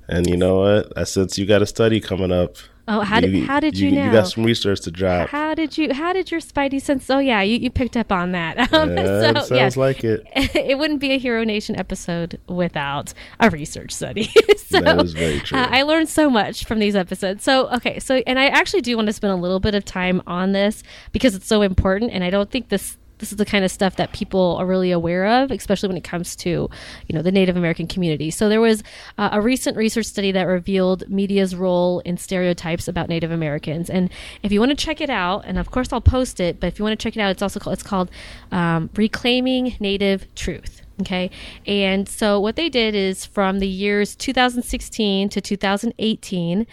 And 0.08 0.28
you 0.28 0.36
know 0.36 0.60
what? 0.60 0.92
I 0.96 1.04
you 1.36 1.46
got 1.46 1.62
a 1.62 1.66
study 1.66 2.00
coming 2.00 2.32
up. 2.32 2.56
Oh, 2.88 3.00
how 3.00 3.18
did 3.18 3.34
how 3.46 3.58
did 3.58 3.76
you, 3.76 3.90
know? 3.90 4.04
You 4.04 4.12
got 4.12 4.28
some 4.28 4.44
research 4.44 4.82
to 4.82 4.92
drop. 4.92 5.30
how 5.30 5.54
did 5.54 5.76
you 5.76 5.92
how 5.92 6.12
did 6.12 6.30
your 6.30 6.40
spidey 6.40 6.80
sense? 6.80 7.10
Oh 7.10 7.18
yeah, 7.18 7.42
you, 7.42 7.58
you 7.58 7.68
picked 7.68 7.96
up 7.96 8.12
on 8.12 8.32
that. 8.32 8.72
Um, 8.76 8.90
Yeah, 8.96 9.02
it 9.02 9.06
so 9.06 9.32
sounds 9.34 9.50
yes, 9.50 9.76
like 9.76 10.04
it. 10.04 10.22
it 10.34 10.76
wouldn't 10.78 11.00
be 11.00 11.12
a 11.12 11.18
Hero 11.18 11.44
Nation 11.44 11.76
episode 11.76 12.38
without 12.46 13.14
a 13.40 13.48
research 13.48 13.92
study. 13.92 14.24
so 14.56 14.80
That 14.80 15.02
is 15.02 15.14
very 15.14 15.40
true. 15.40 15.58
uh, 15.58 15.68
I 15.70 15.82
learned 15.82 16.08
so 16.08 16.28
much 16.28 16.64
from 16.64 16.78
these 16.78 16.94
episodes. 16.94 17.42
So 17.42 17.68
okay, 17.70 17.98
so 17.98 18.22
and 18.26 18.38
I 18.38 18.46
actually 18.46 18.82
do 18.82 18.96
want 18.96 19.06
to 19.06 19.12
spend 19.12 19.32
a 19.32 19.36
little 19.36 19.60
bit 19.60 19.74
of 19.74 19.84
time 19.84 20.22
on 20.26 20.52
this 20.52 20.82
because 21.12 21.34
it's 21.34 21.46
so 21.46 21.62
important, 21.62 22.12
and 22.12 22.22
I 22.22 22.30
don't 22.30 22.50
think 22.50 22.68
this 22.68 22.98
this 23.18 23.32
is 23.32 23.38
the 23.38 23.44
kind 23.44 23.64
of 23.64 23.70
stuff 23.70 23.96
that 23.96 24.12
people 24.12 24.56
are 24.56 24.66
really 24.66 24.90
aware 24.90 25.26
of, 25.26 25.50
especially 25.50 25.88
when 25.88 25.96
it 25.96 26.04
comes 26.04 26.36
to 26.36 26.48
you 26.48 27.14
know 27.14 27.22
the 27.22 27.32
Native 27.32 27.56
American 27.56 27.86
community. 27.86 28.30
So 28.30 28.48
there 28.48 28.60
was 28.60 28.82
uh, 29.18 29.30
a 29.32 29.40
recent 29.40 29.76
research 29.76 30.06
study 30.06 30.32
that 30.32 30.44
revealed 30.44 31.08
media's 31.08 31.54
role 31.54 32.00
in 32.00 32.16
stereotypes 32.16 32.88
about 32.88 33.08
Native 33.08 33.30
Americans, 33.30 33.90
and 33.90 34.10
if 34.42 34.52
you 34.52 34.60
want 34.60 34.70
to 34.70 34.76
check 34.76 35.00
it 35.00 35.10
out, 35.10 35.44
and 35.46 35.58
of 35.58 35.70
course 35.70 35.92
I'll 35.92 36.00
post 36.00 36.40
it, 36.40 36.60
but 36.60 36.68
if 36.68 36.78
you 36.78 36.84
want 36.84 36.98
to 36.98 37.02
check 37.02 37.16
it 37.16 37.20
out, 37.20 37.30
it's 37.30 37.42
also 37.42 37.60
called, 37.60 37.74
it's 37.74 37.82
called 37.82 38.10
um, 38.52 38.90
Reclaiming 38.94 39.76
Native 39.80 40.32
Truth. 40.34 40.82
Okay. 41.00 41.30
And 41.66 42.08
so 42.08 42.40
what 42.40 42.56
they 42.56 42.70
did 42.70 42.94
is 42.94 43.26
from 43.26 43.58
the 43.58 43.68
years 43.68 44.16
2016 44.16 45.28
to 45.28 45.40
2018, 45.40 46.66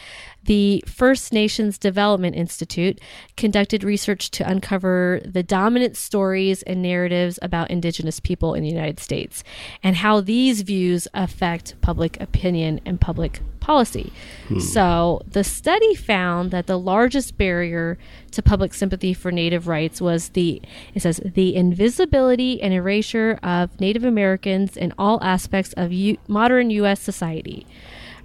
the 0.43 0.83
First 0.87 1.31
Nations 1.31 1.77
Development 1.77 2.35
Institute 2.35 2.99
conducted 3.37 3.83
research 3.83 4.29
to 4.31 4.49
uncover 4.49 5.21
the 5.25 5.43
dominant 5.43 5.95
stories 5.97 6.61
and 6.63 6.81
narratives 6.81 7.39
about 7.41 7.71
Indigenous 7.71 8.19
people 8.19 8.53
in 8.53 8.63
the 8.63 8.69
United 8.69 8.99
States 8.99 9.43
and 9.81 9.97
how 9.97 10.21
these 10.21 10.61
views 10.61 11.07
affect 11.13 11.79
public 11.81 12.19
opinion 12.19 12.81
and 12.85 12.99
public 12.99 13.41
policy. 13.63 14.11
Hmm. 14.49 14.59
So 14.59 15.21
the 15.25 15.43
study 15.43 15.95
found 15.95 16.51
that 16.51 16.67
the 16.67 16.77
largest 16.77 17.37
barrier 17.37 17.97
to 18.31 18.41
public 18.41 18.73
sympathy 18.73 19.13
for 19.13 19.31
Native 19.31 19.67
rights 19.67 20.01
was 20.01 20.29
the, 20.29 20.61
it 20.93 21.01
says, 21.01 21.21
the 21.23 21.55
invisibility 21.55 22.61
and 22.61 22.73
erasure 22.73 23.39
of 23.41 23.79
Native 23.79 24.03
Americans 24.03 24.75
in 24.75 24.93
all 24.97 25.23
aspects 25.23 25.73
of 25.73 25.93
U- 25.93 26.17
modern 26.27 26.69
U.S. 26.71 26.99
society. 26.99 27.65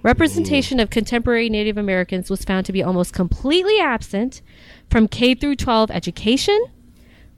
Representation 0.01 0.79
of 0.79 0.89
contemporary 0.89 1.49
Native 1.49 1.77
Americans 1.77 2.29
was 2.29 2.45
found 2.45 2.65
to 2.65 2.71
be 2.71 2.81
almost 2.81 3.13
completely 3.13 3.79
absent 3.79 4.41
from 4.89 5.07
K 5.07 5.35
through 5.35 5.57
12 5.57 5.91
education, 5.91 6.57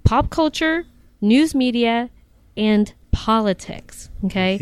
pop 0.03 0.29
culture, 0.29 0.85
news 1.21 1.55
media, 1.55 2.09
and 2.55 2.93
politics. 3.11 4.09
Okay. 4.25 4.57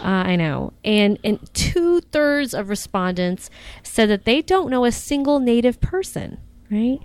Uh, 0.00 0.06
I 0.06 0.36
know. 0.36 0.72
And 0.84 1.18
and 1.24 1.52
two 1.52 2.00
thirds 2.00 2.54
of 2.54 2.68
respondents 2.68 3.50
said 3.82 4.08
that 4.08 4.24
they 4.24 4.42
don't 4.42 4.70
know 4.70 4.84
a 4.84 4.92
single 4.92 5.40
Native 5.40 5.80
person, 5.80 6.38
right? 6.70 7.00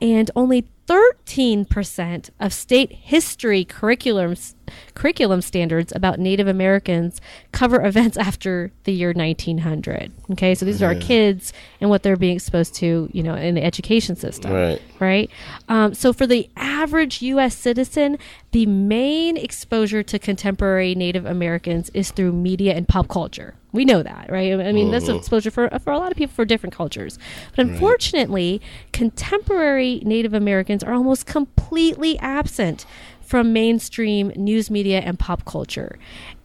And 0.00 0.30
only 0.34 0.66
13% 0.86 2.30
of 2.40 2.52
state 2.52 2.92
history 2.92 3.64
curriculums 3.64 4.54
curriculum 4.94 5.42
standards 5.42 5.92
about 5.94 6.18
Native 6.18 6.48
Americans 6.48 7.20
cover 7.52 7.84
events 7.84 8.16
after 8.18 8.72
the 8.84 8.92
year 8.92 9.12
1900. 9.12 10.12
Okay, 10.32 10.54
so 10.54 10.64
these 10.64 10.82
are 10.82 10.86
our 10.86 10.94
kids 10.94 11.52
and 11.80 11.90
what 11.90 12.02
they're 12.02 12.16
being 12.16 12.36
exposed 12.36 12.74
to, 12.76 13.08
you 13.12 13.22
know, 13.22 13.34
in 13.34 13.54
the 13.54 13.64
education 13.64 14.16
system. 14.16 14.52
Right. 14.52 14.82
Right. 15.00 15.30
Um, 15.68 15.94
so 15.94 16.12
for 16.12 16.26
the 16.26 16.48
average 16.56 17.22
U.S. 17.22 17.56
citizen, 17.56 18.18
the 18.52 18.66
main 18.66 19.36
exposure 19.36 20.02
to 20.02 20.18
contemporary 20.18 20.94
Native 20.94 21.26
Americans 21.26 21.90
is 21.90 22.10
through 22.10 22.32
media 22.32 22.74
and 22.74 22.86
pop 22.86 23.08
culture. 23.08 23.54
We 23.72 23.86
know 23.86 24.02
that, 24.02 24.30
right? 24.30 24.52
I 24.60 24.70
mean, 24.72 24.90
that's 24.90 25.08
exposure 25.08 25.50
for 25.50 25.70
for 25.82 25.92
a 25.92 25.98
lot 25.98 26.12
of 26.12 26.18
people 26.18 26.34
for 26.34 26.44
different 26.44 26.74
cultures. 26.74 27.18
But 27.56 27.66
unfortunately, 27.66 28.60
contemporary 28.92 30.02
Native 30.04 30.34
Americans 30.34 30.84
are 30.84 30.92
almost 30.92 31.24
completely 31.24 32.18
absent 32.18 32.84
from 33.32 33.50
mainstream 33.54 34.30
news 34.36 34.70
media 34.70 35.00
and 35.00 35.18
pop 35.18 35.42
culture. 35.46 35.98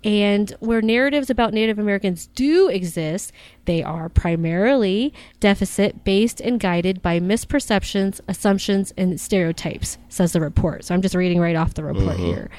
And 0.06 0.50
where 0.62 0.82
narratives 0.82 1.30
about 1.30 1.54
Native 1.54 1.78
Americans 1.78 2.28
do 2.28 2.70
exist, 2.70 3.34
they 3.66 3.84
are 3.84 4.08
primarily 4.08 5.14
deficit 5.42 6.06
based 6.06 6.40
and 6.40 6.62
guided 6.62 7.02
by 7.02 7.20
misperceptions, 7.20 8.22
assumptions, 8.30 8.94
and 8.96 9.20
stereotypes, 9.20 9.98
says 10.08 10.32
the 10.32 10.40
report. 10.40 10.86
So 10.86 10.96
I'm 10.96 11.02
just 11.02 11.14
reading 11.14 11.42
right 11.42 11.58
off 11.58 11.74
the 11.74 11.84
report 11.84 12.16
here. 12.16 12.50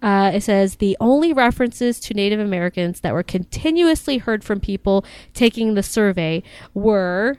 Uh, 0.00 0.30
it 0.32 0.42
says 0.42 0.76
the 0.76 0.96
only 0.98 1.34
references 1.34 2.00
to 2.00 2.14
Native 2.14 2.40
Americans 2.40 3.00
that 3.00 3.12
were 3.12 3.22
continuously 3.22 4.16
heard 4.16 4.42
from 4.42 4.60
people 4.60 5.04
taking 5.34 5.74
the 5.74 5.82
survey 5.82 6.42
were, 6.72 7.36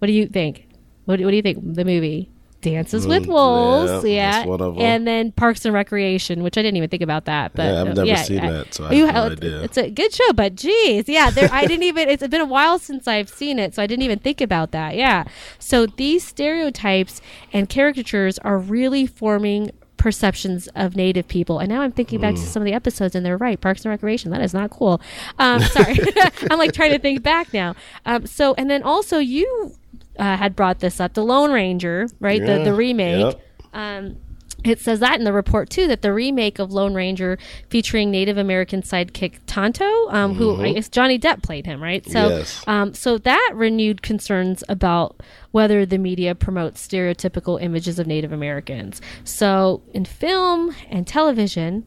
what 0.00 0.08
do 0.08 0.12
you 0.12 0.26
think? 0.26 0.66
What, 1.04 1.18
do- 1.18 1.24
what 1.24 1.30
do 1.30 1.36
you 1.36 1.42
think? 1.42 1.76
The 1.76 1.84
movie 1.84 2.32
Dances 2.64 3.06
with 3.06 3.24
Mm, 3.24 3.28
Wolves, 3.28 4.04
yeah, 4.04 4.10
yeah, 4.10 4.30
that's 4.32 4.48
one 4.48 4.60
of 4.60 4.74
'em. 4.76 4.80
and 4.82 5.06
then 5.06 5.30
Parks 5.32 5.64
and 5.64 5.72
Recreation, 5.74 6.42
which 6.42 6.58
I 6.58 6.62
didn't 6.62 6.76
even 6.78 6.88
think 6.88 7.02
about 7.02 7.26
that. 7.26 7.52
But 7.54 7.64
Yeah, 7.72 7.80
I've 7.82 7.88
uh, 7.98 8.04
never 8.04 8.16
seen 8.22 8.36
yeah. 8.38 8.50
that, 8.50 8.74
so 8.74 8.84
I 8.86 8.92
You 8.92 9.06
have 9.06 9.14
no 9.14 9.32
idea. 9.32 9.62
It's 9.62 9.76
a 9.76 9.90
good 9.90 10.12
show, 10.12 10.32
but 10.32 10.54
geez, 10.56 11.08
yeah, 11.08 11.30
there, 11.30 11.48
I 11.52 11.66
didn't 11.66 11.82
even. 11.92 12.08
It's 12.08 12.26
been 12.26 12.40
a 12.40 12.44
while 12.46 12.78
since 12.78 13.06
I've 13.06 13.28
seen 13.28 13.58
it, 13.58 13.74
so 13.74 13.82
I 13.82 13.86
didn't 13.86 14.02
even 14.02 14.18
think 14.18 14.40
about 14.40 14.72
that. 14.72 14.96
Yeah, 14.96 15.24
so 15.58 15.86
these 15.86 16.26
stereotypes 16.26 17.20
and 17.52 17.68
caricatures 17.68 18.38
are 18.40 18.58
really 18.58 19.06
forming 19.06 19.70
perceptions 19.96 20.66
of 20.74 20.96
native 20.96 21.26
people 21.28 21.60
and 21.60 21.68
now 21.70 21.80
i'm 21.80 21.92
thinking 21.92 22.20
back 22.20 22.34
to 22.34 22.40
Mm. 22.40 22.44
some 22.44 22.60
of 22.60 22.66
the 22.66 22.74
episodes 22.74 23.14
and 23.14 23.24
they're 23.24 23.38
right 23.38 23.58
parks 23.58 23.84
and 23.86 23.90
recreation 23.90 24.30
that 24.32 24.42
is 24.42 24.52
not 24.52 24.68
cool 24.68 25.00
um 25.38 25.62
sorry 25.62 25.96
i'm 26.50 26.58
like 26.58 26.72
trying 26.72 26.90
to 26.92 26.98
think 26.98 27.22
back 27.22 27.54
now 27.54 27.74
um 28.04 28.26
so 28.26 28.52
and 28.58 28.68
then 28.68 28.82
also 28.82 29.16
you 29.18 29.72
uh, 30.18 30.36
had 30.36 30.54
brought 30.54 30.80
this 30.80 31.00
up 31.00 31.14
the 31.14 31.24
lone 31.24 31.52
ranger 31.52 32.06
right 32.20 32.40
the 32.44 32.58
Yeah, 32.58 32.64
the 32.64 32.74
remake 32.74 33.20
yep. 33.36 33.40
um, 33.72 34.16
it 34.64 34.80
says 34.80 35.00
that 35.00 35.18
in 35.18 35.24
the 35.24 35.32
report 35.32 35.68
too 35.68 35.86
that 35.88 36.00
the 36.00 36.12
remake 36.12 36.58
of 36.58 36.72
Lone 36.72 36.94
Ranger 36.94 37.38
featuring 37.68 38.10
Native 38.10 38.38
American 38.38 38.80
sidekick 38.80 39.34
Tonto, 39.46 40.08
um, 40.08 40.34
who 40.34 40.60
I 40.62 40.72
guess 40.72 40.88
Johnny 40.88 41.18
Depp 41.18 41.42
played 41.42 41.66
him, 41.66 41.82
right? 41.82 42.06
So, 42.08 42.28
Yes. 42.28 42.64
um, 42.66 42.94
so 42.94 43.18
that 43.18 43.50
renewed 43.54 44.00
concerns 44.00 44.64
about 44.68 45.20
whether 45.50 45.84
the 45.84 45.98
media 45.98 46.34
promotes 46.34 46.86
stereotypical 46.86 47.60
images 47.62 47.98
of 47.98 48.06
Native 48.06 48.32
Americans. 48.32 49.02
So, 49.22 49.82
in 49.92 50.06
film 50.06 50.74
and 50.88 51.06
television, 51.06 51.84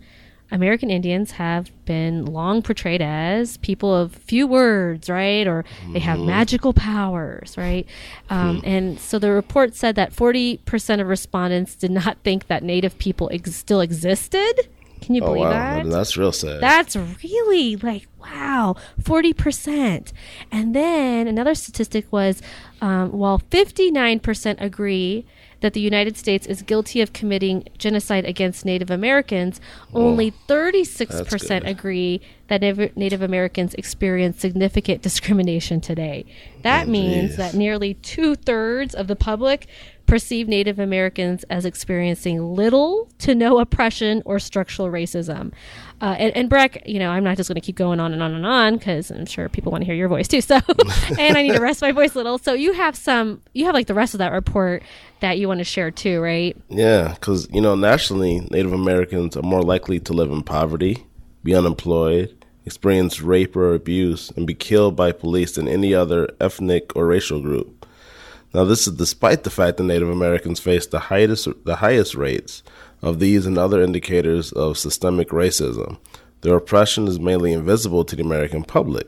American 0.52 0.90
Indians 0.90 1.32
have 1.32 1.70
been 1.86 2.26
long 2.26 2.62
portrayed 2.62 3.02
as 3.02 3.58
people 3.58 3.94
of 3.94 4.14
few 4.14 4.48
words, 4.48 5.10
right? 5.10 5.46
Or 5.48 5.66
they 5.92 6.00
have 6.00 6.20
magical 6.20 6.74
powers, 6.74 7.58
right? 7.58 7.86
Um, 8.30 8.62
And 8.64 9.00
so 9.00 9.20
the 9.20 9.32
report 9.32 9.76
said 9.76 9.96
that 9.96 10.14
40% 10.14 11.02
of 11.02 11.08
respondents 11.08 11.76
did 11.76 11.92
not 11.92 12.18
think 12.24 12.48
that 12.48 12.64
Native 12.64 12.98
people 12.98 13.30
ex- 13.34 13.56
still 13.56 13.82
existed. 13.82 14.54
Can 15.02 15.14
you 15.14 15.22
Oh 15.22 15.28
believe 15.28 15.44
wow, 15.44 15.52
that? 15.84 15.90
that's 15.90 16.18
real 16.18 16.32
sad. 16.32 16.60
That's 16.60 16.96
really 16.96 17.76
like 17.76 18.08
wow, 18.20 18.76
forty 19.00 19.32
percent. 19.32 20.12
And 20.52 20.76
then 20.76 21.28
another 21.28 21.54
statistic 21.54 22.12
was, 22.12 22.42
um, 22.82 23.12
while 23.12 23.38
fifty 23.52 23.92
nine 23.92 24.20
percent 24.20 24.58
agree 24.60 25.24
that 25.62 25.74
the 25.74 25.80
United 25.80 26.18
States 26.18 26.46
is 26.48 26.62
guilty 26.62 27.02
of 27.02 27.14
committing 27.14 27.68
genocide 27.78 28.26
against 28.26 28.66
Native 28.66 28.92
Americans, 28.92 29.60
only 29.94 30.32
thirty 30.48 30.84
six 30.84 31.22
percent 31.24 31.66
good. 31.66 31.72
agree 31.72 32.22
that 32.48 32.62
Native 32.96 33.22
Americans 33.22 33.74
experience 33.76 34.40
significant 34.40 35.02
discrimination 35.02 35.82
today. 35.82 36.26
That 36.64 36.88
Oh, 36.88 36.92
means 36.92 37.30
geez. 37.32 37.38
that 37.38 37.54
nearly 37.54 37.96
two 37.96 38.36
thirds 38.36 38.94
of 38.96 39.08
the 39.08 39.16
public 39.16 39.68
perceive 40.06 40.48
Native 40.48 40.80
Americans 40.80 41.44
as 41.50 41.66
experiencing 41.66 42.56
little 42.56 43.10
to 43.20 43.36
no 43.36 43.60
oppression 43.60 44.22
or 44.26 44.40
structural 44.40 44.88
racism. 44.88 45.52
Uh, 46.00 46.16
and, 46.18 46.38
and 46.38 46.50
Breck, 46.50 46.84
you 46.88 47.00
know, 47.00 47.10
I'm 47.10 47.24
not 47.26 47.36
just 47.36 47.50
going 47.50 47.56
to 47.56 47.62
keep 47.66 47.76
going 47.76 48.00
on 48.00 48.14
and 48.14 48.24
on 48.24 48.34
and 48.34 48.46
on 48.46 48.78
because 48.78 49.12
I'm 49.12 49.26
sure 49.26 49.50
people 49.50 49.72
want 49.72 49.82
to 49.82 49.86
hear 49.86 49.96
your 49.96 50.08
voice 50.08 50.28
too. 50.30 50.40
So, 50.40 50.60
and 51.20 51.38
I 51.38 51.42
need 51.42 51.54
to 51.56 51.60
rest 51.62 51.82
my 51.82 51.92
voice 51.92 52.14
a 52.14 52.18
little. 52.20 52.38
So 52.38 52.54
you 52.54 52.72
have 52.74 52.96
some, 52.96 53.42
you 53.54 53.66
have 53.66 53.74
like 53.74 53.88
the 53.88 53.94
rest 53.96 54.14
of 54.14 54.20
that 54.20 54.32
report 54.32 54.84
that 55.20 55.40
you 55.40 55.48
want 55.50 55.58
to 55.60 55.64
share 55.66 55.92
too, 55.92 56.22
right? 56.22 56.56
Yeah, 56.70 57.14
because 57.16 57.50
you 57.52 57.60
know, 57.60 57.76
nationally, 57.76 58.48
Native 58.52 58.72
Americans 58.74 59.36
are 59.36 59.42
more 59.44 59.64
likely 59.64 60.00
to 60.02 60.14
live 60.14 60.32
in 60.32 60.44
poverty, 60.44 61.06
be 61.48 61.56
unemployed, 61.56 62.36
experience 62.66 63.22
rape 63.22 63.56
or 63.56 63.74
abuse, 63.74 64.34
and 64.36 64.46
be 64.46 64.54
killed 64.54 64.98
by 64.98 65.14
police 65.14 65.56
than 65.56 65.66
any 65.66 65.94
other 65.96 66.28
ethnic 66.42 66.94
or 66.94 67.08
racial 67.08 67.42
group. 67.42 67.86
Now, 68.54 68.66
this 68.66 68.86
is 68.86 68.96
despite 68.96 69.44
the 69.44 69.50
fact 69.50 69.78
that 69.78 69.84
Native 69.84 70.10
Americans 70.10 70.60
face 70.60 70.86
the 70.86 71.00
highest 71.00 71.48
the 71.64 71.78
highest 71.78 72.16
rates 72.16 72.64
of 73.02 73.20
these 73.20 73.46
and 73.46 73.58
other 73.58 73.82
indicators 73.82 74.52
of 74.52 74.78
systemic 74.78 75.30
racism. 75.30 75.98
Their 76.42 76.58
oppression 76.58 77.08
is 77.08 77.18
mainly 77.18 77.54
invisible 77.54 78.04
to 78.04 78.16
the 78.18 78.24
American 78.24 78.64
public. 78.66 79.08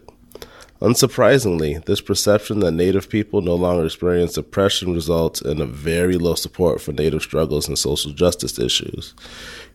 Unsurprisingly, 0.82 1.84
this 1.84 2.00
perception 2.00 2.62
that 2.62 2.72
Native 2.72 3.10
people 3.10 3.42
no 3.42 3.56
longer 3.56 3.86
experience 3.86 4.38
oppression 4.38 4.94
results 4.94 5.42
in 5.42 5.60
a 5.60 5.66
very 5.66 6.18
low 6.18 6.36
support 6.36 6.80
for 6.80 6.94
Native 6.94 7.22
struggles 7.22 7.68
and 7.68 7.78
social 7.78 8.14
justice 8.14 8.58
issues. 8.58 9.14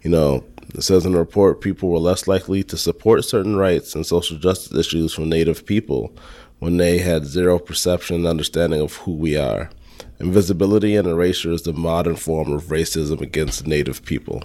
You 0.00 0.10
know, 0.10 0.44
it 0.74 0.82
says 0.82 1.04
in 1.04 1.12
the 1.12 1.18
report 1.18 1.60
people 1.60 1.88
were 1.88 1.98
less 1.98 2.26
likely 2.26 2.62
to 2.64 2.76
support 2.76 3.24
certain 3.24 3.56
rights 3.56 3.94
and 3.94 4.06
social 4.06 4.38
justice 4.38 4.76
issues 4.76 5.12
from 5.12 5.28
Native 5.28 5.66
people 5.66 6.12
when 6.58 6.76
they 6.76 6.98
had 6.98 7.26
zero 7.26 7.58
perception 7.58 8.16
and 8.16 8.26
understanding 8.26 8.80
of 8.80 8.96
who 8.98 9.12
we 9.12 9.36
are. 9.36 9.70
Invisibility 10.20 10.96
and 10.96 11.06
erasure 11.08 11.52
is 11.52 11.62
the 11.62 11.72
modern 11.72 12.16
form 12.16 12.52
of 12.52 12.64
racism 12.64 13.20
against 13.20 13.66
Native 13.66 14.04
people. 14.04 14.42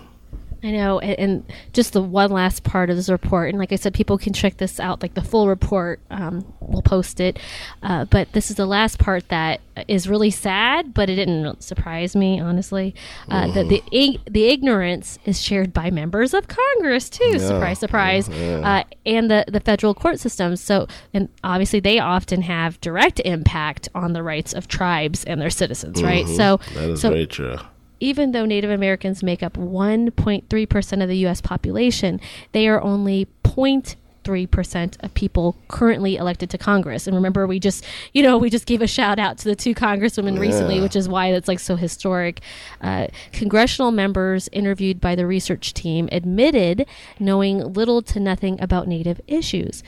I 0.61 0.71
know, 0.71 0.99
and, 0.99 1.17
and 1.19 1.43
just 1.71 1.93
the 1.93 2.01
one 2.01 2.31
last 2.31 2.63
part 2.63 2.89
of 2.89 2.95
this 2.97 3.07
report, 3.09 3.49
and 3.49 3.57
like 3.57 3.71
I 3.71 3.77
said, 3.77 3.93
people 3.93 4.17
can 4.17 4.33
check 4.33 4.57
this 4.57 4.79
out, 4.79 5.01
like 5.01 5.13
the 5.13 5.21
full 5.21 5.47
report. 5.47 6.01
Um, 6.09 6.53
we'll 6.59 6.81
post 6.81 7.19
it, 7.21 7.39
uh, 7.81 8.05
but 8.05 8.33
this 8.33 8.49
is 8.49 8.57
the 8.57 8.65
last 8.65 8.99
part 8.99 9.27
that 9.29 9.61
is 9.87 10.09
really 10.09 10.29
sad, 10.31 10.93
but 10.93 11.09
it 11.09 11.15
didn't 11.15 11.63
surprise 11.63 12.13
me, 12.15 12.39
honestly. 12.41 12.93
Uh, 13.29 13.51
That 13.53 13.69
the 13.69 13.81
ig- 13.91 14.19
the 14.25 14.47
ignorance 14.49 15.17
is 15.25 15.41
shared 15.41 15.73
by 15.73 15.89
members 15.91 16.33
of 16.33 16.47
Congress 16.49 17.09
too. 17.09 17.39
surprise, 17.39 17.79
surprise, 17.79 18.27
Uh, 18.29 18.83
and 19.05 19.31
the 19.31 19.45
the 19.47 19.61
federal 19.61 19.93
court 19.93 20.19
systems. 20.19 20.59
So, 20.61 20.87
and 21.13 21.29
obviously, 21.43 21.79
they 21.79 21.99
often 21.99 22.41
have 22.41 22.81
direct 22.81 23.21
impact 23.23 23.87
on 23.95 24.11
the 24.13 24.23
rights 24.23 24.53
of 24.53 24.67
tribes 24.67 25.23
and 25.23 25.39
their 25.41 25.49
citizens, 25.49 26.03
right? 26.03 26.27
So, 26.27 26.59
That 26.73 26.89
is 26.89 27.01
so 27.01 27.09
very 27.11 27.25
true. 27.27 27.55
Even 27.99 28.31
though 28.31 28.45
Native 28.45 28.71
Americans 28.71 29.23
make 29.23 29.43
up 29.43 29.53
1.3% 29.53 31.03
of 31.03 31.09
the 31.09 31.17
U.S. 31.17 31.41
population, 31.41 32.19
they 32.51 32.67
are 32.67 32.81
only 32.81 33.27
0.3% 33.43 35.03
of 35.03 35.13
people 35.13 35.55
currently 35.67 36.15
elected 36.15 36.49
to 36.51 36.57
Congress. 36.57 37.07
And 37.07 37.15
remember, 37.15 37.47
we 37.47 37.59
just, 37.59 37.85
you 38.13 38.23
know, 38.23 38.37
we 38.37 38.49
just 38.49 38.65
gave 38.65 38.81
a 38.81 38.87
shout 38.87 39.19
out 39.19 39.37
to 39.39 39.45
the 39.45 39.55
two 39.55 39.73
congresswomen 39.73 40.39
recently, 40.39 40.79
which 40.79 40.95
is 40.95 41.09
why 41.09 41.27
it's 41.27 41.47
like 41.47 41.59
so 41.59 41.75
historic. 41.75 42.41
Uh, 42.81 43.07
congressional 43.31 43.91
members 43.91 44.49
interviewed 44.51 45.01
by 45.01 45.15
the 45.15 45.25
research 45.25 45.73
team 45.73 46.07
admitted 46.11 46.85
knowing 47.19 47.73
little 47.73 48.01
to 48.03 48.19
nothing 48.19 48.61
about 48.61 48.87
Native 48.87 49.19
issues. 49.27 49.83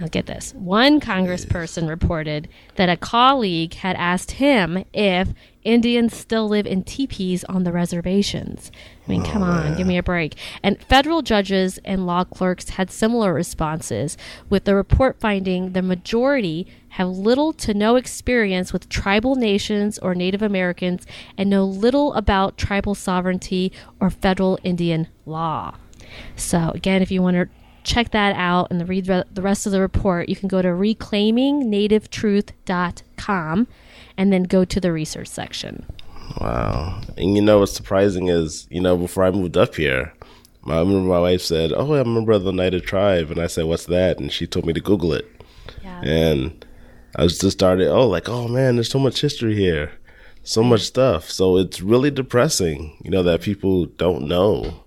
Now, 0.00 0.06
get 0.06 0.26
this. 0.26 0.54
One 0.54 1.00
congressperson 1.00 1.88
reported 1.88 2.48
that 2.76 2.88
a 2.88 2.96
colleague 2.96 3.74
had 3.74 3.96
asked 3.96 4.32
him 4.32 4.84
if 4.92 5.28
Indians 5.68 6.16
still 6.16 6.48
live 6.48 6.66
in 6.66 6.82
teepees 6.82 7.44
on 7.44 7.62
the 7.64 7.72
reservations. 7.72 8.72
I 9.06 9.10
mean, 9.10 9.22
come 9.22 9.42
oh, 9.42 9.46
on, 9.46 9.76
give 9.76 9.86
me 9.86 9.98
a 9.98 10.02
break. 10.02 10.34
And 10.62 10.82
federal 10.82 11.20
judges 11.20 11.78
and 11.84 12.06
law 12.06 12.24
clerks 12.24 12.70
had 12.70 12.90
similar 12.90 13.34
responses, 13.34 14.16
with 14.48 14.64
the 14.64 14.74
report 14.74 15.20
finding 15.20 15.72
the 15.72 15.82
majority 15.82 16.66
have 16.90 17.08
little 17.08 17.52
to 17.52 17.74
no 17.74 17.96
experience 17.96 18.72
with 18.72 18.88
tribal 18.88 19.34
nations 19.34 19.98
or 19.98 20.14
Native 20.14 20.40
Americans 20.40 21.04
and 21.36 21.50
know 21.50 21.66
little 21.66 22.14
about 22.14 22.56
tribal 22.56 22.94
sovereignty 22.94 23.70
or 24.00 24.08
federal 24.08 24.58
Indian 24.64 25.06
law. 25.26 25.74
So, 26.34 26.72
again, 26.74 27.02
if 27.02 27.10
you 27.10 27.20
want 27.20 27.36
to 27.36 27.46
check 27.84 28.12
that 28.12 28.34
out 28.36 28.70
and 28.70 28.88
read 28.88 29.04
the 29.04 29.26
rest 29.36 29.66
of 29.66 29.72
the 29.72 29.82
report, 29.82 30.30
you 30.30 30.36
can 30.36 30.48
go 30.48 30.62
to 30.62 30.68
reclaimingNativeTruth.com 30.68 33.66
and 34.18 34.32
then 34.32 34.42
go 34.42 34.66
to 34.66 34.80
the 34.80 34.92
research 34.92 35.28
section. 35.28 35.86
Wow. 36.40 37.00
And 37.16 37.34
you 37.34 37.40
know 37.40 37.60
what's 37.60 37.72
surprising 37.72 38.28
is, 38.28 38.66
you 38.68 38.80
know, 38.82 38.96
before 38.96 39.24
I 39.24 39.30
moved 39.30 39.56
up 39.56 39.76
here, 39.76 40.12
I 40.66 40.80
remember 40.80 41.08
my 41.08 41.20
wife 41.20 41.40
said, 41.40 41.72
"Oh, 41.72 41.94
I'm 41.94 42.08
a 42.08 42.10
member 42.10 42.32
of 42.32 42.42
the 42.42 42.50
Oneida 42.50 42.80
Tribe," 42.80 43.30
and 43.30 43.40
I 43.40 43.46
said, 43.46 43.64
"What's 43.64 43.86
that?" 43.86 44.18
And 44.18 44.30
she 44.30 44.46
told 44.46 44.66
me 44.66 44.74
to 44.74 44.80
Google 44.80 45.14
it. 45.14 45.26
Yeah. 45.82 46.00
And 46.02 46.66
I 47.16 47.22
was 47.22 47.38
just 47.38 47.56
started, 47.56 47.88
oh, 47.88 48.06
like, 48.06 48.28
oh 48.28 48.48
man, 48.48 48.74
there's 48.76 48.90
so 48.90 48.98
much 48.98 49.22
history 49.22 49.54
here, 49.54 49.92
so 50.42 50.62
much 50.62 50.82
stuff. 50.82 51.30
So 51.30 51.56
it's 51.56 51.80
really 51.80 52.10
depressing, 52.10 52.98
you 53.02 53.10
know, 53.10 53.22
that 53.22 53.40
people 53.40 53.86
don't 53.86 54.28
know, 54.28 54.84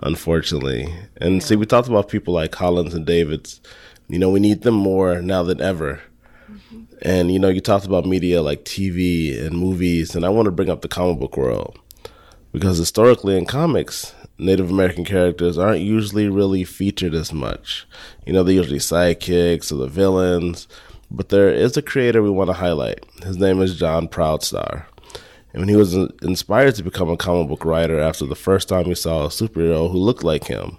unfortunately. 0.00 0.94
And 1.16 1.42
see, 1.42 1.56
we 1.56 1.66
talked 1.66 1.88
about 1.88 2.08
people 2.08 2.34
like 2.34 2.52
Collins 2.52 2.94
and 2.94 3.04
Davids. 3.04 3.60
You 4.08 4.20
know, 4.20 4.30
we 4.30 4.38
need 4.38 4.62
them 4.62 4.74
more 4.74 5.20
now 5.20 5.42
than 5.42 5.60
ever. 5.60 6.02
Mm-hmm. 6.48 6.82
And 7.06 7.30
you 7.30 7.38
know, 7.38 7.48
you 7.48 7.60
talked 7.60 7.86
about 7.86 8.04
media 8.04 8.42
like 8.42 8.64
TV 8.64 9.40
and 9.40 9.56
movies, 9.56 10.16
and 10.16 10.26
I 10.26 10.28
want 10.28 10.46
to 10.46 10.50
bring 10.50 10.68
up 10.68 10.82
the 10.82 10.88
comic 10.88 11.20
book 11.20 11.36
world 11.36 11.78
because 12.50 12.78
historically 12.78 13.38
in 13.38 13.46
comics, 13.46 14.12
Native 14.38 14.72
American 14.72 15.04
characters 15.04 15.56
aren't 15.56 15.82
usually 15.82 16.28
really 16.28 16.64
featured 16.64 17.14
as 17.14 17.32
much. 17.32 17.86
You 18.26 18.32
know, 18.32 18.42
they're 18.42 18.56
usually 18.56 18.80
sidekicks 18.80 19.70
or 19.70 19.76
the 19.76 19.86
villains, 19.86 20.66
but 21.08 21.28
there 21.28 21.48
is 21.48 21.76
a 21.76 21.82
creator 21.82 22.24
we 22.24 22.30
want 22.30 22.50
to 22.50 22.54
highlight. 22.54 23.04
His 23.22 23.36
name 23.36 23.60
is 23.60 23.78
Jon 23.78 24.08
Proudstar. 24.08 24.86
And 25.52 25.62
when 25.62 25.68
he 25.68 25.76
was 25.76 25.94
inspired 25.94 26.74
to 26.74 26.82
become 26.82 27.08
a 27.08 27.16
comic 27.16 27.46
book 27.46 27.64
writer 27.64 28.00
after 28.00 28.26
the 28.26 28.34
first 28.34 28.68
time 28.68 28.86
he 28.86 28.96
saw 28.96 29.26
a 29.26 29.28
superhero 29.28 29.88
who 29.88 29.98
looked 29.98 30.24
like 30.24 30.48
him, 30.48 30.78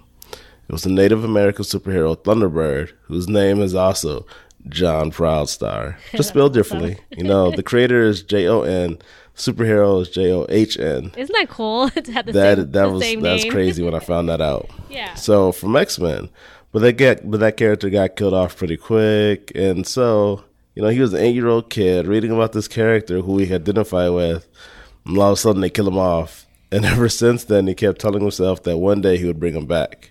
it 0.68 0.72
was 0.72 0.82
the 0.82 0.90
Native 0.90 1.24
American 1.24 1.64
superhero 1.64 2.14
Thunderbird, 2.14 2.92
whose 3.04 3.28
name 3.28 3.62
is 3.62 3.74
also 3.74 4.26
John 4.68 5.10
Proudstar, 5.10 5.96
just 6.12 6.30
spelled 6.30 6.52
differently. 6.54 6.98
You 7.16 7.24
know, 7.24 7.50
the 7.50 7.62
creator 7.62 8.02
is 8.02 8.22
J 8.22 8.46
O 8.48 8.62
N, 8.62 8.98
superhero 9.34 10.02
is 10.02 10.10
J 10.10 10.32
O 10.32 10.46
H 10.48 10.78
N. 10.78 11.12
Isn't 11.16 11.34
that 11.34 11.48
cool 11.48 11.88
to 11.90 12.12
have 12.12 12.26
the 12.26 12.32
That 12.32 12.56
same, 12.58 12.72
that 12.72 12.86
the 12.86 12.88
was 12.88 13.22
that's 13.22 13.44
crazy 13.50 13.82
when 13.82 13.94
I 13.94 14.00
found 14.00 14.28
that 14.28 14.40
out. 14.40 14.70
Yeah. 14.90 15.14
So 15.14 15.52
from 15.52 15.76
X 15.76 15.98
Men, 15.98 16.30
but 16.72 16.80
that 16.80 16.94
get 16.94 17.30
but 17.30 17.40
that 17.40 17.56
character 17.58 17.90
got 17.90 18.16
killed 18.16 18.32
off 18.34 18.56
pretty 18.56 18.76
quick, 18.78 19.52
and 19.54 19.86
so 19.86 20.44
you 20.74 20.82
know 20.82 20.88
he 20.88 21.00
was 21.00 21.12
an 21.12 21.20
eight 21.20 21.34
year 21.34 21.46
old 21.46 21.68
kid 21.68 22.06
reading 22.06 22.30
about 22.32 22.52
this 22.52 22.68
character 22.68 23.20
who 23.20 23.36
he 23.38 23.54
identified 23.54 24.12
with, 24.12 24.48
and 25.04 25.18
all 25.18 25.28
of 25.28 25.32
a 25.34 25.36
sudden 25.36 25.60
they 25.60 25.68
kill 25.70 25.86
him 25.86 25.98
off, 25.98 26.46
and 26.72 26.86
ever 26.86 27.08
since 27.08 27.44
then 27.44 27.66
he 27.66 27.74
kept 27.74 28.00
telling 28.00 28.22
himself 28.22 28.62
that 28.62 28.78
one 28.78 29.02
day 29.02 29.18
he 29.18 29.26
would 29.26 29.38
bring 29.38 29.54
him 29.54 29.66
back. 29.66 30.10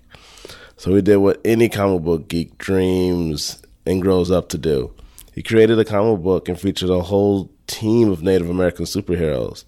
So 0.78 0.94
he 0.94 1.02
did 1.02 1.18
what 1.18 1.42
any 1.44 1.70
comic 1.70 2.04
book 2.04 2.28
geek 2.28 2.58
dreams 2.60 3.60
and 3.88 4.02
grows 4.02 4.30
up 4.30 4.50
to 4.50 4.58
do. 4.58 4.94
He 5.34 5.44
created 5.44 5.80
a 5.80 5.86
comic 5.86 6.22
book 6.22 6.50
and 6.50 6.60
featured 6.60 6.90
a 6.90 7.04
whole 7.04 7.50
team 7.68 8.10
of 8.10 8.24
Native 8.24 8.50
American 8.50 8.86
superheroes. 8.86 9.66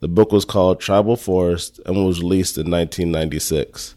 The 0.00 0.08
book 0.08 0.32
was 0.32 0.44
called 0.44 0.80
Tribal 0.80 1.16
Force 1.16 1.78
and 1.86 2.04
was 2.04 2.20
released 2.20 2.58
in 2.58 2.70
1996. 2.70 3.94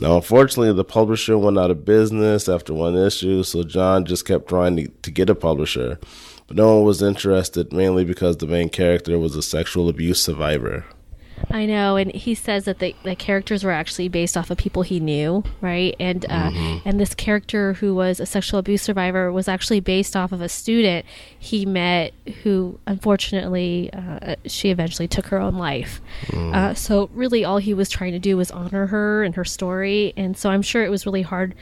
Now, 0.00 0.16
unfortunately, 0.16 0.72
the 0.72 0.84
publisher 0.84 1.36
went 1.36 1.58
out 1.58 1.70
of 1.70 1.84
business 1.84 2.48
after 2.48 2.72
one 2.72 2.96
issue, 2.96 3.42
so 3.42 3.62
Jon 3.62 4.04
just 4.04 4.26
kept 4.26 4.48
trying 4.48 4.76
to, 4.76 5.10
get 5.10 5.30
a 5.30 5.34
publisher. 5.34 5.98
But 6.46 6.56
no 6.56 6.76
one 6.76 6.86
was 6.86 7.02
interested, 7.02 7.72
mainly 7.72 8.04
because 8.04 8.38
the 8.38 8.46
main 8.46 8.68
character 8.68 9.18
was 9.18 9.36
a 9.36 9.42
sexual 9.42 9.88
abuse 9.88 10.20
survivor. 10.22 10.86
I 11.50 11.66
know, 11.66 11.96
and 11.96 12.12
he 12.14 12.34
says 12.34 12.64
that 12.64 12.78
the, 12.78 12.94
the 13.02 13.16
characters 13.16 13.64
were 13.64 13.70
actually 13.72 14.08
based 14.08 14.36
off 14.36 14.50
of 14.50 14.58
people 14.58 14.82
he 14.82 15.00
knew, 15.00 15.42
right? 15.60 15.94
And 15.98 16.24
uh, 16.26 16.50
Mm-hmm. 16.52 16.88
and 16.88 17.00
this 17.00 17.14
character 17.14 17.74
who 17.74 17.94
was 17.94 18.20
a 18.20 18.26
sexual 18.26 18.58
abuse 18.58 18.82
survivor 18.82 19.32
was 19.32 19.48
actually 19.48 19.80
based 19.80 20.16
off 20.16 20.32
of 20.32 20.40
a 20.40 20.48
student 20.48 21.06
he 21.38 21.64
met 21.66 22.12
who, 22.42 22.78
unfortunately, 22.86 23.90
uh, 23.92 24.36
she 24.46 24.70
eventually 24.70 25.08
took 25.08 25.26
her 25.26 25.40
own 25.40 25.56
life. 25.56 26.00
Mm. 26.26 26.54
Uh, 26.54 26.74
so 26.74 27.10
really, 27.14 27.44
all 27.44 27.58
he 27.58 27.74
was 27.74 27.88
trying 27.88 28.12
to 28.12 28.18
do 28.18 28.36
was 28.36 28.50
honor 28.50 28.86
her 28.86 29.22
and 29.22 29.34
her 29.34 29.44
story, 29.44 30.12
and 30.16 30.36
so 30.36 30.50
I'm 30.50 30.62
sure 30.62 30.84
it 30.84 30.90
was 30.90 31.06
really 31.06 31.22
hard. 31.22 31.54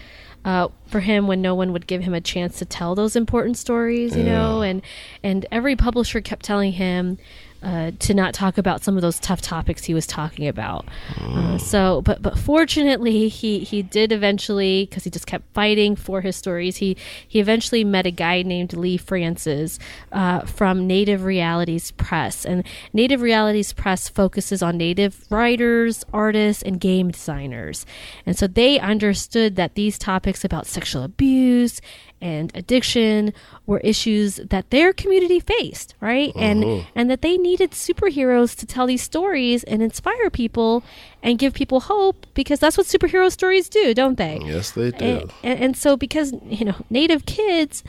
Uh, 0.43 0.69
for 0.87 1.01
him, 1.01 1.27
when 1.27 1.43
no 1.43 1.55
one 1.55 1.71
would 1.71 1.87
give 1.87 2.01
him 2.03 2.14
a 2.14 2.21
chance 2.21 2.59
to 2.59 2.64
tell 2.64 2.95
those 2.95 3.14
important 3.14 3.59
stories, 3.59 4.16
you 4.16 4.23
know, 4.25 4.62
and 4.62 4.81
and 5.23 5.45
every 5.53 5.77
publisher 5.77 6.23
kept 6.23 6.45
telling 6.47 6.73
him, 6.73 7.19
uh, 7.62 7.92
to 7.99 8.14
not 8.14 8.35
talk 8.35 8.59
about 8.59 8.83
some 8.83 8.96
of 8.96 9.03
those 9.03 9.18
tough 9.18 9.40
topics 9.40 9.85
he 9.85 9.94
was 9.94 10.07
talking 10.07 10.49
about. 10.49 10.87
Uh, 11.20 11.59
so, 11.59 12.01
but 12.03 12.23
but 12.23 12.38
fortunately, 12.38 13.29
he 13.29 13.61
he 13.61 13.83
did 13.83 14.12
eventually 14.12 14.87
because 14.87 15.05
he 15.05 15.11
just 15.11 15.27
kept 15.27 15.44
fighting 15.53 15.96
for 15.96 16.20
his 16.20 16.37
stories. 16.37 16.79
He 16.79 16.96
he 17.27 17.40
eventually 17.40 17.85
met 17.85 18.07
a 18.07 18.11
guy 18.11 18.42
named 18.42 18.73
Lee 18.73 18.96
Francis 18.96 19.79
uh, 20.12 20.40
from 20.40 20.87
Native 20.87 21.25
Realities 21.25 21.90
Press, 21.92 22.44
and 22.44 22.66
Native 22.92 23.20
Realities 23.20 23.73
Press 23.73 24.09
focuses 24.09 24.62
on 24.62 24.77
Native 24.77 25.27
writers, 25.31 26.05
artists, 26.12 26.62
and 26.62 26.81
game 26.81 27.11
designers, 27.11 27.85
and 28.25 28.37
so 28.37 28.46
they 28.46 28.79
understood 28.79 29.57
that 29.57 29.75
these 29.75 29.99
topics 29.99 30.44
about 30.44 30.66
sexual 30.66 31.03
abuse 31.03 31.81
and 32.20 32.50
addiction 32.54 33.33
were 33.66 33.78
issues 33.78 34.37
that 34.37 34.70
their 34.70 34.92
community 34.92 35.40
faced, 35.40 35.94
right? 36.00 36.33
And 36.37 36.64
uh-huh. 36.64 36.85
and 36.94 37.11
that 37.11 37.22
they 37.22 37.37
needed 37.38 37.72
superheroes 37.72 38.56
to 38.59 38.66
tell 38.66 38.87
these 38.87 39.02
stories 39.02 39.64
and 39.64 39.83
inspire 39.83 40.30
people 40.30 40.83
and 41.22 41.38
give 41.38 41.54
people 41.54 41.80
hope 41.80 42.26
because 42.35 42.61
that's 42.61 42.76
what 42.76 42.87
superhero 42.87 43.30
stories 43.30 43.68
do, 43.68 43.94
don't 43.94 44.16
they? 44.16 44.40
Yes, 44.44 44.72
they 44.72 44.90
do. 44.90 45.04
And, 45.04 45.33
and, 45.42 45.61
and 45.61 45.76
so 45.76 45.96
because 45.96 46.33
you 46.44 46.64
know 46.64 46.76
native 46.90 47.26
kids 47.26 47.83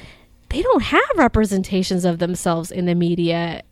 they 0.50 0.62
don't 0.62 0.84
have 0.84 1.02
representations 1.16 2.04
of 2.04 2.20
themselves 2.20 2.72
in 2.72 2.86
the 2.86 2.96
media 2.96 3.64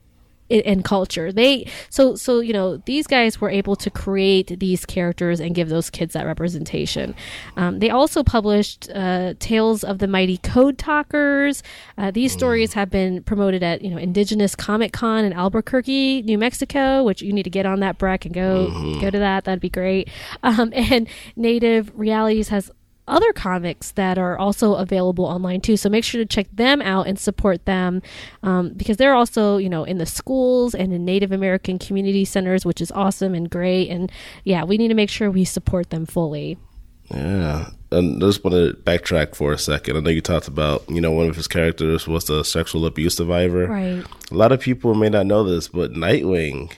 and 0.49 0.83
culture. 0.83 1.31
They 1.31 1.67
so 1.89 2.15
so 2.15 2.39
you 2.39 2.53
know 2.53 2.77
these 2.77 3.07
guys 3.07 3.39
were 3.39 3.49
able 3.49 3.75
to 3.77 3.89
create 3.89 4.59
these 4.59 4.85
characters 4.85 5.39
and 5.39 5.55
give 5.55 5.69
those 5.69 5.89
kids 5.89 6.13
that 6.13 6.25
representation. 6.25 7.15
Um, 7.57 7.79
they 7.79 7.89
also 7.89 8.23
published 8.23 8.89
uh, 8.93 9.33
tales 9.39 9.83
of 9.83 9.99
the 9.99 10.07
mighty 10.07 10.37
code 10.37 10.77
talkers. 10.77 11.63
Uh, 11.97 12.11
these 12.11 12.31
stories 12.31 12.73
have 12.73 12.89
been 12.89 13.23
promoted 13.23 13.63
at 13.63 13.81
you 13.81 13.89
know 13.89 13.97
indigenous 13.97 14.55
comic 14.55 14.93
con 14.93 15.25
in 15.25 15.33
albuquerque 15.33 16.21
new 16.23 16.37
mexico 16.37 17.03
which 17.03 17.21
you 17.21 17.33
need 17.33 17.43
to 17.43 17.49
get 17.49 17.65
on 17.65 17.79
that 17.79 17.97
breck 17.97 18.25
and 18.25 18.33
go 18.33 18.69
go 18.99 19.09
to 19.09 19.19
that. 19.19 19.45
That'd 19.45 19.59
be 19.59 19.69
great. 19.69 20.09
Um, 20.43 20.71
and 20.75 21.07
native 21.35 21.91
realities 21.97 22.49
has 22.49 22.71
other 23.09 23.33
comics 23.33 23.91
that 23.91 24.17
are 24.17 24.37
also 24.37 24.75
available 24.75 25.25
online 25.25 25.61
too. 25.61 25.77
So 25.77 25.89
make 25.89 26.03
sure 26.03 26.19
to 26.19 26.25
check 26.25 26.47
them 26.53 26.81
out 26.81 27.07
and 27.07 27.19
support 27.19 27.65
them 27.65 28.01
um, 28.43 28.69
because 28.69 28.97
they're 28.97 29.13
also, 29.13 29.57
you 29.57 29.69
know, 29.69 29.83
in 29.83 29.97
the 29.97 30.05
schools 30.05 30.73
and 30.73 30.93
in 30.93 31.05
Native 31.05 31.31
American 31.31 31.79
community 31.79 32.25
centers, 32.25 32.65
which 32.65 32.81
is 32.81 32.91
awesome 32.91 33.33
and 33.33 33.49
great. 33.49 33.89
And 33.89 34.11
yeah, 34.43 34.63
we 34.63 34.77
need 34.77 34.89
to 34.89 34.93
make 34.93 35.09
sure 35.09 35.29
we 35.29 35.45
support 35.45 35.89
them 35.89 36.05
fully. 36.05 36.57
Yeah. 37.11 37.69
And 37.91 38.23
I 38.23 38.27
just 38.27 38.43
want 38.43 38.53
to 38.53 38.79
backtrack 38.83 39.35
for 39.35 39.51
a 39.51 39.57
second. 39.57 39.97
I 39.97 39.99
know 40.01 40.11
you 40.11 40.21
talked 40.21 40.47
about, 40.47 40.87
you 40.89 41.01
know, 41.01 41.11
one 41.11 41.27
of 41.27 41.35
his 41.35 41.47
characters 41.47 42.07
was 42.07 42.29
a 42.29 42.43
sexual 42.43 42.85
abuse 42.85 43.15
survivor. 43.15 43.65
Right. 43.65 44.05
A 44.31 44.35
lot 44.35 44.51
of 44.51 44.59
people 44.59 44.93
may 44.93 45.09
not 45.09 45.25
know 45.25 45.43
this, 45.43 45.67
but 45.67 45.93
Nightwing, 45.93 46.71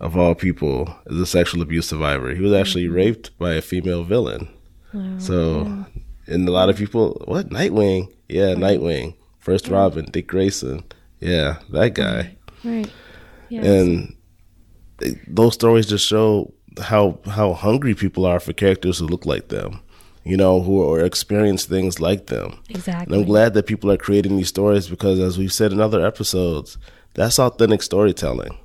of 0.00 0.16
all 0.16 0.34
people, 0.34 0.94
is 1.06 1.18
a 1.18 1.26
sexual 1.26 1.62
abuse 1.62 1.88
survivor. 1.88 2.34
He 2.34 2.42
was 2.42 2.52
actually 2.52 2.88
raped 2.88 3.36
by 3.38 3.54
a 3.54 3.62
female 3.62 4.04
villain. 4.04 4.48
So, 5.18 5.66
oh. 5.66 5.86
and 6.26 6.48
a 6.48 6.52
lot 6.52 6.68
of 6.68 6.76
people, 6.76 7.22
what? 7.26 7.48
Nightwing? 7.48 8.12
Yeah, 8.28 8.54
Nightwing. 8.54 9.14
First 9.38 9.68
Robin, 9.68 10.04
Dick 10.06 10.28
Grayson. 10.28 10.84
Yeah, 11.20 11.58
that 11.70 11.94
guy. 11.94 12.36
Right. 12.64 12.90
Yes. 13.48 13.64
And 13.66 14.16
those 15.26 15.54
stories 15.54 15.86
just 15.86 16.06
show 16.06 16.52
how 16.80 17.18
how 17.26 17.52
hungry 17.52 17.94
people 17.94 18.24
are 18.24 18.40
for 18.40 18.52
characters 18.52 18.98
who 18.98 19.06
look 19.06 19.26
like 19.26 19.48
them, 19.48 19.80
you 20.24 20.36
know, 20.36 20.60
who 20.60 20.88
are 20.88 21.00
experience 21.00 21.64
things 21.64 22.00
like 22.00 22.26
them. 22.26 22.58
And 22.68 22.76
exactly. 22.76 23.16
I'm 23.16 23.24
glad 23.24 23.54
that 23.54 23.66
people 23.66 23.90
are 23.90 23.96
creating 23.96 24.36
these 24.36 24.48
stories 24.48 24.88
because, 24.88 25.18
as 25.18 25.38
we've 25.38 25.52
said 25.52 25.72
in 25.72 25.80
other 25.80 26.04
episodes, 26.04 26.78
that's 27.14 27.38
authentic 27.38 27.82
storytelling. 27.82 28.58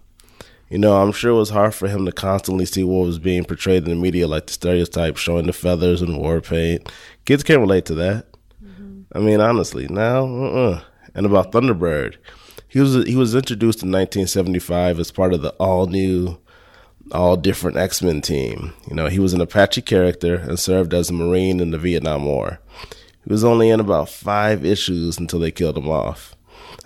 You 0.70 0.78
know, 0.78 1.02
I'm 1.02 1.14
sure 1.14 1.32
it 1.32 1.38
was 1.38 1.50
hard 1.50 1.74
for 1.74 1.88
him 1.88 2.06
to 2.06 2.12
constantly 2.12 2.66
see 2.66 2.84
what 2.84 3.06
was 3.06 3.20
being 3.20 3.46
portrayed 3.46 3.84
in 3.84 3.90
the 3.90 3.96
media, 3.96 4.28
like 4.28 4.48
the 4.48 4.54
stereotype 4.54 5.16
showing 5.16 5.48
the 5.48 5.54
feathers 5.54 6.02
and 6.02 6.18
war 6.18 6.42
paint. 6.42 6.92
Kids 7.24 7.44
can't 7.44 7.62
relate 7.62 7.86
to 7.86 7.96
that. 7.96 8.26
Mm-hmm. 8.64 9.02
I 9.14 9.20
mean, 9.20 9.40
honestly, 9.40 9.88
now, 9.88 10.26
uh-uh. 10.26 10.82
and 11.16 11.26
about 11.26 11.54
Thunderbird, 11.54 12.18
he 12.68 12.82
was 12.82 13.06
he 13.06 13.16
was 13.16 13.34
introduced 13.34 13.82
in 13.82 13.92
1975 13.92 15.00
as 15.00 15.12
part 15.12 15.34
of 15.34 15.42
the 15.42 15.52
all 15.52 15.88
new, 15.88 16.38
all 17.14 17.38
different 17.38 17.78
X 17.78 18.02
Men 18.02 18.22
team. 18.22 18.74
You 18.90 18.96
know, 18.96 19.08
he 19.08 19.20
was 19.20 19.34
an 19.34 19.42
Apache 19.42 19.84
character 19.84 20.36
and 20.36 20.60
served 20.60 20.94
as 20.94 21.10
a 21.10 21.14
Marine 21.14 21.62
in 21.62 21.72
the 21.72 21.78
Vietnam 21.78 22.26
War. 22.26 22.60
He 23.24 23.32
was 23.32 23.46
only 23.46 23.70
in 23.70 23.80
about 23.80 24.10
five 24.10 24.66
issues 24.66 25.18
until 25.18 25.40
they 25.40 25.52
killed 25.52 25.78
him 25.78 25.88
off. 25.90 26.36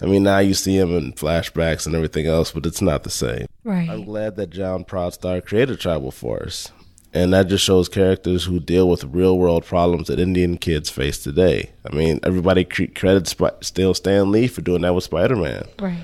I 0.02 0.06
mean, 0.06 0.24
now 0.24 0.40
you 0.40 0.54
see 0.54 0.78
him 0.78 0.96
in 0.98 1.14
flashbacks 1.14 1.86
and 1.86 1.96
everything 1.96 2.26
else, 2.26 2.52
but 2.52 2.66
it's 2.66 2.82
not 2.82 3.04
the 3.04 3.10
same. 3.12 3.46
Right. 3.64 3.90
I'm 3.90 4.04
glad 4.06 4.36
that 4.38 4.50
Jon 4.50 4.84
Proudstar 4.84 5.46
created 5.46 5.80
Tribal 5.80 6.12
Force. 6.12 6.72
And 7.14 7.34
that 7.34 7.48
just 7.48 7.64
shows 7.66 7.90
characters 7.90 8.46
who 8.46 8.60
deal 8.60 8.88
with 8.88 9.04
real 9.04 9.38
world 9.38 9.66
problems 9.66 10.08
that 10.08 10.20
Indian 10.20 10.58
kids 10.58 10.90
face 10.90 11.22
today. 11.22 11.72
I 11.86 11.94
mean, 11.94 12.20
everybody 12.24 12.64
cre- 12.64 12.86
credits 12.96 13.32
Sp- 13.36 13.60
still 13.62 13.94
Stan 13.94 14.32
Lee 14.32 14.48
for 14.48 14.62
doing 14.62 14.82
that 14.82 14.96
with 14.96 15.04
Spider 15.04 15.36
Man. 15.36 15.66
Right. 15.78 16.00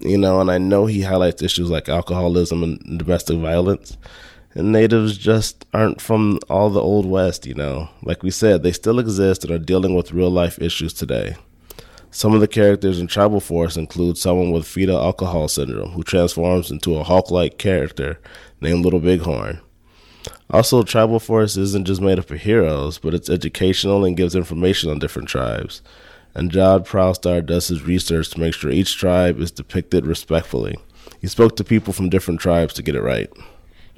You 0.00 0.16
know, 0.16 0.40
and 0.40 0.50
I 0.50 0.58
know 0.58 0.86
he 0.86 1.02
highlights 1.02 1.42
issues 1.42 1.70
like 1.70 1.88
alcoholism 1.88 2.62
and 2.62 2.98
domestic 2.98 3.38
violence. 3.38 3.96
And 4.54 4.72
natives 4.72 5.18
just 5.18 5.66
aren't 5.74 6.00
from 6.00 6.38
all 6.48 6.70
the 6.70 6.80
old 6.80 7.04
west, 7.04 7.46
you 7.46 7.54
know. 7.54 7.90
Like 8.02 8.22
we 8.22 8.30
said, 8.30 8.62
they 8.62 8.72
still 8.72 8.98
exist 8.98 9.44
and 9.44 9.52
are 9.52 9.58
dealing 9.58 9.94
with 9.94 10.12
real 10.12 10.30
life 10.30 10.60
issues 10.60 10.94
today. 10.94 11.36
Some 12.10 12.34
of 12.34 12.40
the 12.40 12.48
characters 12.48 12.98
in 12.98 13.06
Tribal 13.06 13.40
Force 13.40 13.76
include 13.76 14.16
someone 14.16 14.50
with 14.50 14.66
fetal 14.66 14.98
alcohol 14.98 15.46
syndrome 15.46 15.90
who 15.90 16.02
transforms 16.02 16.70
into 16.70 16.96
a 16.96 17.04
hawk 17.04 17.30
like 17.30 17.58
character 17.58 18.18
named 18.60 18.84
Little 18.84 19.00
Bighorn. 19.00 19.60
Also, 20.50 20.82
Tribal 20.82 21.20
Force 21.20 21.58
isn't 21.58 21.86
just 21.86 22.00
made 22.00 22.18
up 22.18 22.30
of 22.30 22.40
heroes, 22.40 22.98
but 22.98 23.12
it's 23.12 23.28
educational 23.28 24.04
and 24.04 24.16
gives 24.16 24.34
information 24.34 24.90
on 24.90 24.98
different 24.98 25.28
tribes. 25.28 25.82
And 26.34 26.50
Jon 26.50 26.84
Proudstar 26.84 27.44
does 27.44 27.68
his 27.68 27.82
research 27.82 28.30
to 28.30 28.40
make 28.40 28.54
sure 28.54 28.70
each 28.70 28.96
tribe 28.96 29.38
is 29.40 29.50
depicted 29.50 30.06
respectfully. 30.06 30.76
He 31.20 31.26
spoke 31.26 31.56
to 31.56 31.64
people 31.64 31.92
from 31.92 32.08
different 32.08 32.40
tribes 32.40 32.72
to 32.74 32.82
get 32.82 32.94
it 32.94 33.02
right. 33.02 33.30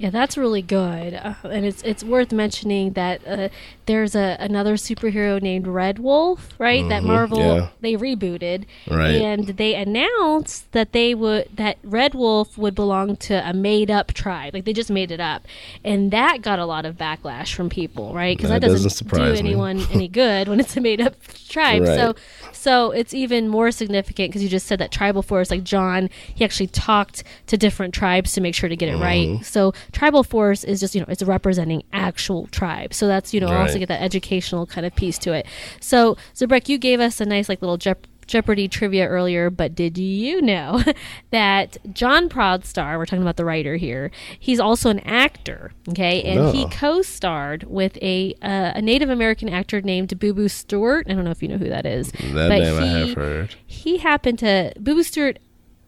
Yeah, 0.01 0.09
that's 0.09 0.35
really 0.35 0.63
good, 0.63 1.13
uh, 1.13 1.35
and 1.43 1.63
it's 1.63 1.83
it's 1.83 2.03
worth 2.03 2.31
mentioning 2.31 2.93
that 2.93 3.21
uh, 3.27 3.49
there's 3.85 4.15
a 4.15 4.35
another 4.39 4.73
superhero 4.73 5.39
named 5.39 5.67
Red 5.67 5.99
Wolf, 5.99 6.49
right? 6.57 6.87
that 6.89 7.03
Marvel 7.03 7.37
yeah. 7.37 7.67
they 7.81 7.93
rebooted, 7.93 8.65
Right. 8.89 9.21
and 9.21 9.45
they 9.45 9.75
announced 9.75 10.71
that 10.71 10.91
they 10.91 11.13
would 11.13 11.49
that 11.55 11.77
Red 11.83 12.15
Wolf 12.15 12.57
would 12.57 12.73
belong 12.73 13.15
to 13.17 13.47
a 13.47 13.53
made 13.53 13.91
up 13.91 14.11
tribe, 14.13 14.55
like 14.55 14.65
they 14.65 14.73
just 14.73 14.89
made 14.89 15.11
it 15.11 15.19
up, 15.19 15.45
and 15.83 16.09
that 16.09 16.41
got 16.41 16.57
a 16.57 16.65
lot 16.65 16.85
of 16.85 16.95
backlash 16.97 17.53
from 17.53 17.69
people, 17.69 18.13
right? 18.15 18.35
Because 18.35 18.49
that, 18.49 18.61
That 18.61 18.69
doesn't, 18.69 19.07
doesn't 19.07 19.33
do 19.33 19.39
anyone 19.39 19.85
any 19.91 20.07
good 20.23 20.47
when 20.47 20.59
it's 20.59 20.75
a 20.75 20.81
made 20.81 20.99
up 20.99 21.13
tribe. 21.47 21.83
Right. 21.83 21.95
So 21.95 22.15
so 22.53 22.91
it's 22.91 23.13
even 23.13 23.47
more 23.47 23.69
significant 23.71 24.29
because 24.29 24.41
you 24.41 24.49
just 24.49 24.65
said 24.65 24.79
that 24.79 24.91
tribal 24.91 25.21
force, 25.21 25.51
like 25.51 25.63
Jon, 25.63 26.09
he 26.33 26.43
actually 26.43 26.67
talked 26.67 27.23
to 27.47 27.57
different 27.57 27.93
tribes 27.93 28.33
to 28.33 28.41
make 28.41 28.55
sure 28.55 28.67
to 28.69 28.75
get 28.75 28.87
it 28.89 28.91
Mm-hmm. 28.91 29.35
right. 29.35 29.45
So 29.45 29.73
tribal 29.91 30.23
force 30.23 30.63
is 30.63 30.79
just 30.79 30.95
you 30.95 31.01
know 31.01 31.07
it's 31.09 31.23
representing 31.23 31.83
actual 31.93 32.47
tribes. 32.47 32.97
So 32.97 33.07
that's 33.07 33.33
you 33.33 33.39
know 33.39 33.47
also 33.47 33.79
get 33.79 33.87
that 33.89 34.01
educational 34.01 34.65
kind 34.65 34.85
of 34.85 34.95
piece 34.95 35.17
to 35.19 35.33
it. 35.33 35.45
So 35.79 36.15
Zabrek, 36.35 36.69
you 36.69 36.77
gave 36.77 36.99
us 36.99 37.19
a 37.21 37.25
nice 37.25 37.49
like 37.49 37.61
little 37.61 37.77
Jep- 37.77 38.07
Jeopardy 38.27 38.69
trivia 38.69 39.07
earlier, 39.07 39.49
but 39.49 39.75
did 39.75 39.97
you 39.97 40.41
know 40.41 40.81
that 41.31 41.77
Jon 41.93 42.29
Proudstar, 42.29 42.97
we're 42.97 43.05
talking 43.05 43.23
about 43.23 43.35
the 43.35 43.43
writer 43.43 43.75
here, 43.75 44.09
he's 44.39 44.59
also 44.59 44.89
an 44.89 44.99
actor, 44.99 45.73
okay, 45.89 46.21
and 46.23 46.55
he 46.55 46.65
co-starred 46.69 47.63
with 47.65 47.97
a 48.01 48.33
uh, 48.41 48.71
a 48.75 48.81
Native 48.81 49.09
American 49.09 49.49
actor 49.49 49.81
named 49.81 50.17
Boo 50.17 50.33
Boo 50.33 50.47
Stewart. 50.47 51.07
I 51.09 51.13
don't 51.13 51.25
know 51.25 51.31
if 51.31 51.41
you 51.43 51.49
know 51.49 51.57
who 51.57 51.67
that 51.69 51.85
is. 51.85 52.11
That 52.11 52.47
but 52.49 52.59
name 52.59 52.79
I 52.79 52.87
he- 52.87 53.07
have 53.09 53.15
heard. 53.17 53.55
he 53.65 53.97
happened 53.97 54.39
to 54.39 54.71
Boo 54.79 54.95
Boo 54.95 55.03
Stewart 55.03 55.39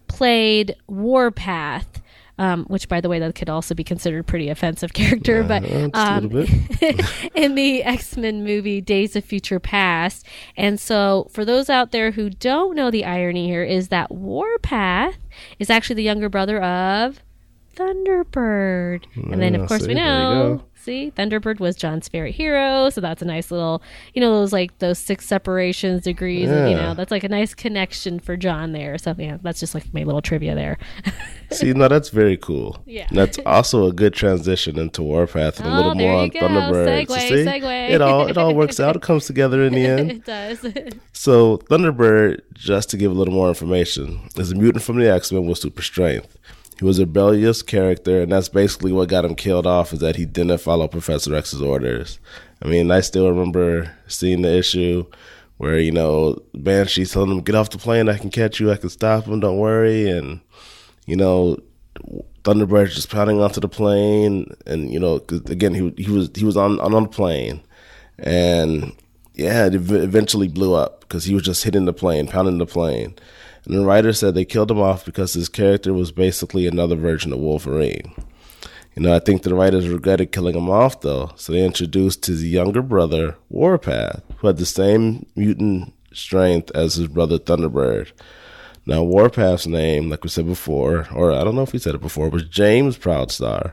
played 0.06 0.76
Warpath. 0.86 2.02
Um, 2.36 2.64
which, 2.64 2.88
by 2.88 3.00
the 3.00 3.08
way, 3.08 3.20
that 3.20 3.36
could 3.36 3.48
also 3.48 3.76
be 3.76 3.84
considered 3.84 4.26
pretty 4.26 4.48
offensive 4.48 4.92
character. 5.00 5.44
but 5.44 5.62
Uh, 5.64 5.88
um, 5.94 6.30
in 7.34 7.54
the 7.54 7.84
X 7.84 8.16
Men 8.16 8.42
movie 8.42 8.80
Days 8.80 9.14
of 9.14 9.24
Future 9.24 9.60
Past. 9.60 10.26
And 10.56 10.80
so, 10.80 11.28
for 11.32 11.44
those 11.44 11.70
out 11.70 11.92
there 11.92 12.10
who 12.10 12.30
don't 12.30 12.74
know, 12.74 12.90
the 12.90 13.04
irony 13.04 13.46
here 13.46 13.62
is 13.62 13.88
that 13.88 14.10
Warpath 14.10 15.14
is 15.60 15.70
actually 15.70 15.94
the 15.94 16.02
younger 16.02 16.28
brother 16.28 16.60
of 16.60 17.22
Thunderbird. 17.76 19.04
And 19.30 19.40
then, 19.40 19.56
Ah, 19.56 19.62
of 19.62 19.68
course, 19.68 19.82
see, 19.82 19.88
we 19.88 19.94
know. 19.94 20.62
See, 20.84 21.12
Thunderbird 21.16 21.60
was 21.60 21.76
Jon's 21.76 22.08
favorite 22.08 22.32
hero, 22.32 22.90
so 22.90 23.00
that's 23.00 23.22
a 23.22 23.24
nice 23.24 23.50
little, 23.50 23.82
you 24.12 24.20
know, 24.20 24.40
those 24.40 24.52
like 24.52 24.78
those 24.80 24.98
six 24.98 25.26
separations 25.26 26.02
degrees, 26.02 26.50
and, 26.50 26.70
you 26.70 26.76
know, 26.76 26.92
that's 26.92 27.10
like 27.10 27.24
a 27.24 27.28
nice 27.28 27.54
connection 27.54 28.20
for 28.20 28.36
Jon 28.36 28.72
there. 28.72 28.98
So 28.98 29.14
yeah, 29.16 29.38
that's 29.42 29.60
just 29.60 29.74
like 29.74 29.92
my 29.94 30.02
little 30.02 30.20
trivia 30.20 30.54
there. 30.54 30.76
See, 31.50 31.72
no, 31.72 31.88
that's 31.88 32.10
very 32.10 32.36
cool. 32.36 32.82
Yeah. 32.84 33.06
That's 33.12 33.38
also 33.46 33.86
a 33.86 33.92
good 33.92 34.12
transition 34.12 34.78
into 34.78 35.02
Warpath 35.02 35.58
and 35.60 35.68
a 35.68 35.72
Oh, 35.72 35.76
little 35.76 35.94
more 35.94 36.16
on 36.22 36.28
go. 36.28 36.40
Thunderbird. 36.40 37.08
So 37.08 37.14
see, 37.16 37.34
segue. 37.44 37.90
It 37.90 38.00
all 38.02 38.26
it 38.26 38.36
all 38.36 38.54
works 38.54 38.78
out. 38.78 38.96
It 38.96 39.02
comes 39.10 39.24
together 39.26 39.62
in 39.62 39.72
the 39.72 39.86
end. 39.86 40.10
it 40.10 40.24
does. 40.24 40.66
So 41.16 41.58
Thunderbird, 41.70 42.40
just 42.52 42.90
to 42.90 42.96
give 42.98 43.10
a 43.10 43.14
little 43.14 43.32
more 43.32 43.48
information, 43.48 44.28
is 44.36 44.52
a 44.52 44.54
mutant 44.54 44.84
from 44.84 44.98
the 44.98 45.10
X 45.10 45.32
Men 45.32 45.46
with 45.46 45.56
super 45.58 45.80
strength. 45.80 46.36
He 46.78 46.84
was 46.84 46.98
a 46.98 47.02
rebellious 47.02 47.62
character, 47.62 48.22
and 48.22 48.32
that's 48.32 48.48
basically 48.48 48.92
what 48.92 49.08
got 49.08 49.24
him 49.24 49.34
killed 49.34 49.66
off. 49.66 49.92
Is 49.92 50.00
that 50.00 50.16
he 50.16 50.24
didn't 50.24 50.58
follow 50.58 50.88
Professor 50.88 51.34
X's 51.34 51.62
orders. 51.62 52.18
I 52.62 52.68
mean, 52.68 52.90
I 52.90 53.00
still 53.00 53.28
remember 53.28 53.92
seeing 54.08 54.42
the 54.42 54.56
issue 54.56 55.06
where 55.58 55.78
you 55.78 55.92
know 55.92 56.42
Banshee 56.54 57.06
telling 57.06 57.30
him, 57.30 57.40
"Get 57.40 57.54
off 57.54 57.70
the 57.70 57.78
plane. 57.78 58.08
I 58.08 58.18
can 58.18 58.30
catch 58.30 58.58
you. 58.60 58.72
I 58.72 58.76
can 58.76 58.90
stop 58.90 59.26
him. 59.26 59.40
Don't 59.40 59.58
worry." 59.58 60.10
And 60.10 60.40
you 61.06 61.16
know, 61.16 61.58
Thunderbird 62.42 62.92
just 62.92 63.10
pounding 63.10 63.40
onto 63.40 63.60
the 63.60 63.68
plane, 63.68 64.52
and 64.66 64.92
you 64.92 64.98
know, 64.98 65.16
again, 65.46 65.74
he 65.74 65.92
he 66.02 66.10
was 66.10 66.30
he 66.34 66.44
was 66.44 66.56
on 66.56 66.80
on 66.80 66.90
the 66.90 67.08
plane, 67.08 67.62
and 68.18 68.92
yeah, 69.34 69.66
it 69.66 69.74
eventually 69.74 70.48
blew 70.48 70.74
up 70.74 71.00
because 71.00 71.24
he 71.24 71.34
was 71.34 71.42
just 71.42 71.64
hitting 71.64 71.84
the 71.84 71.92
plane, 71.92 72.26
pounding 72.26 72.58
the 72.58 72.66
plane. 72.66 73.14
And 73.66 73.74
the 73.76 73.84
writer 73.84 74.12
said 74.12 74.34
they 74.34 74.44
killed 74.44 74.70
him 74.70 74.80
off 74.80 75.04
because 75.04 75.32
his 75.32 75.48
character 75.48 75.94
was 75.94 76.12
basically 76.12 76.66
another 76.66 76.96
version 76.96 77.32
of 77.32 77.38
Wolverine. 77.38 78.12
You 78.94 79.02
know, 79.02 79.14
I 79.14 79.18
think 79.18 79.42
the 79.42 79.54
writers 79.54 79.88
regretted 79.88 80.32
killing 80.32 80.56
him 80.56 80.70
off 80.70 81.00
though, 81.00 81.32
so 81.36 81.52
they 81.52 81.64
introduced 81.64 82.26
his 82.26 82.44
younger 82.44 82.82
brother, 82.82 83.36
Warpath, 83.48 84.22
who 84.38 84.46
had 84.46 84.58
the 84.58 84.66
same 84.66 85.26
mutant 85.34 85.92
strength 86.12 86.70
as 86.74 86.94
his 86.94 87.08
brother 87.08 87.38
Thunderbird. 87.38 88.12
Now, 88.86 89.02
Warpath's 89.02 89.66
name, 89.66 90.10
like 90.10 90.22
we 90.22 90.28
said 90.28 90.46
before, 90.46 91.08
or 91.12 91.32
I 91.32 91.42
don't 91.42 91.54
know 91.54 91.62
if 91.62 91.72
we 91.72 91.78
said 91.78 91.94
it 91.94 92.02
before, 92.02 92.28
was 92.28 92.44
James 92.44 92.98
Proudstar. 92.98 93.72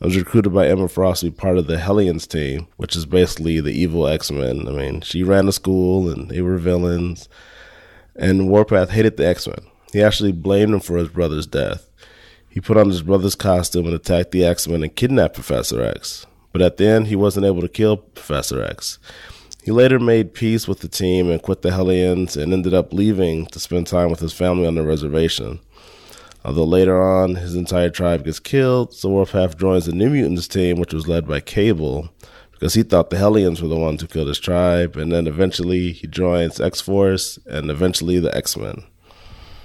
I 0.00 0.04
was 0.04 0.16
recruited 0.16 0.54
by 0.54 0.68
Emma 0.68 0.86
Frost 0.88 1.20
to 1.20 1.26
be 1.26 1.36
part 1.36 1.58
of 1.58 1.66
the 1.66 1.78
Hellions 1.78 2.28
team, 2.28 2.68
which 2.76 2.94
is 2.94 3.04
basically 3.04 3.60
the 3.60 3.72
evil 3.72 4.06
X 4.06 4.30
Men. 4.30 4.68
I 4.68 4.70
mean, 4.70 5.00
she 5.00 5.24
ran 5.24 5.46
the 5.46 5.52
school 5.52 6.08
and 6.08 6.30
they 6.30 6.40
were 6.40 6.58
villains. 6.58 7.28
And 8.16 8.48
Warpath 8.48 8.90
hated 8.90 9.16
the 9.16 9.26
X 9.26 9.46
Men. 9.46 9.60
He 9.92 10.02
actually 10.02 10.32
blamed 10.32 10.72
them 10.72 10.80
for 10.80 10.96
his 10.96 11.08
brother's 11.08 11.46
death. 11.46 11.88
He 12.48 12.60
put 12.60 12.76
on 12.76 12.88
his 12.88 13.02
brother's 13.02 13.34
costume 13.34 13.86
and 13.86 13.94
attacked 13.94 14.30
the 14.30 14.44
X 14.44 14.68
Men 14.68 14.82
and 14.82 14.94
kidnapped 14.94 15.34
Professor 15.34 15.82
X. 15.82 16.26
But 16.52 16.62
at 16.62 16.76
the 16.76 16.86
end, 16.86 17.06
he 17.06 17.16
wasn't 17.16 17.46
able 17.46 17.62
to 17.62 17.68
kill 17.68 17.96
Professor 17.96 18.62
X. 18.62 18.98
He 19.64 19.70
later 19.70 19.98
made 19.98 20.34
peace 20.34 20.66
with 20.66 20.80
the 20.80 20.88
team 20.88 21.30
and 21.30 21.40
quit 21.40 21.62
the 21.62 21.70
Hellions 21.70 22.36
and 22.36 22.52
ended 22.52 22.74
up 22.74 22.92
leaving 22.92 23.46
to 23.46 23.60
spend 23.60 23.86
time 23.86 24.10
with 24.10 24.20
his 24.20 24.32
family 24.32 24.66
on 24.66 24.74
the 24.74 24.82
reservation. 24.82 25.60
Although 26.44 26.64
later 26.64 27.00
on, 27.00 27.36
his 27.36 27.54
entire 27.54 27.88
tribe 27.88 28.24
gets 28.24 28.40
killed, 28.40 28.92
so 28.92 29.08
Warpath 29.08 29.56
joins 29.56 29.86
the 29.86 29.92
New 29.92 30.10
Mutants 30.10 30.48
team, 30.48 30.80
which 30.80 30.92
was 30.92 31.06
led 31.06 31.28
by 31.28 31.38
Cable, 31.38 32.10
because 32.62 32.74
he 32.74 32.84
thought 32.84 33.10
the 33.10 33.18
Hellions 33.18 33.60
were 33.60 33.66
the 33.66 33.74
ones 33.74 34.00
who 34.00 34.06
killed 34.06 34.28
his 34.28 34.38
tribe, 34.38 34.96
and 34.96 35.10
then 35.10 35.26
eventually 35.26 35.90
he 35.90 36.06
joins 36.06 36.60
X 36.60 36.80
Force 36.80 37.36
and 37.44 37.68
eventually 37.72 38.20
the 38.20 38.32
X 38.36 38.56
Men. 38.56 38.84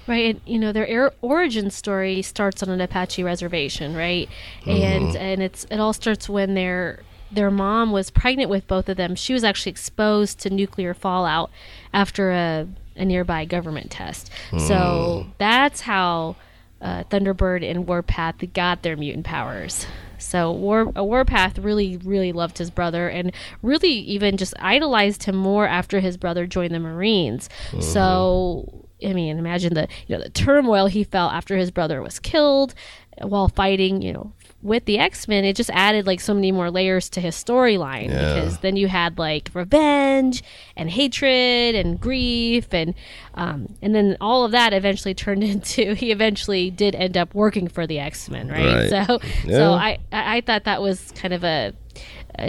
Right, 0.08 0.34
and 0.34 0.40
you 0.44 0.58
know 0.58 0.72
their 0.72 1.12
origin 1.22 1.70
story 1.70 2.22
starts 2.22 2.60
on 2.60 2.70
an 2.70 2.80
Apache 2.80 3.22
reservation, 3.22 3.94
right? 3.94 4.28
And 4.66 5.14
and 5.14 5.40
it's 5.44 5.62
it 5.70 5.78
all 5.78 5.92
starts 5.92 6.28
when 6.28 6.54
their 6.54 7.04
their 7.30 7.52
mom 7.52 7.92
was 7.92 8.10
pregnant 8.10 8.50
with 8.50 8.66
both 8.66 8.88
of 8.88 8.96
them. 8.96 9.14
She 9.14 9.32
was 9.32 9.44
actually 9.44 9.70
exposed 9.70 10.40
to 10.40 10.50
nuclear 10.50 10.92
fallout 10.92 11.52
after 11.92 12.32
a 12.32 12.66
a 12.96 13.04
nearby 13.04 13.44
government 13.44 13.92
test. 13.92 14.28
So 14.58 15.28
that's 15.38 15.82
how 15.82 16.34
uh, 16.80 17.04
Thunderbird 17.04 17.62
and 17.62 17.86
Warpath 17.86 18.42
got 18.52 18.82
their 18.82 18.96
mutant 18.96 19.24
powers. 19.24 19.86
So 20.18 20.50
War 20.52 20.92
uh, 20.96 21.02
Warpath 21.04 21.58
really 21.58 21.96
really 21.98 22.32
loved 22.32 22.58
his 22.58 22.70
brother 22.70 23.08
and 23.08 23.32
really 23.62 23.90
even 23.92 24.36
just 24.36 24.54
idolized 24.58 25.24
him 25.24 25.36
more 25.36 25.66
after 25.66 26.00
his 26.00 26.16
brother 26.16 26.46
joined 26.46 26.74
the 26.74 26.80
Marines. 26.80 27.48
So 27.80 28.86
I 29.04 29.12
mean, 29.12 29.38
imagine 29.38 29.74
the 29.74 29.88
you 30.06 30.16
know 30.16 30.22
the 30.22 30.30
turmoil 30.30 30.86
he 30.86 31.04
felt 31.04 31.32
after 31.32 31.56
his 31.56 31.70
brother 31.70 32.02
was 32.02 32.18
killed 32.18 32.74
while 33.22 33.48
fighting, 33.48 34.00
you 34.02 34.12
know, 34.12 34.32
with 34.62 34.84
the 34.86 34.98
X 34.98 35.28
Men. 35.28 35.44
It 35.44 35.54
just 35.56 35.70
added 35.70 36.06
like 36.06 36.20
so 36.20 36.34
many 36.34 36.50
more 36.50 36.70
layers 36.70 37.08
to 37.10 37.20
his 37.20 37.36
storyline 37.36 38.08
Yeah. 38.10 38.34
because 38.34 38.58
then 38.58 38.76
you 38.76 38.88
had 38.88 39.18
like 39.18 39.50
revenge 39.54 40.42
and 40.76 40.90
hatred 40.90 41.74
and 41.74 42.00
grief 42.00 42.72
and 42.72 42.94
um, 43.34 43.74
and 43.82 43.94
then 43.94 44.16
all 44.20 44.44
of 44.44 44.50
that 44.52 44.72
eventually 44.72 45.14
turned 45.14 45.44
into 45.52 45.94
he 45.94 46.10
eventually 46.10 46.70
did 46.70 46.94
end 46.96 47.16
up 47.16 47.34
working 47.34 47.68
for 47.68 47.86
the 47.86 47.98
X 48.00 48.28
Men, 48.28 48.48
right? 48.48 48.90
Right. 48.90 49.06
So 49.06 49.20
Yeah. 49.44 49.56
so 49.56 49.72
I 49.74 49.98
I 50.12 50.40
thought 50.40 50.64
that 50.64 50.82
was 50.82 51.12
kind 51.12 51.32
of 51.34 51.44
a 51.44 51.72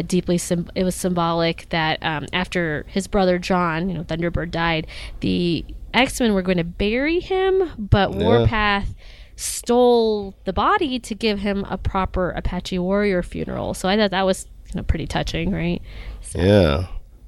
deeply 0.06 0.38
sym- 0.38 0.70
it 0.76 0.84
was 0.84 0.94
symbolic 0.96 1.68
that 1.70 1.98
um, 2.04 2.26
after 2.34 2.86
his 2.90 3.08
brother 3.08 3.40
John, 3.40 3.90
you 3.90 3.96
know, 3.96 4.04
Thunderbird 4.04 4.52
died, 4.52 4.86
the 5.22 5.66
X 5.94 6.20
Men 6.20 6.34
were 6.36 6.44
going 6.44 6.58
to 6.60 6.64
bury 6.64 7.20
him, 7.20 7.70
but 7.78 8.12
Yeah. 8.14 8.18
Warpath 8.24 8.94
stole 9.40 10.36
the 10.44 10.52
body 10.52 11.00
to 11.00 11.16
give 11.16 11.40
him 11.40 11.66
a 11.70 11.78
proper 11.78 12.32
Apache 12.32 12.78
warrior 12.78 13.24
funeral. 13.24 13.74
So 13.74 13.88
I 13.88 13.96
thought 13.96 14.12
that 14.12 14.26
was 14.26 14.48
you 14.68 14.76
know, 14.76 14.84
pretty 14.84 15.08
touching, 15.08 15.52
right? 15.52 15.82
Yeah. 16.36 16.88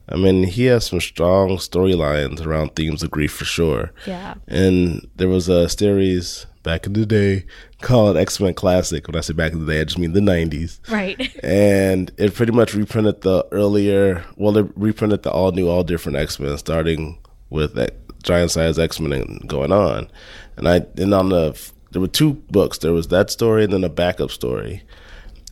I 0.10 0.18
mean, 0.18 0.44
he 0.44 0.66
has 0.66 0.88
some 0.88 1.00
strong 1.00 1.52
storylines 1.52 2.46
around 2.46 2.76
themes 2.76 3.02
of 3.02 3.12
grief 3.12 3.32
for 3.32 3.46
sure. 3.46 3.92
Yeah. 4.06 4.34
And 4.48 5.08
there 5.16 5.30
was 5.30 5.48
a 5.48 5.70
series 5.70 6.46
back 6.64 6.86
in 6.86 6.94
the 6.94 7.06
day 7.06 7.46
called 7.80 8.18
X 8.18 8.42
Men 8.42 8.56
Classic. 8.56 9.08
When 9.08 9.16
I 9.16 9.22
say 9.22 9.34
back 9.34 9.54
in 9.54 9.66
the 9.66 9.72
day, 9.72 9.80
I 9.80 9.86
just 9.86 9.98
mean 9.98 10.12
the 10.12 10.20
90s. 10.20 10.80
Right. 10.92 11.34
And 11.44 12.12
it 12.18 12.36
pretty 12.36 12.52
much 12.52 12.76
reprinted 12.76 13.22
the 13.22 13.48
earlier, 13.52 14.26
well, 14.36 14.58
it 14.58 14.68
reprinted 14.76 15.24
the 15.24 15.32
all 15.32 15.54
new, 15.54 15.70
all 15.70 15.84
different 15.84 16.18
X 16.18 16.40
Men, 16.40 16.58
starting 16.58 17.20
with 17.50 17.74
that 17.76 17.96
giant 18.22 18.52
size 18.52 18.78
X 18.78 19.00
Men 19.00 19.14
and 19.14 19.48
going 19.48 19.72
on. 19.72 20.10
And 20.58 20.68
I, 20.68 20.86
and 20.98 21.14
on 21.14 21.30
the, 21.30 21.72
there 21.92 22.02
were 22.02 22.08
two 22.08 22.34
books. 22.34 22.78
There 22.78 22.94
was 22.94 23.10
that 23.10 23.30
story 23.30 23.64
and 23.64 23.74
then 23.74 23.84
a 23.84 23.90
backup 23.90 24.32
story. 24.32 24.84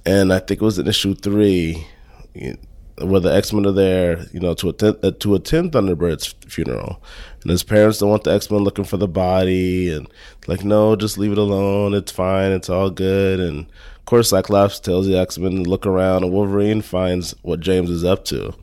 And 0.06 0.34
I 0.34 0.40
think 0.40 0.62
it 0.62 0.66
was 0.66 0.80
in 0.80 0.88
issue 0.88 1.14
three 1.14 1.86
where 3.02 3.20
the 3.20 3.34
X 3.34 3.54
Men 3.54 3.66
are 3.66 3.72
there, 3.72 4.26
you 4.34 4.40
know, 4.40 4.54
to 4.56 4.70
attend 4.70 4.98
uh, 5.04 5.12
to 5.20 5.36
attend 5.36 5.72
Thunderbird's 5.72 6.36
funeral, 6.48 7.02
and 7.42 7.52
his 7.52 7.64
parents 7.64 8.00
don't 8.00 8.10
want 8.10 8.24
the 8.24 8.34
X 8.34 8.50
Men 8.52 8.64
looking 8.64 8.86
for 8.86 8.98
the 8.98 9.08
body, 9.08 9.92
and 9.92 10.08
like, 10.48 10.64
no, 10.64 10.96
just 10.96 11.18
leave 11.18 11.32
it 11.32 11.38
alone. 11.38 11.94
It's 11.94 12.12
fine. 12.12 12.52
It's 12.52 12.70
all 12.70 12.90
good. 12.90 13.40
And 13.40 13.68
of 13.98 14.06
course, 14.06 14.30
Cyclops 14.30 14.80
tells 14.80 15.08
the 15.08 15.18
X 15.18 15.38
Men 15.38 15.64
to 15.64 15.70
look 15.70 15.86
around, 15.86 16.24
and 16.24 16.34
Wolverine 16.34 16.82
finds 16.82 17.34
what 17.42 17.60
James 17.60 17.90
is 17.90 18.04
up 18.04 18.26
to, 18.26 18.54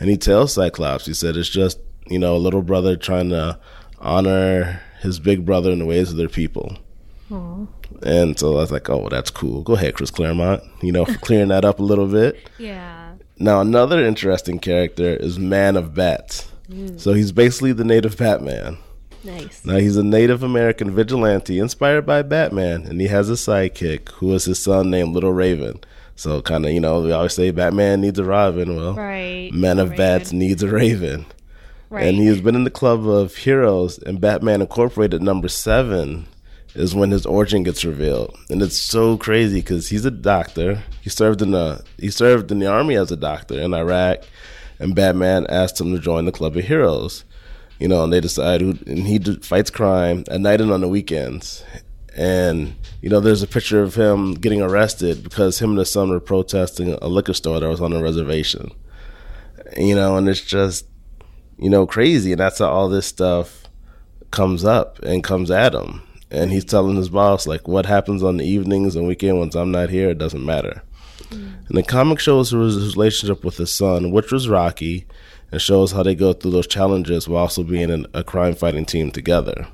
and 0.00 0.10
he 0.10 0.16
tells 0.16 0.54
Cyclops, 0.54 1.06
he 1.06 1.14
said, 1.14 1.36
it's 1.36 1.48
just 1.48 1.78
you 2.08 2.18
know 2.18 2.36
a 2.36 2.38
little 2.38 2.62
brother 2.62 2.96
trying 2.96 3.30
to 3.30 3.58
honor 3.98 4.80
his 5.00 5.20
big 5.20 5.44
brother 5.44 5.70
in 5.70 5.78
the 5.78 5.86
ways 5.86 6.10
of 6.10 6.16
their 6.16 6.28
people. 6.28 6.76
Aww. 7.30 7.66
And 8.02 8.38
so 8.38 8.52
I 8.52 8.56
was 8.56 8.72
like, 8.72 8.88
oh, 8.88 9.08
that's 9.08 9.30
cool. 9.30 9.62
Go 9.62 9.74
ahead, 9.74 9.94
Chris 9.94 10.10
Claremont. 10.10 10.62
You 10.82 10.92
know, 10.92 11.04
for 11.04 11.18
clearing 11.20 11.48
that 11.48 11.64
up 11.64 11.78
a 11.78 11.84
little 11.84 12.06
bit. 12.06 12.50
Yeah. 12.58 13.14
Now, 13.38 13.60
another 13.60 14.04
interesting 14.04 14.58
character 14.58 15.16
is 15.16 15.38
Man 15.38 15.76
of 15.76 15.94
Bats. 15.94 16.50
Mm. 16.70 16.98
So 16.98 17.12
he's 17.12 17.32
basically 17.32 17.72
the 17.72 17.84
native 17.84 18.16
Batman. 18.16 18.78
Nice. 19.24 19.64
Now, 19.64 19.76
he's 19.76 19.96
a 19.96 20.04
Native 20.04 20.44
American 20.44 20.92
vigilante 20.92 21.58
inspired 21.58 22.06
by 22.06 22.22
Batman, 22.22 22.86
and 22.86 23.00
he 23.00 23.08
has 23.08 23.28
a 23.28 23.32
sidekick 23.32 24.10
who 24.10 24.32
is 24.32 24.44
his 24.44 24.62
son 24.62 24.88
named 24.88 25.14
Little 25.14 25.32
Raven. 25.32 25.80
So, 26.14 26.40
kind 26.40 26.64
of, 26.64 26.70
you 26.70 26.80
know, 26.80 27.00
we 27.00 27.10
always 27.10 27.34
say 27.34 27.50
Batman 27.50 28.00
needs 28.00 28.20
a 28.20 28.24
Robin. 28.24 28.76
Well, 28.76 28.94
right. 28.94 29.50
Man 29.52 29.80
of 29.80 29.90
Raven. 29.90 29.96
Bats 29.96 30.32
needs 30.32 30.62
a 30.62 30.68
Raven. 30.68 31.26
Right. 31.90 32.06
And 32.06 32.18
he 32.18 32.26
has 32.26 32.40
been 32.40 32.54
in 32.54 32.64
the 32.64 32.70
club 32.70 33.06
of 33.06 33.34
heroes, 33.34 33.98
and 33.98 34.20
Batman 34.20 34.60
Incorporated 34.60 35.22
number 35.22 35.48
seven 35.48 36.26
is 36.76 36.94
when 36.94 37.10
his 37.10 37.24
origin 37.24 37.62
gets 37.62 37.84
revealed, 37.84 38.38
and 38.50 38.60
it's 38.60 38.76
so 38.76 39.16
crazy 39.16 39.60
because 39.60 39.88
he's 39.88 40.04
a 40.04 40.10
doctor. 40.10 40.82
He 41.00 41.08
served 41.08 41.40
in 41.40 41.52
the 41.52 41.82
he 41.98 42.10
served 42.10 42.52
in 42.52 42.58
the 42.58 42.66
army 42.66 42.96
as 42.96 43.10
a 43.10 43.16
doctor 43.16 43.58
in 43.58 43.72
Iraq, 43.72 44.18
and 44.78 44.94
Batman 44.94 45.46
asked 45.48 45.80
him 45.80 45.92
to 45.92 45.98
join 45.98 46.26
the 46.26 46.32
Club 46.32 46.56
of 46.56 46.64
Heroes. 46.64 47.24
You 47.78 47.88
know, 47.88 48.04
and 48.04 48.12
they 48.12 48.20
decide 48.20 48.60
who, 48.60 48.78
and 48.86 49.06
he 49.06 49.18
fights 49.18 49.70
crime 49.70 50.24
at 50.30 50.40
night 50.40 50.60
and 50.60 50.70
on 50.70 50.80
the 50.82 50.88
weekends. 50.88 51.64
And 52.14 52.74
you 53.00 53.08
know, 53.08 53.20
there's 53.20 53.42
a 53.42 53.46
picture 53.46 53.82
of 53.82 53.94
him 53.94 54.34
getting 54.34 54.60
arrested 54.60 55.22
because 55.22 55.58
him 55.58 55.70
and 55.70 55.78
his 55.78 55.90
son 55.90 56.10
were 56.10 56.20
protesting 56.20 56.92
a 56.92 57.08
liquor 57.08 57.34
store 57.34 57.58
that 57.58 57.68
was 57.68 57.80
on 57.80 57.92
a 57.94 58.02
reservation. 58.02 58.70
You 59.76 59.94
know, 59.94 60.16
and 60.16 60.28
it's 60.28 60.42
just 60.42 60.86
you 61.58 61.70
know 61.70 61.86
crazy, 61.86 62.32
and 62.32 62.40
that's 62.40 62.58
how 62.58 62.68
all 62.68 62.90
this 62.90 63.06
stuff 63.06 63.64
comes 64.30 64.62
up 64.64 64.98
and 64.98 65.24
comes 65.24 65.50
at 65.50 65.74
him 65.74 66.02
and 66.30 66.50
he's 66.50 66.64
telling 66.64 66.96
his 66.96 67.08
boss 67.08 67.46
like 67.46 67.68
what 67.68 67.86
happens 67.86 68.22
on 68.22 68.36
the 68.36 68.44
evenings 68.44 68.96
and 68.96 69.06
weekend 69.06 69.38
when 69.38 69.50
I'm 69.54 69.70
not 69.70 69.90
here, 69.90 70.10
it 70.10 70.18
doesn't 70.18 70.44
matter. 70.44 70.82
Mm. 71.30 71.68
And 71.68 71.78
the 71.78 71.82
comic 71.82 72.20
shows 72.20 72.50
his 72.50 72.96
relationship 72.96 73.44
with 73.44 73.56
his 73.56 73.72
son, 73.72 74.10
which 74.10 74.32
was 74.32 74.48
rocky, 74.48 75.06
and 75.50 75.60
shows 75.60 75.92
how 75.92 76.02
they 76.02 76.14
go 76.14 76.32
through 76.32 76.52
those 76.52 76.66
challenges 76.66 77.28
while 77.28 77.42
also 77.42 77.62
being 77.62 77.90
in 77.90 78.06
a 78.14 78.24
crime 78.24 78.54
fighting 78.54 78.84
team 78.84 79.10
together. 79.10 79.68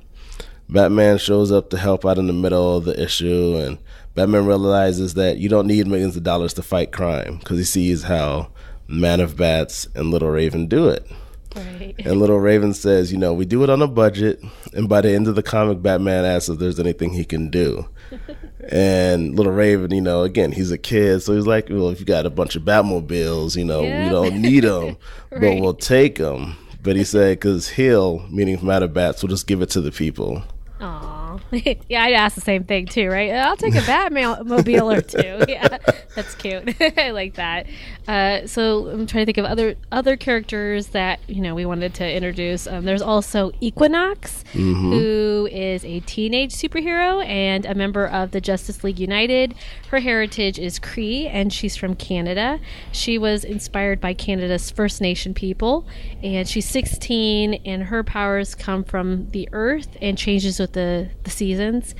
Batman 0.69 1.19
shows 1.19 1.53
up 1.53 1.71
to 1.71 1.79
help 1.79 2.07
out 2.07 2.19
in 2.19 2.27
the 2.27 2.33
middle 2.33 2.77
of 2.77 2.85
the 2.85 3.01
issue, 3.03 3.57
and 3.57 3.79
Batman 4.15 4.47
realizes 4.47 5.15
that 5.15 5.39
you 5.39 5.49
don't 5.49 5.67
need 5.67 5.87
millions 5.87 6.17
of 6.17 6.23
dollars 6.23 6.55
to 6.55 6.63
fight 6.63 6.93
crime 6.93 7.39
because 7.39 7.59
he 7.59 7.65
sees 7.65 8.05
how 8.05 8.51
Man 8.89 9.21
of 9.21 9.37
Bats 9.37 9.87
and 9.95 10.11
Little 10.11 10.31
Raven 10.31 10.67
do 10.67 10.89
it. 10.89 11.07
Right. 11.55 11.95
And 11.99 12.19
Little 12.19 12.41
Raven 12.41 12.73
says, 12.75 13.13
you 13.13 13.19
know, 13.19 13.33
we 13.33 13.45
do 13.45 13.63
it 13.63 13.71
on 13.71 13.83
a 13.83 13.87
budget. 13.87 14.43
And 14.73 14.89
by 14.89 15.01
the 15.01 15.11
end 15.11 15.29
of 15.29 15.35
the 15.35 15.43
comic, 15.43 15.83
Batman 15.83 16.25
asks 16.25 16.49
if 16.49 16.59
there's 16.59 16.81
anything 16.81 17.13
he 17.13 17.25
can 17.25 17.51
do. 17.51 17.89
and 18.71 19.37
Little 19.37 19.53
Raven, 19.53 19.91
you 19.93 20.01
know, 20.01 20.23
again, 20.23 20.53
he's 20.53 20.71
a 20.71 20.79
kid. 20.79 21.21
So 21.21 21.35
he's 21.35 21.47
like, 21.47 21.69
well, 21.69 21.91
if 21.91 22.01
you 22.01 22.07
got 22.07 22.27
a 22.27 22.31
bunch 22.31 22.57
of 22.57 22.63
Batmobiles, 22.63 23.57
you 23.57 23.65
know, 23.65 23.83
we 23.83 24.09
don't 24.09 24.41
need 24.41 24.65
them, 24.65 24.97
right. 25.31 25.41
but 25.41 25.61
we'll 25.61 25.75
take 25.75 26.17
them. 26.17 26.57
But 26.83 26.97
he 26.97 27.05
said, 27.05 27.39
because 27.39 27.69
he'll, 27.69 28.27
meaning 28.29 28.59
from 28.59 28.71
out 28.71 28.83
of 28.83 28.93
bats, 28.93 29.23
will 29.23 29.29
just 29.29 29.47
give 29.47 29.63
it 29.63 29.71
to 29.71 29.81
the 29.81 29.93
people. 29.93 30.43
Aww. 30.81 31.22
yeah, 31.89 32.03
I'd 32.03 32.15
ask 32.15 32.35
the 32.35 32.41
same 32.41 32.65
thing 32.65 32.87
too, 32.87 33.09
right? 33.09 33.31
I'll 33.33 33.57
take 33.57 33.75
a 33.75 33.79
Batmobile 33.79 34.99
or 34.99 35.01
two. 35.01 35.33
Yeah, 35.53 35.79
that's 36.15 36.35
cute. 36.37 36.75
I 36.99 37.11
like 37.11 37.35
that. 37.35 37.67
Uh, 38.09 38.47
so 38.47 38.87
I'm 38.89 39.07
trying 39.07 39.23
to 39.23 39.27
think 39.27 39.39
of 39.39 39.45
other 39.45 39.75
other 39.91 40.17
characters 40.17 40.89
that 40.89 41.21
you 41.27 41.43
know 41.43 41.55
we 41.55 41.67
wanted 41.67 41.95
to 41.95 42.11
introduce. 42.11 42.67
Um, 42.67 42.85
there's 42.85 43.03
also 43.03 43.53
Equinox, 43.61 44.45
mm-hmm. 44.53 44.93
who 44.93 45.49
is 45.53 45.85
a 45.85 46.01
teenage 46.01 46.55
superhero 46.55 47.25
and 47.27 47.67
a 47.67 47.75
member 47.75 48.07
of 48.07 48.31
the 48.31 48.41
Justice 48.41 48.83
League 48.83 48.99
United. 48.99 49.55
Her 49.91 50.01
heritage 50.01 50.59
is 50.59 50.79
Cree, 50.79 51.27
and 51.27 51.53
she's 51.53 51.77
from 51.77 51.97
Canada. 51.97 52.61
She 52.93 53.19
was 53.19 53.45
inspired 53.45 54.01
by 54.01 54.15
Canada's 54.15 54.71
First 54.71 55.01
Nation 55.01 55.35
people, 55.35 55.87
and 56.23 56.49
she's 56.49 56.69
16, 56.69 57.55
and 57.67 57.85
her 57.85 58.03
powers 58.03 58.55
come 58.55 58.85
from 58.85 59.29
the 59.31 59.49
Earth 59.53 59.97
and 60.01 60.17
changes 60.17 60.59
with 60.59 60.73
the 60.73 61.11
the 61.25 61.31
seasons. 61.31 61.95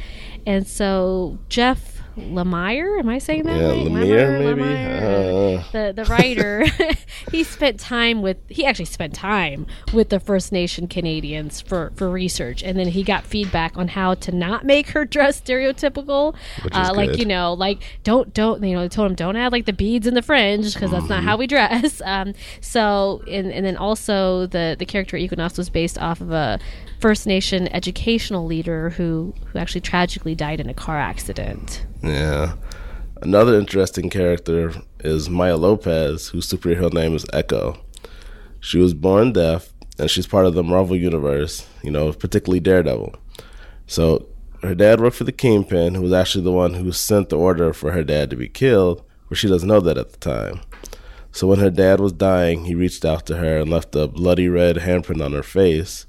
And 0.47 0.67
so 0.67 1.39
Jeff 1.49 2.03
Lemire, 2.17 2.99
am 2.99 3.09
I 3.09 3.19
saying 3.19 3.45
that 3.45 3.59
yeah, 3.59 3.69
right? 3.69 3.87
Lemire, 3.87 4.57
maybe. 4.57 5.59
Uh. 5.59 5.63
The 5.73 5.93
the 5.95 6.05
writer, 6.05 6.67
he 7.31 7.43
spent 7.43 7.81
time 7.81 8.21
with. 8.21 8.37
He 8.49 8.67
actually 8.67 8.87
spent 8.87 9.15
time 9.15 9.67
with 9.95 10.11
the 10.11 10.21
First 10.21 10.53
Nation 10.53 10.89
Canadians 10.89 11.63
for 11.63 11.93
for 11.97 12.11
research, 12.11 12.63
and 12.63 12.79
then 12.79 12.89
he 12.89 13.03
got 13.03 13.25
feedback 13.25 13.79
on 13.79 13.89
how 13.89 14.15
to 14.15 14.33
not 14.33 14.65
make 14.65 14.91
her 14.91 15.07
dress 15.07 15.41
stereotypical. 15.41 16.37
Uh, 16.71 16.93
like 16.95 17.17
you 17.17 17.25
know, 17.25 17.55
like 17.55 17.83
don't 18.05 18.35
don't 18.35 18.63
you 18.63 18.75
know, 18.75 18.83
they 18.83 18.89
told 18.89 19.11
him 19.11 19.15
don't 19.15 19.37
add 19.37 19.53
like 19.53 19.65
the 19.65 19.73
beads 19.73 20.07
in 20.07 20.13
the 20.13 20.23
fringe 20.23 20.75
because 20.75 20.91
that's 20.91 21.05
mm-hmm. 21.05 21.15
not 21.15 21.25
how 21.25 21.37
we 21.37 21.47
dress. 21.47 22.01
Um, 22.13 22.35
so 22.61 23.23
and 23.29 23.51
and 23.53 23.65
then 23.65 23.77
also 23.77 24.47
the 24.47 24.77
the 24.79 24.85
character 24.85 25.17
Equinox 25.17 25.57
was 25.57 25.71
based 25.71 25.99
off 25.99 26.21
of 26.21 26.31
a 26.31 26.59
First 27.03 27.27
Nation 27.27 27.67
educational 27.75 28.47
leader 28.47 28.91
who 28.91 29.35
who 29.47 29.59
actually 29.59 29.81
tragically 29.81 30.37
died 30.37 30.61
in 30.61 30.69
a 30.71 30.75
car 30.75 30.97
accident. 30.97 31.85
Yeah. 32.01 32.55
Another 33.21 33.59
interesting 33.59 34.09
character 34.09 34.73
is 35.01 35.29
Maya 35.29 35.57
Lopez, 35.57 36.29
whose 36.29 36.47
superhero 36.47 36.93
name 36.93 37.17
is 37.17 37.27
Echo. 37.33 37.85
She 38.61 38.79
was 38.79 38.95
born 38.95 39.33
deaf, 39.33 39.73
and 39.99 40.09
she's 40.09 40.29
part 40.29 40.47
of 40.47 40.55
the 40.55 40.63
Marvel 40.63 40.95
Universe, 40.95 41.67
you 41.83 41.91
know, 41.91 42.13
particularly 42.13 42.61
Daredevil. 42.61 43.17
So 43.89 44.29
her 44.63 44.77
dad 44.77 45.01
worked 45.01 45.17
for 45.17 45.25
the 45.25 45.33
Kingpin, 45.33 45.97
who 45.97 46.03
was 46.03 46.13
actually 46.13 46.45
the 46.45 46.53
one 46.53 46.75
who 46.75 46.93
sent 46.93 47.31
the 47.31 47.37
order 47.37 47.73
for 47.73 47.91
her 47.91 48.05
dad 48.05 48.31
to 48.31 48.37
be 48.37 48.49
killed, 48.49 49.03
but 49.29 49.39
she 49.39 49.49
doesn't 49.49 49.69
know 49.69 49.81
that 49.81 49.99
at 49.99 50.13
the 50.13 50.19
time. 50.19 50.61
So 51.33 51.49
when 51.49 51.59
her 51.59 51.71
dad 51.71 51.99
was 51.99 52.13
dying, 52.13 52.67
he 52.67 52.77
reached 52.77 53.05
out 53.05 53.27
to 53.27 53.39
her 53.39 53.59
and 53.59 53.69
left 53.69 53.97
a 53.97 54.07
bloody 54.07 54.49
red 54.49 54.77
handprint 54.77 55.25
on 55.25 55.33
her 55.33 55.43
face 55.43 56.07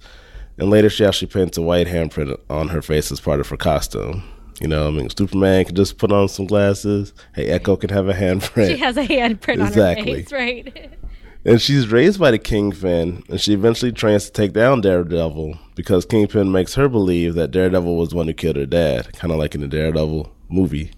and 0.57 0.69
later, 0.69 0.89
she 0.89 1.05
actually 1.05 1.27
paints 1.27 1.57
a 1.57 1.61
white 1.61 1.87
handprint 1.87 2.37
on 2.49 2.69
her 2.69 2.81
face 2.81 3.11
as 3.11 3.19
part 3.19 3.39
of 3.39 3.49
her 3.49 3.57
costume. 3.57 4.23
You 4.61 4.67
know, 4.67 4.87
I 4.87 4.91
mean, 4.91 5.09
Superman 5.09 5.65
can 5.65 5.75
just 5.75 5.97
put 5.97 6.11
on 6.11 6.29
some 6.29 6.45
glasses. 6.45 7.13
Hey, 7.35 7.47
Echo 7.47 7.75
can 7.75 7.89
have 7.89 8.07
a 8.07 8.13
handprint. 8.13 8.67
She 8.67 8.77
has 8.77 8.97
a 8.97 9.05
handprint 9.05 9.65
exactly. 9.65 10.01
on 10.01 10.17
her 10.17 10.23
face, 10.23 10.31
right? 10.31 10.93
and 11.45 11.61
she's 11.61 11.87
raised 11.87 12.19
by 12.19 12.31
the 12.31 12.37
Kingpin, 12.37 13.23
and 13.29 13.41
she 13.41 13.53
eventually 13.53 13.91
trains 13.91 14.25
to 14.25 14.31
take 14.31 14.53
down 14.53 14.81
Daredevil 14.81 15.57
because 15.75 16.05
Kingpin 16.05 16.51
makes 16.51 16.75
her 16.75 16.87
believe 16.87 17.33
that 17.35 17.51
Daredevil 17.51 17.95
was 17.95 18.09
the 18.09 18.15
one 18.15 18.27
who 18.27 18.33
killed 18.33 18.55
her 18.55 18.65
dad, 18.65 19.11
kind 19.13 19.33
of 19.33 19.39
like 19.39 19.55
in 19.55 19.61
the 19.61 19.67
Daredevil 19.67 20.31
movie, 20.49 20.91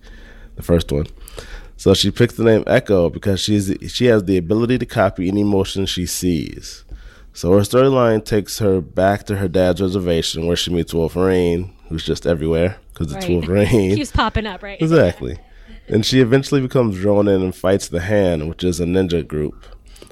the 0.55 0.63
first 0.63 0.91
one. 0.91 1.07
So 1.77 1.93
she 1.93 2.11
picks 2.11 2.35
the 2.35 2.43
name 2.43 2.63
Echo 2.67 3.09
because 3.09 3.39
she's 3.39 3.75
she 3.87 4.05
has 4.05 4.23
the 4.23 4.37
ability 4.37 4.77
to 4.77 4.85
copy 4.85 5.27
any 5.27 5.43
motion 5.43 5.85
she 5.85 6.05
sees. 6.05 6.84
So 7.35 7.51
her 7.51 7.59
storyline 7.59 8.23
takes 8.23 8.59
her 8.59 8.79
back 8.79 9.25
to 9.25 9.35
her 9.35 9.49
dad's 9.49 9.81
reservation 9.81 10.47
where 10.47 10.55
she 10.55 10.71
meets 10.71 10.93
Wolverine, 10.93 11.73
who's 11.89 12.05
just 12.05 12.25
everywhere 12.25 12.77
because 12.93 13.13
it's 13.13 13.25
right. 13.25 13.33
Wolverine. 13.35 13.95
Keeps 13.95 14.11
popping 14.11 14.47
up, 14.47 14.63
right? 14.63 14.81
Exactly. 14.81 15.37
and 15.89 16.05
she 16.05 16.21
eventually 16.21 16.61
becomes 16.61 17.03
Ronin 17.03 17.41
and 17.41 17.53
fights 17.53 17.89
the 17.89 17.99
Hand, 17.99 18.47
which 18.47 18.63
is 18.63 18.79
a 18.79 18.85
ninja 18.85 19.27
group. 19.27 19.65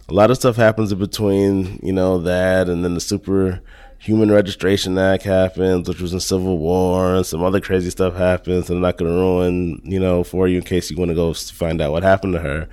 A 0.10 0.14
lot 0.14 0.32
of 0.32 0.38
stuff 0.38 0.58
happens 0.58 0.92
in 0.92 1.00
between, 1.00 1.80
you 1.82 1.94
know, 1.94 2.20
that 2.20 2.68
and 2.68 2.84
then 2.84 2.94
the 2.94 3.00
Super 3.00 3.62
Human 4.04 4.30
Registration 4.30 4.98
Act 4.98 5.24
happens, 5.24 5.88
which 5.88 6.02
was 6.02 6.12
in 6.12 6.20
Civil 6.20 6.58
War, 6.58 7.16
and 7.16 7.26
some 7.26 7.42
other 7.42 7.62
crazy 7.62 7.90
stuff 7.90 8.16
happens. 8.16 8.70
And 8.70 8.76
I'm 8.76 8.82
not 8.82 8.98
going 8.98 9.10
to 9.10 9.18
ruin, 9.18 9.82
you 9.86 9.98
know, 9.98 10.26
for 10.26 10.46
you 10.46 10.58
in 10.58 10.64
case 10.64 10.92
you 10.92 10.98
want 10.98 11.08
to 11.08 11.16
go 11.16 11.34
find 11.34 11.80
out 11.82 11.94
what 11.94 12.04
happened 12.04 12.34
to 12.34 12.40
her. 12.40 12.68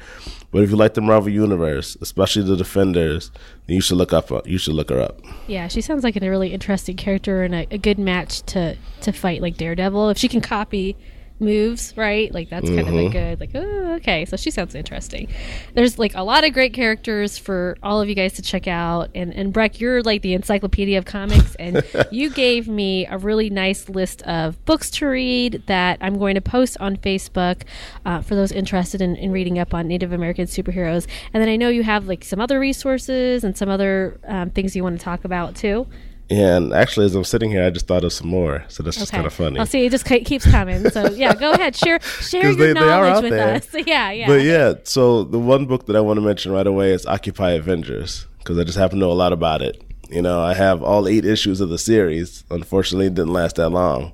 But 0.51 0.64
if 0.64 0.70
you 0.70 0.76
like 0.76 0.95
the 0.95 1.01
Marvel 1.01 1.31
universe, 1.31 1.97
especially 2.01 2.43
the 2.43 2.57
Defenders, 2.57 3.31
then 3.68 3.76
you 3.76 3.81
should 3.81 3.97
look 3.99 4.12
up. 4.12 4.33
Uh, 4.33 4.43
you 4.45 4.59
should 4.59 4.74
look 4.74 4.91
her 4.91 5.01
up. 5.01 5.20
Yeah, 5.47 5.68
she 5.68 5.81
sounds 5.81 6.03
like 6.03 6.16
a 6.16 6.28
really 6.28 6.53
interesting 6.53 6.97
character 6.97 7.45
and 7.45 7.55
a, 7.55 7.66
a 7.70 7.78
good 7.78 8.01
match 8.01 8.43
to 8.47 8.76
to 9.03 9.12
fight 9.12 9.41
like 9.41 9.57
Daredevil. 9.57 10.11
If 10.11 10.18
she 10.18 10.26
can 10.26 10.41
copy 10.41 10.97
moves, 11.41 11.95
right? 11.97 12.32
Like 12.32 12.51
that's 12.51 12.68
kind 12.68 12.80
of 12.80 12.95
a 12.95 13.09
good 13.09 13.41
like 13.41 13.51
oh, 13.55 13.95
okay. 13.95 14.24
So 14.24 14.36
she 14.36 14.51
sounds 14.51 14.74
interesting. 14.74 15.28
There's 15.74 15.99
like 15.99 16.14
a 16.14 16.22
lot 16.22 16.45
of 16.45 16.53
great 16.53 16.72
characters 16.72 17.38
for 17.38 17.76
all 17.82 18.01
of 18.01 18.09
you 18.09 18.14
guys 18.14 18.34
to 18.34 18.43
check 18.43 18.66
out. 18.66 19.11
And 19.14 19.34
and 19.34 19.53
Breck, 19.53 19.80
you're 19.80 20.03
like 20.03 20.22
the 20.22 20.34
encyclopedia 20.34 20.99
of 20.99 21.05
comics, 21.05 21.55
and 21.57 21.84
you 22.11 22.30
gave 22.30 22.68
me 22.68 23.07
a 23.07 23.18
really 23.18 23.51
nice 23.51 23.88
list 23.88 24.22
of 24.22 24.62
books 24.64 24.91
to 24.91 25.07
read 25.07 25.62
that 25.66 25.99
I'm 26.01 26.18
going 26.18 26.34
to 26.34 26.41
post 26.41 26.76
on 26.80 26.97
Facebook 26.97 27.62
uh, 28.05 28.20
for 28.20 28.34
those 28.34 28.53
interested 28.53 29.01
in, 29.01 29.16
in 29.16 29.32
reading 29.32 29.59
up 29.59 29.74
on 29.74 29.88
Native 29.88 30.12
American 30.12 30.47
superheroes. 30.47 31.07
And 31.32 31.43
then 31.43 31.49
I 31.49 31.57
know 31.57 31.68
you 31.68 31.82
have 31.82 32.07
like 32.07 32.24
some 32.24 32.41
other 32.41 32.61
resources 32.61 33.45
and 33.45 33.57
some 33.57 33.68
other 33.68 34.20
um, 34.24 34.51
things 34.51 34.76
you 34.76 34.82
want 34.82 34.99
to 34.99 35.05
talk 35.05 35.24
about 35.24 35.57
too. 35.57 35.86
Yeah, 36.31 36.57
and 36.59 36.72
actually, 36.72 37.07
as 37.07 37.14
I'm 37.16 37.24
sitting 37.24 37.51
here, 37.51 37.64
I 37.64 37.70
just 37.70 37.89
thought 37.89 38.05
of 38.05 38.12
some 38.12 38.28
more. 38.28 38.64
So 38.68 38.85
that's 38.85 38.97
just 38.97 39.11
kind 39.11 39.26
of 39.26 39.33
funny. 39.33 39.59
I'll 39.59 39.66
see. 39.66 39.85
It 39.85 39.91
just 39.91 40.05
keeps 40.05 40.49
coming. 40.49 40.89
So 40.91 41.11
yeah, 41.11 41.35
go 41.35 41.51
ahead. 41.53 41.74
Share 41.74 41.99
share 42.20 42.43
your 42.45 42.55
they- 42.55 42.72
they 42.72 42.81
are 42.81 42.85
knowledge 42.87 43.12
out 43.16 43.22
with 43.24 43.33
there. 43.33 43.55
us. 43.57 43.66
Yeah, 43.87 44.11
yeah. 44.12 44.26
But 44.28 44.43
yeah, 44.43 44.74
so 44.85 45.24
the 45.24 45.41
one 45.41 45.66
book 45.66 45.87
that 45.87 45.97
I 45.97 46.01
want 46.01 46.18
to 46.18 46.20
mention 46.24 46.53
right 46.53 46.66
away 46.66 46.93
is 46.93 47.05
Occupy 47.05 47.51
Avengers 47.53 48.26
because 48.39 48.59
I 48.59 48.64
just 48.64 48.78
happen 48.78 48.99
to 48.99 49.07
know 49.07 49.11
a 49.11 49.14
lot 49.14 49.33
about 49.33 49.61
it. 49.61 49.83
You 50.09 50.22
know, 50.22 50.41
I 50.41 50.55
have 50.55 50.83
all 50.83 51.09
eight 51.09 51.24
issues 51.24 51.61
of 51.61 51.68
the 51.68 51.78
series. 51.78 52.45
Unfortunately, 52.51 53.07
it 53.07 53.14
didn't 53.14 53.33
last 53.33 53.57
that 53.57 53.70
long. 53.70 54.12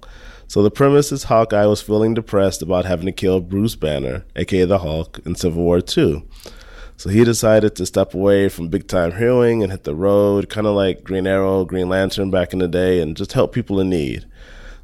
So 0.49 0.62
the 0.62 0.71
premise 0.71 1.11
is 1.12 1.25
Hawkeye 1.25 1.67
was 1.67 1.83
feeling 1.83 2.14
depressed 2.14 2.62
about 2.62 2.85
having 2.85 3.07
to 3.07 3.12
kill 3.12 3.41
Bruce 3.41 3.77
Banner, 3.77 4.25
aka 4.37 4.64
the 4.64 4.79
Hulk, 4.79 5.21
in 5.27 5.35
Civil 5.35 5.62
War 5.64 5.81
II. 5.97 6.23
So 6.99 7.11
he 7.11 7.25
decided 7.25 7.77
to 7.77 7.87
step 7.87 8.15
away 8.15 8.49
from 8.49 8.69
big 8.69 8.89
time 8.89 9.13
heroing 9.13 9.63
and 9.63 9.71
hit 9.71 9.85
the 9.85 9.95
road, 9.95 10.49
kind 10.49 10.67
of 10.67 10.75
like 10.75 11.05
Green 11.05 11.27
Arrow, 11.27 11.65
Green 11.65 11.89
Lantern 11.89 12.31
back 12.31 12.55
in 12.55 12.59
the 12.59 12.69
day, 12.69 13.01
and 13.01 13.17
just 13.17 13.35
help 13.35 13.53
people 13.53 13.79
in 13.81 13.91
need. 13.91 14.27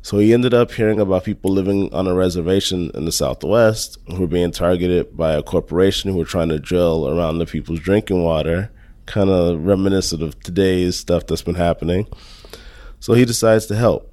So 0.03 0.19
he 0.19 0.35
ended 0.35 0.53
up 0.53 0.73
hearing 0.73 1.01
about 1.01 1.25
people 1.25 1.53
living 1.53 1.93
on 1.95 2.07
a 2.07 2.15
reservation 2.15 2.91
in 2.93 3.07
the 3.07 3.13
Southwest 3.13 3.99
who 4.09 4.21
were 4.21 4.27
being 4.27 4.51
targeted 4.51 5.17
by 5.17 5.33
a 5.33 5.43
corporation 5.43 6.11
who 6.11 6.19
were 6.19 6.25
trying 6.25 6.51
to 6.51 6.59
drill 6.59 7.09
around 7.09 7.39
the 7.39 7.47
people's 7.47 7.81
drinking 7.81 8.23
water, 8.23 8.71
kind 9.07 9.31
of 9.31 9.65
reminiscent 9.65 10.23
of 10.23 10.39
today's 10.41 10.99
stuff 10.99 11.27
that's 11.27 11.43
been 11.43 11.55
happening. 11.55 12.09
So 13.01 13.15
he 13.15 13.25
decides 13.25 13.67
to 13.67 13.77
help. 13.77 14.12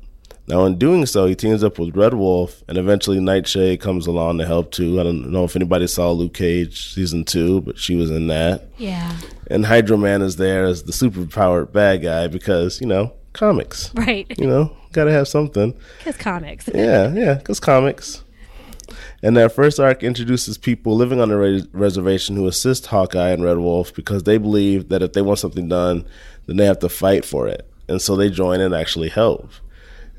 Now, 0.50 0.66
in 0.66 0.80
doing 0.80 1.06
so, 1.06 1.28
he 1.28 1.36
teams 1.36 1.64
up 1.64 1.78
with 1.78 1.96
Red 1.96 2.16
Wolf, 2.16 2.64
and 2.68 2.76
eventually 2.76 3.20
Nightshade 3.20 3.82
comes 3.82 4.08
along 4.08 4.40
to 4.40 4.48
help 4.48 4.72
too. 4.72 5.00
I 5.00 5.04
don't 5.04 5.32
know 5.32 5.44
if 5.44 5.56
anybody 5.56 5.86
saw 5.86 6.12
Luke 6.12 6.34
Cage 6.34 6.92
season 6.94 7.24
two, 7.24 7.62
but 7.62 7.78
she 7.78 7.96
was 7.96 8.10
in 8.10 8.28
that. 8.28 8.68
yeah. 8.78 9.16
And 9.52 9.66
Hydro 9.66 9.98
Man 9.98 10.22
is 10.22 10.36
there 10.38 10.66
as 10.66 10.84
the 10.84 10.92
superpowered 10.92 11.72
bad 11.72 12.02
guy 12.04 12.28
because, 12.28 12.80
you 12.82 12.88
know, 12.88 13.14
comics. 13.34 13.94
Right. 13.96 14.28
You 14.40 14.48
know, 14.48 14.76
gotta 14.92 15.12
have 15.12 15.28
something. 15.28 15.76
Because 16.00 16.18
comics. 16.18 16.70
Yeah, 16.74 17.14
yeah, 17.14 17.34
because 17.36 17.60
comics. 17.60 18.24
And 19.22 19.38
that 19.38 19.52
first 19.52 19.80
arc 19.80 20.02
introduces 20.04 20.58
people 20.58 20.96
living 20.96 21.20
on 21.20 21.30
a 21.32 21.38
res- 21.38 21.68
reservation 21.74 22.36
who 22.36 22.48
assist 22.48 22.88
Hawkeye 22.88 23.30
and 23.30 23.44
Red 23.44 23.58
Wolf 23.58 23.94
because 23.94 24.24
they 24.24 24.38
believe 24.38 24.90
that 24.90 25.02
if 25.04 25.14
they 25.14 25.22
want 25.22 25.40
something 25.40 25.68
done, 25.68 26.08
then 26.48 26.58
they 26.58 26.66
have 26.66 26.80
to 26.80 26.90
fight 26.90 27.24
for 27.26 27.48
it. 27.48 27.68
And 27.88 28.02
so 28.02 28.16
they 28.16 28.30
join 28.30 28.62
and 28.62 28.74
actually 28.74 29.10
help. 29.10 29.52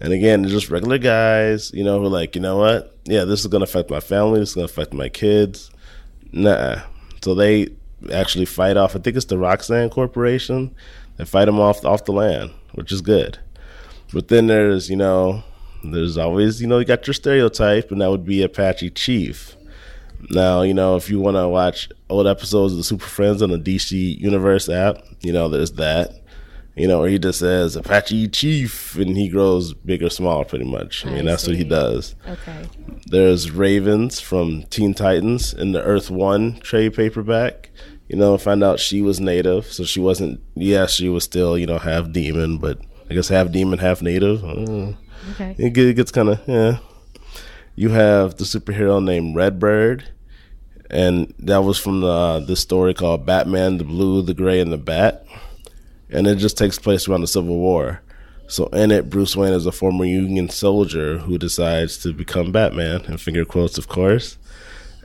And 0.01 0.13
again, 0.13 0.45
just 0.49 0.71
regular 0.71 0.99
guys, 0.99 1.73
you 1.75 1.85
know, 1.85 1.99
who 1.99 2.07
are 2.07 2.09
like, 2.09 2.35
you 2.35 2.41
know 2.41 2.57
what? 2.57 2.97
Yeah, 3.05 3.25
this 3.25 3.41
is 3.41 3.49
going 3.49 3.61
to 3.61 3.69
affect 3.71 3.91
my 3.91 4.01
family. 4.01 4.41
This 4.41 4.51
is 4.51 4.55
going 4.55 4.67
to 4.67 4.73
affect 4.73 4.95
my 4.95 5.09
kids. 5.09 5.71
Nah. 6.33 6.83
So 7.23 7.35
they 7.35 7.69
actually 8.13 8.47
fight 8.47 8.79
off, 8.79 8.97
I 8.97 8.99
think 9.01 9.17
it's 9.17 9.27
the 9.27 9.37
Roxxon 9.37 9.91
Corporation. 9.91 10.75
They 11.17 11.27
fight 11.27 11.45
them 11.45 11.61
off 11.61 11.85
off 11.85 12.07
the 12.07 12.13
land, 12.13 12.51
which 12.73 12.93
is 12.93 13.03
good. 13.03 13.39
But 14.13 14.29
then 14.29 14.47
there's, 14.47 14.89
you 14.89 14.97
know, 14.97 15.45
there's 15.85 16.17
always, 16.17 16.63
you 16.63 16.67
know, 16.67 16.79
you 16.79 16.87
got 16.87 17.07
your 17.07 17.15
stereotype, 17.15 17.91
and 17.91 18.01
that 18.01 18.11
would 18.11 18.25
be 18.25 18.43
Apache 18.43 18.91
Chief. 18.91 19.55
Now, 20.31 20.63
you 20.63 20.75
know, 20.75 20.97
if 20.97 21.11
you 21.11 21.21
want 21.21 21.37
to 21.37 21.49
watch 21.49 21.89
old 22.09 22.27
episodes 22.27 22.73
of 22.73 22.79
the 22.79 22.85
Super 22.85 23.07
Friends 23.07 23.43
on 23.43 23.51
the 23.51 23.59
DC 23.59 24.19
Universe 24.19 24.69
app, 24.69 24.99
you 25.21 25.33
know, 25.33 25.49
there's 25.49 25.73
that. 25.73 26.20
You 26.81 26.89
know, 26.89 27.01
where 27.01 27.11
he 27.11 27.19
just 27.19 27.41
says 27.41 27.77
Apache 27.77 28.29
Chief, 28.29 28.97
and 28.97 29.15
he 29.15 29.29
grows 29.29 29.75
big 29.75 30.03
or 30.03 30.09
small, 30.09 30.47
pretty 30.47 30.65
much. 30.65 31.05
I 31.05 31.11
mean, 31.11 31.29
I 31.29 31.33
that's 31.33 31.47
what 31.47 31.57
he 31.57 31.65
does. 31.65 32.15
Okay. 32.27 32.65
There's 33.05 33.51
Ravens 33.51 34.19
from 34.19 34.63
Teen 34.71 34.95
Titans 34.95 35.53
in 35.53 35.73
the 35.73 35.83
Earth 35.83 36.11
One 36.11 36.59
trade 36.61 36.95
paperback. 36.95 37.69
You 38.09 38.17
know, 38.17 38.39
find 38.39 38.65
out 38.65 38.81
she 38.81 39.03
was 39.03 39.21
native, 39.21 39.67
so 39.67 39.85
she 39.85 40.01
wasn't. 40.01 40.41
Yeah, 40.55 40.87
she 40.87 41.11
was 41.11 41.23
still, 41.23 41.59
you 41.59 41.67
know, 41.67 41.77
half 41.77 42.13
demon, 42.13 42.57
but 42.57 42.81
I 43.11 43.15
guess 43.15 43.29
half 43.29 43.53
demon, 43.53 43.79
half 43.79 44.01
native. 44.01 44.43
Okay. 44.43 45.55
It 45.59 45.97
gets 45.97 46.11
kind 46.11 46.31
of 46.31 46.41
yeah. 46.47 46.79
You 47.77 47.91
have 47.91 48.37
the 48.37 48.45
superhero 48.45 49.05
named 49.05 49.37
Redbird, 49.37 50.09
and 50.89 51.35
that 51.41 51.63
was 51.63 51.79
from 51.79 52.01
the 52.01 52.07
uh, 52.07 52.41
this 52.41 52.61
story 52.61 52.95
called 52.95 53.27
Batman: 53.27 53.77
The 53.77 53.85
Blue, 53.85 54.23
the 54.23 54.33
Gray, 54.33 54.61
and 54.61 54.73
the 54.73 54.79
Bat, 54.79 55.27
and 56.13 56.27
it 56.27 56.37
just 56.37 56.57
takes 56.59 56.79
place 56.79 57.09
around 57.09 57.21
the 57.23 57.27
Civil 57.27 57.57
War. 57.57 58.03
So 58.47 58.67
in 58.69 58.91
it, 58.91 59.09
Bruce 59.09 59.37
Wayne 59.37 59.53
is 59.53 59.67
a 59.67 59.73
former 59.73 60.05
Union 60.05 60.49
soldier 60.49 61.19
who 61.19 61.39
decides 61.39 61.99
to 61.99 62.13
become 62.13 62.51
Batman, 62.51 63.05
in 63.05 63.17
finger 63.17 63.45
quotes, 63.45 63.79
of 63.79 63.87
course. 63.89 64.39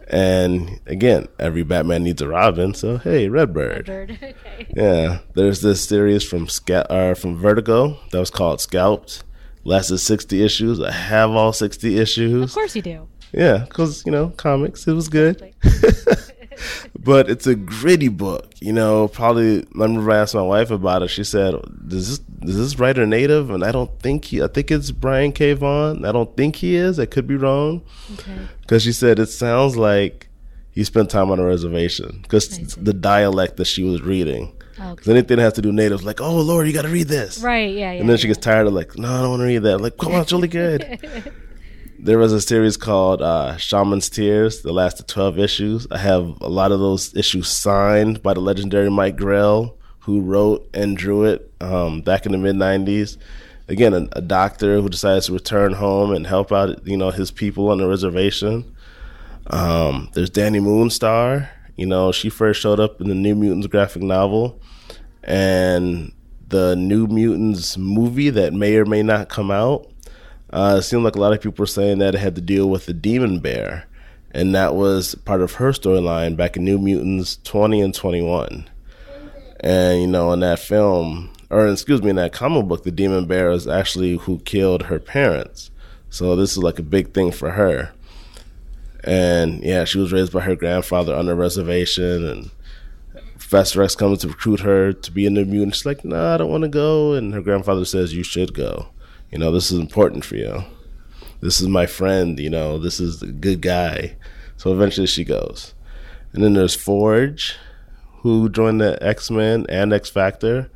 And 0.07 0.79
again, 0.85 1.27
every 1.39 1.63
Batman 1.63 2.03
needs 2.03 2.21
a 2.21 2.27
Robin, 2.27 2.73
so 2.73 2.97
hey, 2.97 3.29
Redbird. 3.29 3.85
Bird. 3.85 4.19
Okay. 4.55 4.67
Yeah, 4.75 5.19
there's 5.33 5.61
this 5.61 5.83
series 5.83 6.23
from 6.23 6.47
Sca- 6.47 6.89
uh, 6.89 7.13
from 7.13 7.35
Vertigo 7.35 7.97
that 8.11 8.19
was 8.19 8.29
called 8.29 8.61
Scalped. 8.61 9.23
Lasted 9.65 9.97
60 9.97 10.41
issues. 10.43 10.79
I 10.79 10.91
have 10.91 11.31
all 11.31 11.51
60 11.51 11.97
issues. 11.99 12.43
Of 12.43 12.53
course 12.53 12.75
you 12.75 12.81
do. 12.81 13.07
Yeah, 13.33 13.65
because, 13.67 14.05
you 14.05 14.11
know, 14.11 14.29
comics, 14.37 14.87
it 14.87 14.93
was 14.93 15.09
good. 15.09 15.53
but 16.97 17.29
it's 17.29 17.47
a 17.47 17.55
gritty 17.55 18.07
book. 18.07 18.53
You 18.59 18.73
know, 18.73 19.07
probably, 19.07 19.59
I 19.59 19.65
remember 19.73 20.11
I 20.11 20.17
asked 20.17 20.35
my 20.35 20.41
wife 20.41 20.71
about 20.71 21.03
it. 21.03 21.09
She 21.09 21.23
said, 21.23 21.55
Does 21.87 22.19
this, 22.19 22.49
is 22.49 22.57
this 22.57 22.79
writer 22.79 23.05
native? 23.05 23.49
And 23.49 23.63
I 23.63 23.71
don't 23.71 23.99
think 24.01 24.25
he, 24.25 24.41
I 24.41 24.47
think 24.47 24.71
it's 24.71 24.91
Brian 24.91 25.31
K. 25.31 25.53
Vaughan. 25.53 26.05
I 26.05 26.11
don't 26.11 26.35
think 26.37 26.55
he 26.57 26.75
is. 26.75 26.99
I 26.99 27.05
could 27.05 27.27
be 27.27 27.35
wrong. 27.35 27.83
Okay. 28.13 28.37
Because 28.61 28.83
she 28.83 28.91
said 28.91 29.19
it 29.19 29.27
sounds 29.27 29.77
like 29.77 30.29
he 30.71 30.83
spent 30.83 31.09
time 31.09 31.31
on 31.31 31.39
a 31.39 31.45
reservation. 31.45 32.19
Because 32.23 32.75
the 32.75 32.93
dialect 32.93 33.57
that 33.57 33.65
she 33.65 33.83
was 33.83 34.01
reading. 34.01 34.51
Because 34.75 35.07
Okay. 35.07 35.11
anything 35.11 35.37
that 35.37 35.43
has 35.43 35.53
to 35.53 35.61
do 35.61 35.71
natives, 35.71 36.03
like, 36.03 36.19
oh 36.19 36.35
Lord, 36.41 36.67
you 36.67 36.73
got 36.73 36.81
to 36.81 36.89
read 36.89 37.07
this. 37.07 37.39
Right. 37.41 37.73
Yeah. 37.73 37.93
Yeah. 37.93 37.99
And 38.01 38.09
then 38.09 38.17
she 38.17 38.27
gets 38.27 38.39
tired 38.39 38.67
of 38.67 38.73
like, 38.73 38.97
no, 38.97 39.07
I 39.09 39.21
don't 39.21 39.29
want 39.29 39.39
to 39.41 39.45
read 39.45 39.59
that. 39.59 39.75
I'm 39.75 39.81
like, 39.81 39.97
come 39.97 40.13
on, 40.13 40.21
it's 40.21 40.33
really 40.33 40.49
good. 40.49 40.99
there 41.99 42.17
was 42.17 42.33
a 42.33 42.41
series 42.41 42.77
called 42.77 43.21
uh, 43.21 43.57
Shaman's 43.57 44.09
Tears 44.09 44.61
that 44.61 44.71
lasted 44.71 45.07
12 45.07 45.39
issues. 45.39 45.87
I 45.91 45.97
have 45.97 46.37
a 46.41 46.49
lot 46.49 46.71
of 46.71 46.79
those 46.79 47.15
issues 47.15 47.47
signed 47.47 48.21
by 48.21 48.33
the 48.33 48.41
legendary 48.41 48.89
Mike 48.89 49.17
Grell, 49.17 49.77
who 49.99 50.21
wrote 50.21 50.69
and 50.73 50.97
drew 50.97 51.25
it 51.25 51.51
um, 51.61 52.01
back 52.01 52.25
in 52.25 52.31
the 52.31 52.37
mid 52.37 52.55
90s. 52.55 53.17
Again, 53.67 53.93
a, 53.93 54.07
a 54.13 54.21
doctor 54.21 54.79
who 54.81 54.89
decides 54.89 55.25
to 55.27 55.33
return 55.33 55.73
home 55.73 56.11
and 56.11 56.27
help 56.27 56.51
out, 56.51 56.85
you 56.85 56.97
know, 56.97 57.09
his 57.09 57.31
people 57.31 57.69
on 57.69 57.79
the 57.79 57.87
reservation. 57.87 58.75
Um, 59.47 60.09
there's 60.13 60.29
Dani 60.29 60.61
Moonstar. 60.61 61.49
You 61.75 61.85
know, 61.85 62.11
she 62.11 62.29
first 62.29 62.61
showed 62.61 62.79
up 62.79 63.01
in 63.01 63.09
the 63.09 63.15
New 63.15 63.35
Mutants 63.35 63.67
graphic 63.67 64.01
novel, 64.01 64.61
and 65.23 66.13
the 66.47 66.75
New 66.75 67.07
Mutants 67.07 67.77
movie 67.77 68.29
that 68.29 68.53
may 68.53 68.75
or 68.75 68.85
may 68.85 69.03
not 69.03 69.29
come 69.29 69.51
out. 69.51 69.87
Uh, 70.55 70.77
it 70.79 70.83
seemed 70.83 71.03
like 71.03 71.17
a 71.17 71.19
lot 71.19 71.33
of 71.33 71.41
people 71.41 71.61
were 71.61 71.67
saying 71.67 71.97
that 71.97 72.15
it 72.15 72.19
had 72.19 72.33
to 72.33 72.39
deal 72.39 72.69
with 72.69 72.85
the 72.85 72.93
Demon 72.93 73.39
Bear, 73.39 73.87
and 74.31 74.55
that 74.55 74.73
was 74.73 75.13
part 75.13 75.41
of 75.41 75.55
her 75.55 75.71
storyline 75.71 76.37
back 76.37 76.55
in 76.55 76.63
New 76.63 76.77
Mutants 76.77 77.39
20 77.43 77.81
and 77.81 77.93
21. 77.93 78.69
And 79.59 80.01
you 80.01 80.07
know, 80.07 80.31
in 80.31 80.39
that 80.39 80.59
film, 80.59 81.33
or 81.49 81.67
excuse 81.67 82.01
me, 82.01 82.11
in 82.11 82.15
that 82.15 82.31
comic 82.31 82.67
book, 82.69 82.85
the 82.85 82.91
Demon 82.91 83.25
Bear 83.25 83.51
is 83.51 83.67
actually 83.67 84.15
who 84.15 84.39
killed 84.39 84.83
her 84.83 84.97
parents. 84.97 85.71
So 86.09 86.37
this 86.37 86.53
is 86.53 86.63
like 86.63 86.79
a 86.79 86.83
big 86.83 87.13
thing 87.13 87.33
for 87.33 87.51
her. 87.51 87.91
And 89.03 89.61
yeah, 89.61 89.83
she 89.83 89.97
was 89.97 90.13
raised 90.13 90.31
by 90.31 90.39
her 90.39 90.55
grandfather 90.55 91.13
on 91.13 91.27
a 91.27 91.35
reservation, 91.35 92.25
and 92.25 92.51
Professor 93.37 93.83
X 93.83 93.93
comes 93.93 94.19
to 94.19 94.29
recruit 94.29 94.61
her 94.61 94.93
to 94.93 95.11
be 95.11 95.27
a 95.27 95.29
new 95.29 95.43
mutant. 95.43 95.75
She's 95.75 95.85
like, 95.85 96.05
"No, 96.05 96.33
I 96.33 96.37
don't 96.37 96.49
want 96.49 96.61
to 96.61 96.69
go." 96.69 97.11
And 97.11 97.33
her 97.33 97.41
grandfather 97.41 97.83
says, 97.83 98.13
"You 98.13 98.23
should 98.23 98.53
go. 98.53 98.87
You 99.35 99.39
know, 99.39 99.51
this 99.51 99.69
is 99.69 99.77
important 99.77 100.23
for 100.23 100.37
you. 100.37 100.63
This 101.41 101.59
is 101.59 101.67
my 101.67 101.87
friend. 101.87 102.39
You 102.39 102.49
know, 102.49 102.77
this 102.77 103.01
is 103.01 103.21
a 103.21 103.27
good 103.27 103.59
guy." 103.59 104.15
So 104.55 104.71
eventually, 104.71 105.07
she 105.07 105.25
goes. 105.25 105.73
And 106.31 106.41
then 106.41 106.53
there's 106.53 106.73
Forge, 106.73 107.57
who 108.21 108.47
joined 108.47 108.79
the 108.79 108.97
X 109.03 109.29
Men 109.29 109.65
and 109.67 109.91
X 109.91 110.09
Factor, 110.09 110.71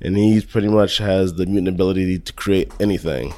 and 0.00 0.16
he 0.16 0.40
pretty 0.40 0.68
much 0.68 0.96
has 0.96 1.34
the 1.34 1.44
mutant 1.44 1.68
ability 1.68 2.18
to 2.18 2.32
create 2.32 2.72
anything. 2.80 3.34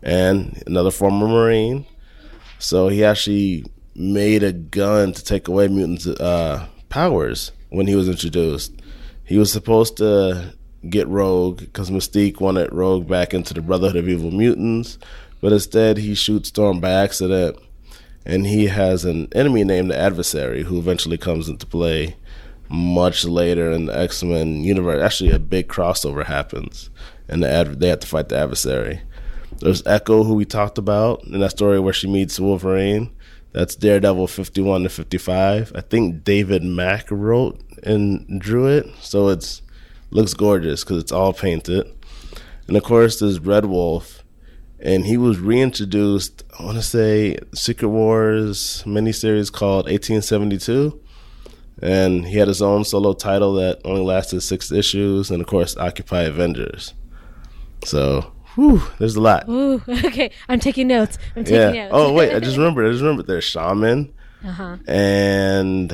And 0.00 0.62
another 0.64 0.92
former 0.92 1.26
Marine, 1.26 1.84
so 2.60 2.86
he 2.86 3.04
actually 3.04 3.64
made 3.96 4.44
a 4.44 4.52
gun 4.52 5.12
to 5.12 5.24
take 5.24 5.48
away 5.48 5.66
mutants' 5.66 6.06
uh, 6.06 6.68
powers 6.88 7.50
when 7.70 7.88
he 7.88 7.96
was 7.96 8.08
introduced. 8.08 8.80
He 9.24 9.38
was 9.38 9.50
supposed 9.50 9.96
to 9.96 10.54
get 10.90 11.08
Rogue 11.08 11.58
because 11.58 11.90
Mystique 11.90 12.40
wanted 12.40 12.72
Rogue 12.72 13.08
back 13.08 13.34
into 13.34 13.54
the 13.54 13.62
Brotherhood 13.62 13.96
of 13.96 14.08
Evil 14.08 14.30
Mutants, 14.30 14.98
but 15.40 15.52
instead 15.52 15.98
he 15.98 16.14
shoots 16.14 16.48
Storm 16.48 16.80
by 16.80 16.90
accident, 16.90 17.58
and 18.24 18.46
he 18.46 18.66
has 18.66 19.04
an 19.04 19.28
enemy 19.32 19.64
named 19.64 19.90
the 19.90 19.98
Adversary 19.98 20.62
who 20.62 20.78
eventually 20.78 21.18
comes 21.18 21.48
into 21.48 21.66
play 21.66 22.16
much 22.68 23.24
later 23.24 23.70
in 23.70 23.86
the 23.86 23.98
X 23.98 24.22
Men 24.22 24.64
universe. 24.64 25.02
Actually, 25.02 25.30
a 25.30 25.38
big 25.38 25.68
crossover 25.68 26.24
happens, 26.24 26.90
and 27.28 27.42
the 27.42 27.50
ad- 27.50 27.80
they 27.80 27.88
have 27.88 28.00
to 28.00 28.06
fight 28.06 28.28
the 28.28 28.38
Adversary. 28.38 29.00
There's 29.58 29.86
Echo, 29.86 30.24
who 30.24 30.34
we 30.34 30.44
talked 30.44 30.78
about 30.78 31.24
in 31.24 31.40
that 31.40 31.52
story 31.52 31.78
where 31.78 31.92
she 31.92 32.08
meets 32.08 32.40
Wolverine. 32.40 33.10
That's 33.52 33.76
Daredevil 33.76 34.26
51 34.26 34.82
to 34.82 34.88
55. 34.88 35.72
I 35.76 35.80
think 35.80 36.24
David 36.24 36.64
Mack 36.64 37.08
wrote 37.08 37.60
and 37.84 38.40
drew 38.40 38.66
it, 38.66 38.86
so 39.00 39.28
it's 39.28 39.62
looks 40.14 40.32
gorgeous 40.32 40.82
because 40.82 41.02
it's 41.02 41.12
all 41.12 41.34
painted. 41.34 41.86
And 42.66 42.76
of 42.76 42.82
course, 42.82 43.18
there's 43.18 43.40
Red 43.40 43.66
Wolf, 43.66 44.24
and 44.80 45.04
he 45.04 45.18
was 45.18 45.38
reintroduced. 45.38 46.42
I 46.58 46.64
want 46.64 46.76
to 46.78 46.82
say 46.82 47.36
Secret 47.52 47.88
Wars 47.88 48.82
miniseries 48.86 49.52
called 49.52 49.84
1872, 49.84 50.98
and 51.82 52.26
he 52.26 52.38
had 52.38 52.48
his 52.48 52.62
own 52.62 52.84
solo 52.84 53.12
title 53.12 53.52
that 53.54 53.80
only 53.84 54.00
lasted 54.00 54.40
six 54.40 54.72
issues, 54.72 55.30
and 55.30 55.42
of 55.42 55.46
course, 55.46 55.76
Occupy 55.76 56.22
Avengers. 56.22 56.94
So 57.84 58.32
Whew, 58.54 58.82
there's 58.98 59.16
a 59.16 59.20
lot. 59.20 59.48
Ooh, 59.48 59.82
okay. 59.88 60.30
I'm 60.48 60.60
taking 60.60 60.86
notes. 60.86 61.18
I'm 61.34 61.44
taking 61.44 61.74
yeah. 61.74 61.88
notes. 61.88 61.92
Oh 61.92 62.12
wait, 62.12 62.34
I 62.34 62.38
just 62.38 62.56
remembered. 62.56 62.86
I 62.86 62.90
just 62.90 63.02
remembered. 63.02 63.26
There's 63.26 63.44
Shaman, 63.44 64.13
uh-huh. 64.44 64.76
and 64.86 65.90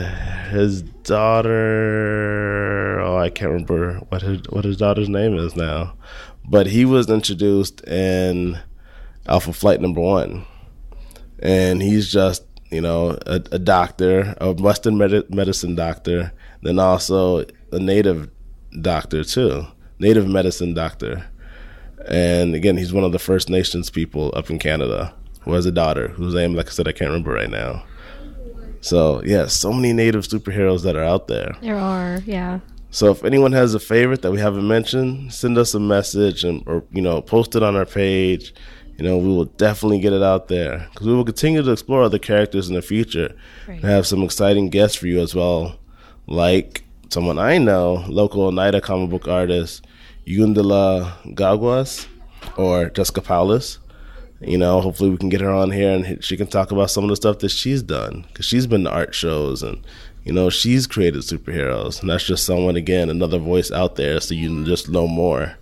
his 0.50 0.82
daughter. 0.82 3.00
Oh, 3.00 3.16
I 3.16 3.30
can't 3.30 3.52
remember 3.52 3.98
what 4.08 4.22
his 4.22 4.40
what 4.50 4.64
his 4.64 4.76
daughter's 4.76 5.08
name 5.08 5.36
is 5.36 5.56
now, 5.56 5.94
but 6.48 6.66
he 6.66 6.84
was 6.84 7.08
introduced 7.08 7.82
in 7.86 8.58
Alpha 9.26 9.52
Flight 9.52 9.80
Number 9.80 10.00
One, 10.00 10.44
and 11.38 11.82
he's 11.82 12.10
just 12.10 12.44
you 12.70 12.80
know 12.80 13.18
a, 13.26 13.42
a 13.52 13.58
doctor, 13.58 14.34
a 14.40 14.52
Western 14.52 14.98
med- 14.98 15.32
medicine 15.32 15.74
doctor, 15.74 16.32
then 16.62 16.78
also 16.78 17.44
a 17.72 17.78
native 17.78 18.28
doctor 18.80 19.24
too, 19.24 19.66
native 19.98 20.28
medicine 20.28 20.74
doctor 20.74 21.30
and 22.08 22.54
again, 22.54 22.76
he's 22.76 22.92
one 22.92 23.04
of 23.04 23.12
the 23.12 23.18
First 23.18 23.50
Nations 23.50 23.90
people 23.90 24.32
up 24.34 24.50
in 24.50 24.58
Canada 24.58 25.14
who 25.42 25.52
has 25.52 25.66
a 25.66 25.72
daughter 25.72 26.08
whose 26.08 26.34
name, 26.34 26.54
like 26.54 26.68
I 26.68 26.70
said, 26.70 26.88
I 26.88 26.92
can't 26.92 27.10
remember 27.10 27.32
right 27.32 27.50
now. 27.50 27.84
So, 28.80 29.22
yeah, 29.24 29.46
so 29.46 29.72
many 29.72 29.92
native 29.92 30.26
superheroes 30.26 30.82
that 30.84 30.96
are 30.96 31.04
out 31.04 31.28
there. 31.28 31.54
There 31.60 31.78
are, 31.78 32.20
yeah. 32.24 32.60
So, 32.90 33.10
if 33.10 33.24
anyone 33.24 33.52
has 33.52 33.74
a 33.74 33.80
favorite 33.80 34.22
that 34.22 34.32
we 34.32 34.40
haven't 34.40 34.66
mentioned, 34.66 35.32
send 35.32 35.58
us 35.58 35.74
a 35.74 35.80
message 35.80 36.44
and, 36.44 36.62
or, 36.66 36.84
you 36.90 37.02
know, 37.02 37.20
post 37.20 37.54
it 37.54 37.62
on 37.62 37.76
our 37.76 37.86
page. 37.86 38.54
You 38.96 39.04
know, 39.04 39.16
we 39.16 39.28
will 39.28 39.46
definitely 39.46 40.00
get 40.00 40.12
it 40.12 40.22
out 40.22 40.48
there 40.48 40.86
because 40.92 41.06
we 41.06 41.14
will 41.14 41.24
continue 41.24 41.62
to 41.62 41.72
explore 41.72 42.02
other 42.02 42.18
characters 42.18 42.68
in 42.68 42.74
the 42.74 42.82
future 42.82 43.34
right. 43.66 43.76
and 43.76 43.84
have 43.84 44.06
some 44.06 44.22
exciting 44.22 44.68
guests 44.68 44.96
for 44.96 45.06
you 45.06 45.20
as 45.20 45.34
well, 45.34 45.78
like 46.26 46.84
someone 47.08 47.38
I 47.38 47.56
know, 47.56 48.04
local 48.08 48.42
Oneida 48.42 48.82
comic 48.82 49.08
book 49.08 49.26
artist 49.26 49.86
Yundala 50.26 51.12
Gagwas 51.34 52.06
or 52.56 52.90
Jessica 52.90 53.22
Paulus. 53.22 53.78
You 54.40 54.56
know, 54.56 54.80
hopefully 54.80 55.10
we 55.10 55.18
can 55.18 55.28
get 55.28 55.42
her 55.42 55.50
on 55.50 55.70
here 55.70 55.90
and 55.90 56.24
she 56.24 56.36
can 56.36 56.46
talk 56.46 56.70
about 56.70 56.90
some 56.90 57.04
of 57.04 57.10
the 57.10 57.16
stuff 57.16 57.40
that 57.40 57.50
she's 57.50 57.82
done 57.82 58.24
because 58.28 58.46
she's 58.46 58.66
been 58.66 58.84
to 58.84 58.90
art 58.90 59.14
shows 59.14 59.62
and 59.62 59.84
you 60.24 60.32
know 60.32 60.48
she's 60.48 60.86
created 60.86 61.20
superheroes 61.22 62.00
and 62.00 62.08
that's 62.08 62.24
just 62.24 62.44
someone 62.44 62.76
again 62.76 63.10
another 63.10 63.38
voice 63.38 63.70
out 63.70 63.96
there 63.96 64.18
so 64.18 64.34
you 64.34 64.64
just 64.64 64.88
know 64.88 65.06
more. 65.06 65.56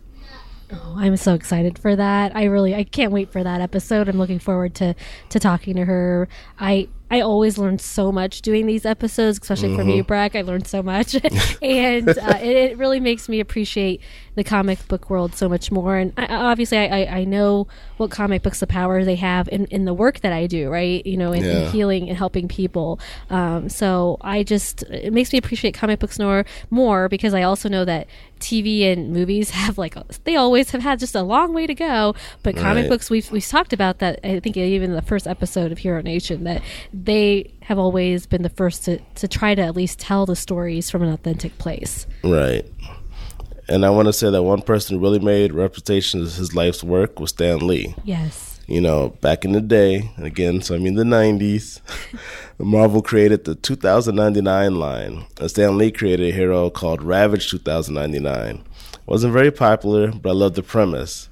Oh, 0.70 0.94
I'm 0.96 1.16
so 1.16 1.34
excited 1.34 1.78
for 1.78 1.96
that. 1.96 2.36
I 2.36 2.44
really 2.44 2.74
I 2.74 2.84
can't 2.84 3.10
wait 3.10 3.32
for 3.32 3.42
that 3.42 3.60
episode. 3.60 4.08
I'm 4.08 4.18
looking 4.18 4.38
forward 4.38 4.74
to 4.76 4.94
to 5.30 5.40
talking 5.40 5.74
to 5.76 5.84
her. 5.84 6.28
I 6.60 6.88
I 7.10 7.20
always 7.20 7.56
learn 7.56 7.78
so 7.78 8.12
much 8.12 8.42
doing 8.42 8.66
these 8.66 8.84
episodes, 8.84 9.38
especially 9.40 9.70
mm-hmm. 9.70 9.78
from 9.78 9.88
you, 9.88 10.04
Breck. 10.04 10.36
I 10.36 10.42
learned 10.42 10.66
so 10.66 10.82
much, 10.82 11.14
and 11.62 12.08
uh, 12.08 12.38
it, 12.40 12.56
it, 12.56 12.78
really 12.78 13.00
makes 13.00 13.28
me 13.28 13.40
appreciate 13.40 14.00
the 14.34 14.44
comic 14.44 14.86
book 14.88 15.08
world 15.08 15.34
so 15.34 15.48
much 15.48 15.72
more. 15.72 15.96
And 15.96 16.12
I, 16.16 16.26
obviously, 16.26 16.78
I, 16.78 17.18
I, 17.18 17.24
know 17.24 17.66
what 17.96 18.10
comic 18.10 18.42
books, 18.42 18.60
the 18.60 18.66
power 18.66 19.04
they 19.04 19.16
have 19.16 19.48
in, 19.48 19.66
in 19.66 19.84
the 19.84 19.94
work 19.94 20.20
that 20.20 20.32
I 20.32 20.46
do, 20.46 20.68
right? 20.70 21.04
You 21.04 21.16
know, 21.16 21.32
in, 21.32 21.44
yeah. 21.44 21.50
in 21.50 21.70
healing 21.70 22.08
and 22.08 22.16
helping 22.16 22.46
people. 22.46 23.00
Um, 23.30 23.68
so 23.68 24.18
I 24.20 24.42
just 24.42 24.82
it 24.84 25.12
makes 25.12 25.32
me 25.32 25.38
appreciate 25.38 25.74
comic 25.74 25.98
books 25.98 26.18
more 26.18 26.44
more 26.70 27.08
because 27.08 27.34
I 27.34 27.42
also 27.42 27.68
know 27.68 27.84
that 27.84 28.06
TV 28.38 28.90
and 28.92 29.12
movies 29.12 29.50
have 29.58 29.78
like 29.78 29.96
they 30.24 30.36
always 30.36 30.70
have 30.70 30.82
had 30.82 30.98
just 30.98 31.14
a 31.14 31.22
long 31.22 31.52
way 31.52 31.66
to 31.66 31.74
go. 31.74 32.14
But 32.42 32.56
comic 32.56 32.82
right. 32.82 32.90
books, 32.90 33.10
we've 33.10 33.30
we've 33.30 33.46
talked 33.46 33.72
about 33.72 33.98
that. 33.98 34.20
I 34.24 34.40
think 34.40 34.56
even 34.56 34.90
in 34.90 34.96
the 34.96 35.02
first 35.02 35.26
episode 35.26 35.72
of 35.72 35.78
Hero 35.78 36.02
Nation 36.02 36.44
that 36.44 36.62
they 36.92 37.52
have 37.62 37.78
always 37.78 38.26
been 38.26 38.42
the 38.42 38.48
first 38.50 38.84
to, 38.84 38.98
to 39.16 39.28
try 39.28 39.54
to 39.54 39.62
at 39.62 39.76
least 39.76 39.98
tell 39.98 40.26
the 40.26 40.36
stories 40.36 40.90
from 40.90 41.02
an 41.02 41.12
authentic 41.12 41.58
place. 41.58 42.06
Right. 42.24 42.64
And 43.68 43.84
I 43.84 43.90
want 43.90 44.06
to 44.06 44.14
say 44.14 44.30
that 44.30 44.42
one 44.42 44.62
person 44.62 44.96
who 44.96 45.02
really 45.02 45.18
made 45.18 45.52
reputation 45.52 46.22
as 46.22 46.36
his 46.36 46.54
life's 46.54 46.82
work 46.82 47.20
was 47.20 47.30
Stan 47.30 47.58
Lee. 47.58 47.94
Yes. 48.04 48.47
You 48.68 48.82
know, 48.82 49.08
back 49.22 49.46
in 49.46 49.52
the 49.52 49.62
day, 49.62 50.10
again, 50.18 50.60
so 50.60 50.74
I 50.74 50.78
mean 50.78 50.94
the 50.94 51.02
90s, 51.02 51.80
Marvel 52.58 53.00
created 53.00 53.44
the 53.44 53.54
2099 53.54 54.74
line. 54.74 55.24
And 55.40 55.50
Stan 55.50 55.78
Lee 55.78 55.90
created 55.90 56.28
a 56.28 56.36
hero 56.36 56.68
called 56.68 57.02
Ravage 57.02 57.50
2099. 57.50 58.62
Wasn't 59.06 59.32
very 59.32 59.50
popular, 59.50 60.12
but 60.12 60.28
I 60.28 60.32
loved 60.34 60.56
the 60.56 60.62
premise. 60.62 61.30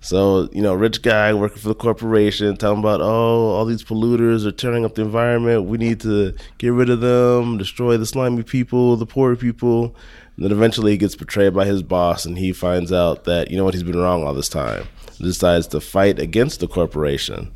So, 0.00 0.48
you 0.50 0.62
know, 0.62 0.72
rich 0.72 1.02
guy 1.02 1.34
working 1.34 1.58
for 1.58 1.68
the 1.68 1.74
corporation, 1.74 2.56
telling 2.56 2.78
about, 2.78 3.02
oh, 3.02 3.50
all 3.50 3.66
these 3.66 3.84
polluters 3.84 4.46
are 4.46 4.52
tearing 4.52 4.86
up 4.86 4.94
the 4.94 5.02
environment. 5.02 5.64
We 5.64 5.76
need 5.76 6.00
to 6.00 6.34
get 6.56 6.72
rid 6.72 6.88
of 6.88 7.00
them, 7.00 7.58
destroy 7.58 7.98
the 7.98 8.06
slimy 8.06 8.44
people, 8.44 8.96
the 8.96 9.04
poor 9.04 9.36
people. 9.36 9.94
And 10.36 10.44
then 10.46 10.52
eventually 10.52 10.92
he 10.92 10.96
gets 10.96 11.16
betrayed 11.16 11.52
by 11.52 11.66
his 11.66 11.82
boss 11.82 12.24
and 12.24 12.38
he 12.38 12.54
finds 12.54 12.92
out 12.92 13.24
that, 13.24 13.50
you 13.50 13.58
know 13.58 13.64
what, 13.64 13.74
he's 13.74 13.82
been 13.82 13.98
wrong 13.98 14.24
all 14.24 14.32
this 14.32 14.48
time. 14.48 14.86
Decides 15.18 15.66
to 15.68 15.80
fight 15.80 16.18
against 16.18 16.60
the 16.60 16.68
corporation. 16.68 17.52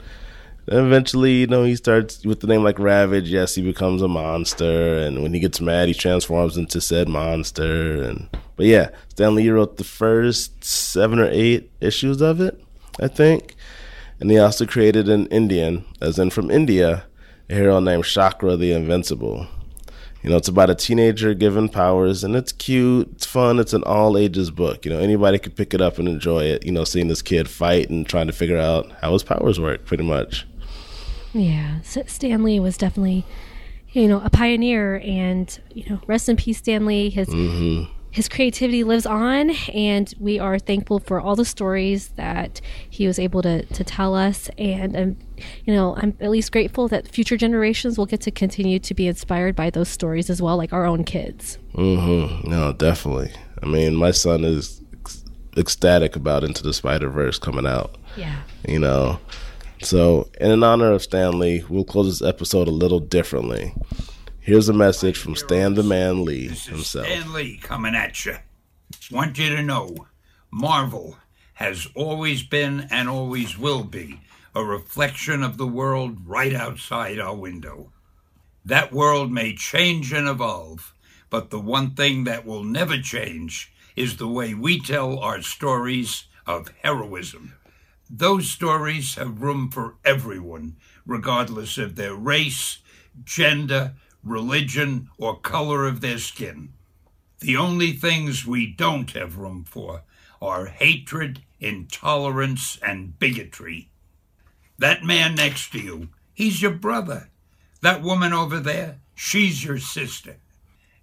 And 0.67 0.87
eventually, 0.87 1.41
you 1.41 1.47
know, 1.49 1.65
he 1.65 1.75
starts 1.75 2.25
with 2.25 2.41
the 2.41 2.47
name 2.47 2.63
like 2.63 2.79
Ravage. 2.79 3.29
Yes, 3.29 3.55
he 3.55 3.63
becomes 3.63 4.01
a 4.01 4.09
monster, 4.09 4.99
and 4.99 5.23
when 5.23 5.35
he 5.35 5.41
gets 5.41 5.61
mad, 5.61 5.89
he 5.89 5.95
transforms 5.95 6.57
into 6.57 6.81
said 6.81 7.09
monster. 7.09 8.03
And 8.03 8.29
but 8.57 8.67
yeah, 8.67 8.91
Stan 9.09 9.35
Lee 9.35 9.51
wrote 9.51 9.77
the 9.77 9.85
first 9.85 10.63
seven 10.63 11.19
or 11.19 11.29
eight 11.31 11.71
issues 11.81 12.21
of 12.21 12.41
it, 12.41 12.63
I 13.01 13.09
think. 13.09 13.57
And 14.21 14.31
he 14.31 14.39
also 14.39 14.67
created 14.67 15.09
an 15.09 15.27
Indian, 15.27 15.85
as 16.01 16.19
in 16.19 16.31
from 16.31 16.49
India, 16.49 17.07
a 17.51 17.55
hero 17.55 17.81
named 17.81 18.05
Chakra 18.05 18.57
the 18.57 18.73
Invincible. 18.73 19.49
You 20.23 20.31
know, 20.31 20.37
it's 20.37 20.49
about 20.49 20.71
a 20.71 20.77
teenager 20.77 21.35
given 21.35 21.69
powers, 21.69 22.23
and 22.23 22.37
it's 22.37 22.53
cute, 22.53 23.09
it's 23.13 23.27
fun, 23.27 23.59
it's 23.59 23.73
an 23.73 23.83
all 23.83 24.17
ages 24.17 24.53
book. 24.53 24.85
You 24.85 24.93
know, 24.93 25.01
anybody 25.01 25.39
could 25.39 25.57
pick 25.57 25.75
it 25.75 25.81
up 25.81 25.99
and 25.99 26.07
enjoy 26.07 26.45
it. 26.45 26.65
You 26.65 26.71
know, 26.71 26.85
seeing 26.85 27.09
this 27.09 27.23
kid 27.23 27.49
fight 27.51 27.91
and 27.91 28.07
trying 28.07 28.29
to 28.29 28.33
figure 28.33 28.59
out 28.59 28.91
how 29.01 29.13
his 29.13 29.25
powers 29.25 29.59
work, 29.59 29.85
pretty 29.85 30.05
much. 30.05 30.47
Yeah, 31.33 31.81
Stan 31.83 32.45
Lee 32.45 32.61
was 32.61 32.77
definitely, 32.77 33.25
you 33.91 34.07
know, 34.07 34.21
a 34.25 34.31
pioneer, 34.31 35.01
and 35.05 35.59
you 35.75 35.91
know, 35.91 36.01
rest 36.07 36.29
in 36.29 36.37
peace, 36.37 36.59
Stan 36.59 36.87
Lee. 36.87 37.11
His 37.11 37.29
mm-hmm. 37.29 37.91
His 38.13 38.29
creativity 38.29 38.85
lives 38.85 39.07
on, 39.07 39.51
and 39.75 40.15
we 40.21 40.39
are 40.39 40.59
thankful 40.59 41.01
for 41.01 41.21
all 41.21 41.35
the 41.35 41.45
stories 41.45 42.09
that 42.11 42.61
he 42.89 43.07
was 43.07 43.19
able 43.19 43.43
to 43.43 43.65
to 43.65 43.85
tell 43.85 44.15
us. 44.15 44.49
And 44.59 44.97
I'm, 44.97 45.17
you 45.65 45.75
know, 45.75 45.97
I'm 45.97 46.17
at 46.21 46.31
least 46.31 46.53
grateful 46.53 46.87
that 46.89 47.09
future 47.09 47.37
generations 47.37 47.99
will 47.99 48.07
get 48.07 48.21
to 48.21 48.31
continue 48.31 48.79
to 48.79 48.95
be 48.95 49.09
inspired 49.09 49.57
by 49.57 49.71
those 49.71 49.89
stories 49.89 50.31
as 50.31 50.41
well, 50.41 50.57
like 50.57 50.73
our 50.73 50.85
own 50.85 51.05
kids. 51.05 51.59
Mm-hmm. 51.75 52.49
No, 52.49 52.73
definitely. 52.73 53.33
I 53.63 53.67
mean, 53.67 53.97
my 53.97 54.11
son 54.11 54.45
is 54.45 54.83
ecstatic 55.57 56.15
about 56.15 56.45
Into 56.45 56.63
the 56.63 56.73
Spider 56.73 57.09
Verse 57.09 57.39
coming 57.39 57.67
out. 57.67 57.97
Yeah. 58.17 58.43
You 58.69 58.79
know, 58.79 59.19
so, 59.85 60.31
in 60.41 60.63
honor 60.63 60.93
of 60.93 61.03
Stan 61.03 61.39
Lee, 61.39 61.65
we'll 61.69 61.85
close 61.85 62.19
this 62.19 62.27
episode 62.27 62.69
a 62.69 62.73
little 62.73 63.01
differently. 63.01 63.75
Here's 64.45 64.69
a 64.69 64.73
message 64.73 65.19
from 65.19 65.37
Stan 65.37 65.75
the 65.75 65.85
Man 65.85 66.25
Lee 66.25 66.49
himself. 66.49 67.07
Stan 67.07 67.33
Lee 67.33 67.59
coming 67.59 67.95
at 67.95 68.27
you. 68.27 68.39
Want 69.09 69.39
you 69.39 69.55
to 69.55 69.63
know 69.63 70.09
Marvel 70.51 71.17
has 71.55 71.87
always 71.95 72.43
been 72.43 72.89
and 72.91 73.09
always 73.09 73.57
will 73.57 73.85
be 73.85 74.21
a 74.53 74.65
reflection 74.65 75.45
of 75.45 75.59
the 75.59 75.67
world 75.69 76.27
right 76.27 76.53
outside 76.53 77.21
our 77.21 77.37
window. 77.37 77.93
That 78.65 78.93
world 78.93 79.31
may 79.31 79.55
change 79.55 80.13
and 80.13 80.27
evolve, 80.27 80.93
but 81.31 81.51
the 81.51 81.61
one 81.61 81.95
thing 81.95 82.25
that 82.25 82.45
will 82.45 82.65
never 82.65 82.99
change 82.99 83.73
is 83.95 84.17
the 84.17 84.27
way 84.27 84.55
we 84.55 84.81
tell 84.81 85.21
our 85.21 85.41
stories 85.41 86.25
of 86.49 86.75
heroism. 86.83 87.55
Those 88.11 88.51
stories 88.51 89.15
have 89.15 89.41
room 89.41 89.71
for 89.71 89.99
everyone, 90.05 90.79
regardless 91.07 91.79
of 91.79 91.95
their 91.95 92.17
race, 92.17 92.79
gender, 93.25 93.95
religion, 94.25 95.09
or 95.19 95.41
color 95.41 95.87
of 95.87 96.01
their 96.01 96.19
skin. 96.19 96.73
The 97.41 97.57
only 97.57 97.93
things 97.93 98.47
we 98.47 98.67
don't 98.67 99.11
have 99.13 99.37
room 99.37 99.65
for 99.65 100.05
are 100.41 100.67
hatred, 100.67 101.43
intolerance, 101.61 102.79
and 102.83 103.19
bigotry. 103.19 103.91
That 104.79 105.05
man 105.05 105.35
next 105.35 105.73
to 105.73 105.79
you, 105.79 106.09
he's 106.33 106.63
your 106.63 106.73
brother. 106.73 107.31
That 107.81 108.03
woman 108.03 108.33
over 108.33 108.61
there, 108.61 109.01
she's 109.15 109.65
your 109.65 109.79
sister. 109.79 110.37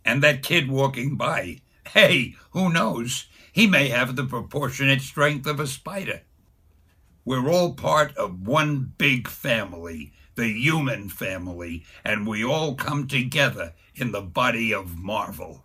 And 0.05 0.23
that 0.23 0.43
kid 0.43 0.69
walking 0.69 1.15
by, 1.15 1.59
hey, 1.93 2.35
who 2.51 2.71
knows? 2.71 3.27
He 3.51 3.67
may 3.67 3.89
have 3.89 4.15
the 4.15 4.25
proportionate 4.25 5.01
strength 5.01 5.45
of 5.45 5.59
a 5.59 5.67
spider. 5.67 6.21
We're 7.25 7.49
all 7.49 7.73
part 7.73 8.15
of 8.17 8.47
one 8.47 8.93
big 8.97 9.27
family, 9.27 10.13
the 10.39 10.53
human 10.53 11.09
family, 11.09 11.83
and 12.03 12.25
we 12.25 12.43
all 12.43 12.73
come 12.73 13.07
together 13.07 13.73
in 13.93 14.13
the 14.13 14.21
body 14.21 14.73
of 14.73 14.97
Marvel. 14.97 15.63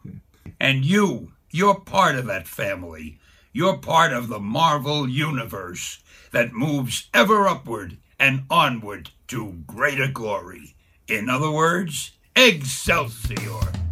And 0.59 0.85
you, 0.85 1.33
you're 1.53 1.79
part 1.79 2.17
of 2.17 2.27
that 2.27 2.49
family. 2.49 3.21
You're 3.53 3.79
part 3.79 4.13
of 4.13 4.27
the 4.27 4.41
Marvel 4.41 5.09
universe 5.09 6.03
that 6.33 6.53
moves 6.53 7.09
ever 7.15 7.47
upward 7.47 7.99
and 8.19 8.43
onward 8.51 9.11
to 9.29 9.63
greater 9.65 10.09
glory. 10.09 10.75
In 11.07 11.31
other 11.31 11.53
words, 11.53 12.11
Excelsior! 12.35 13.84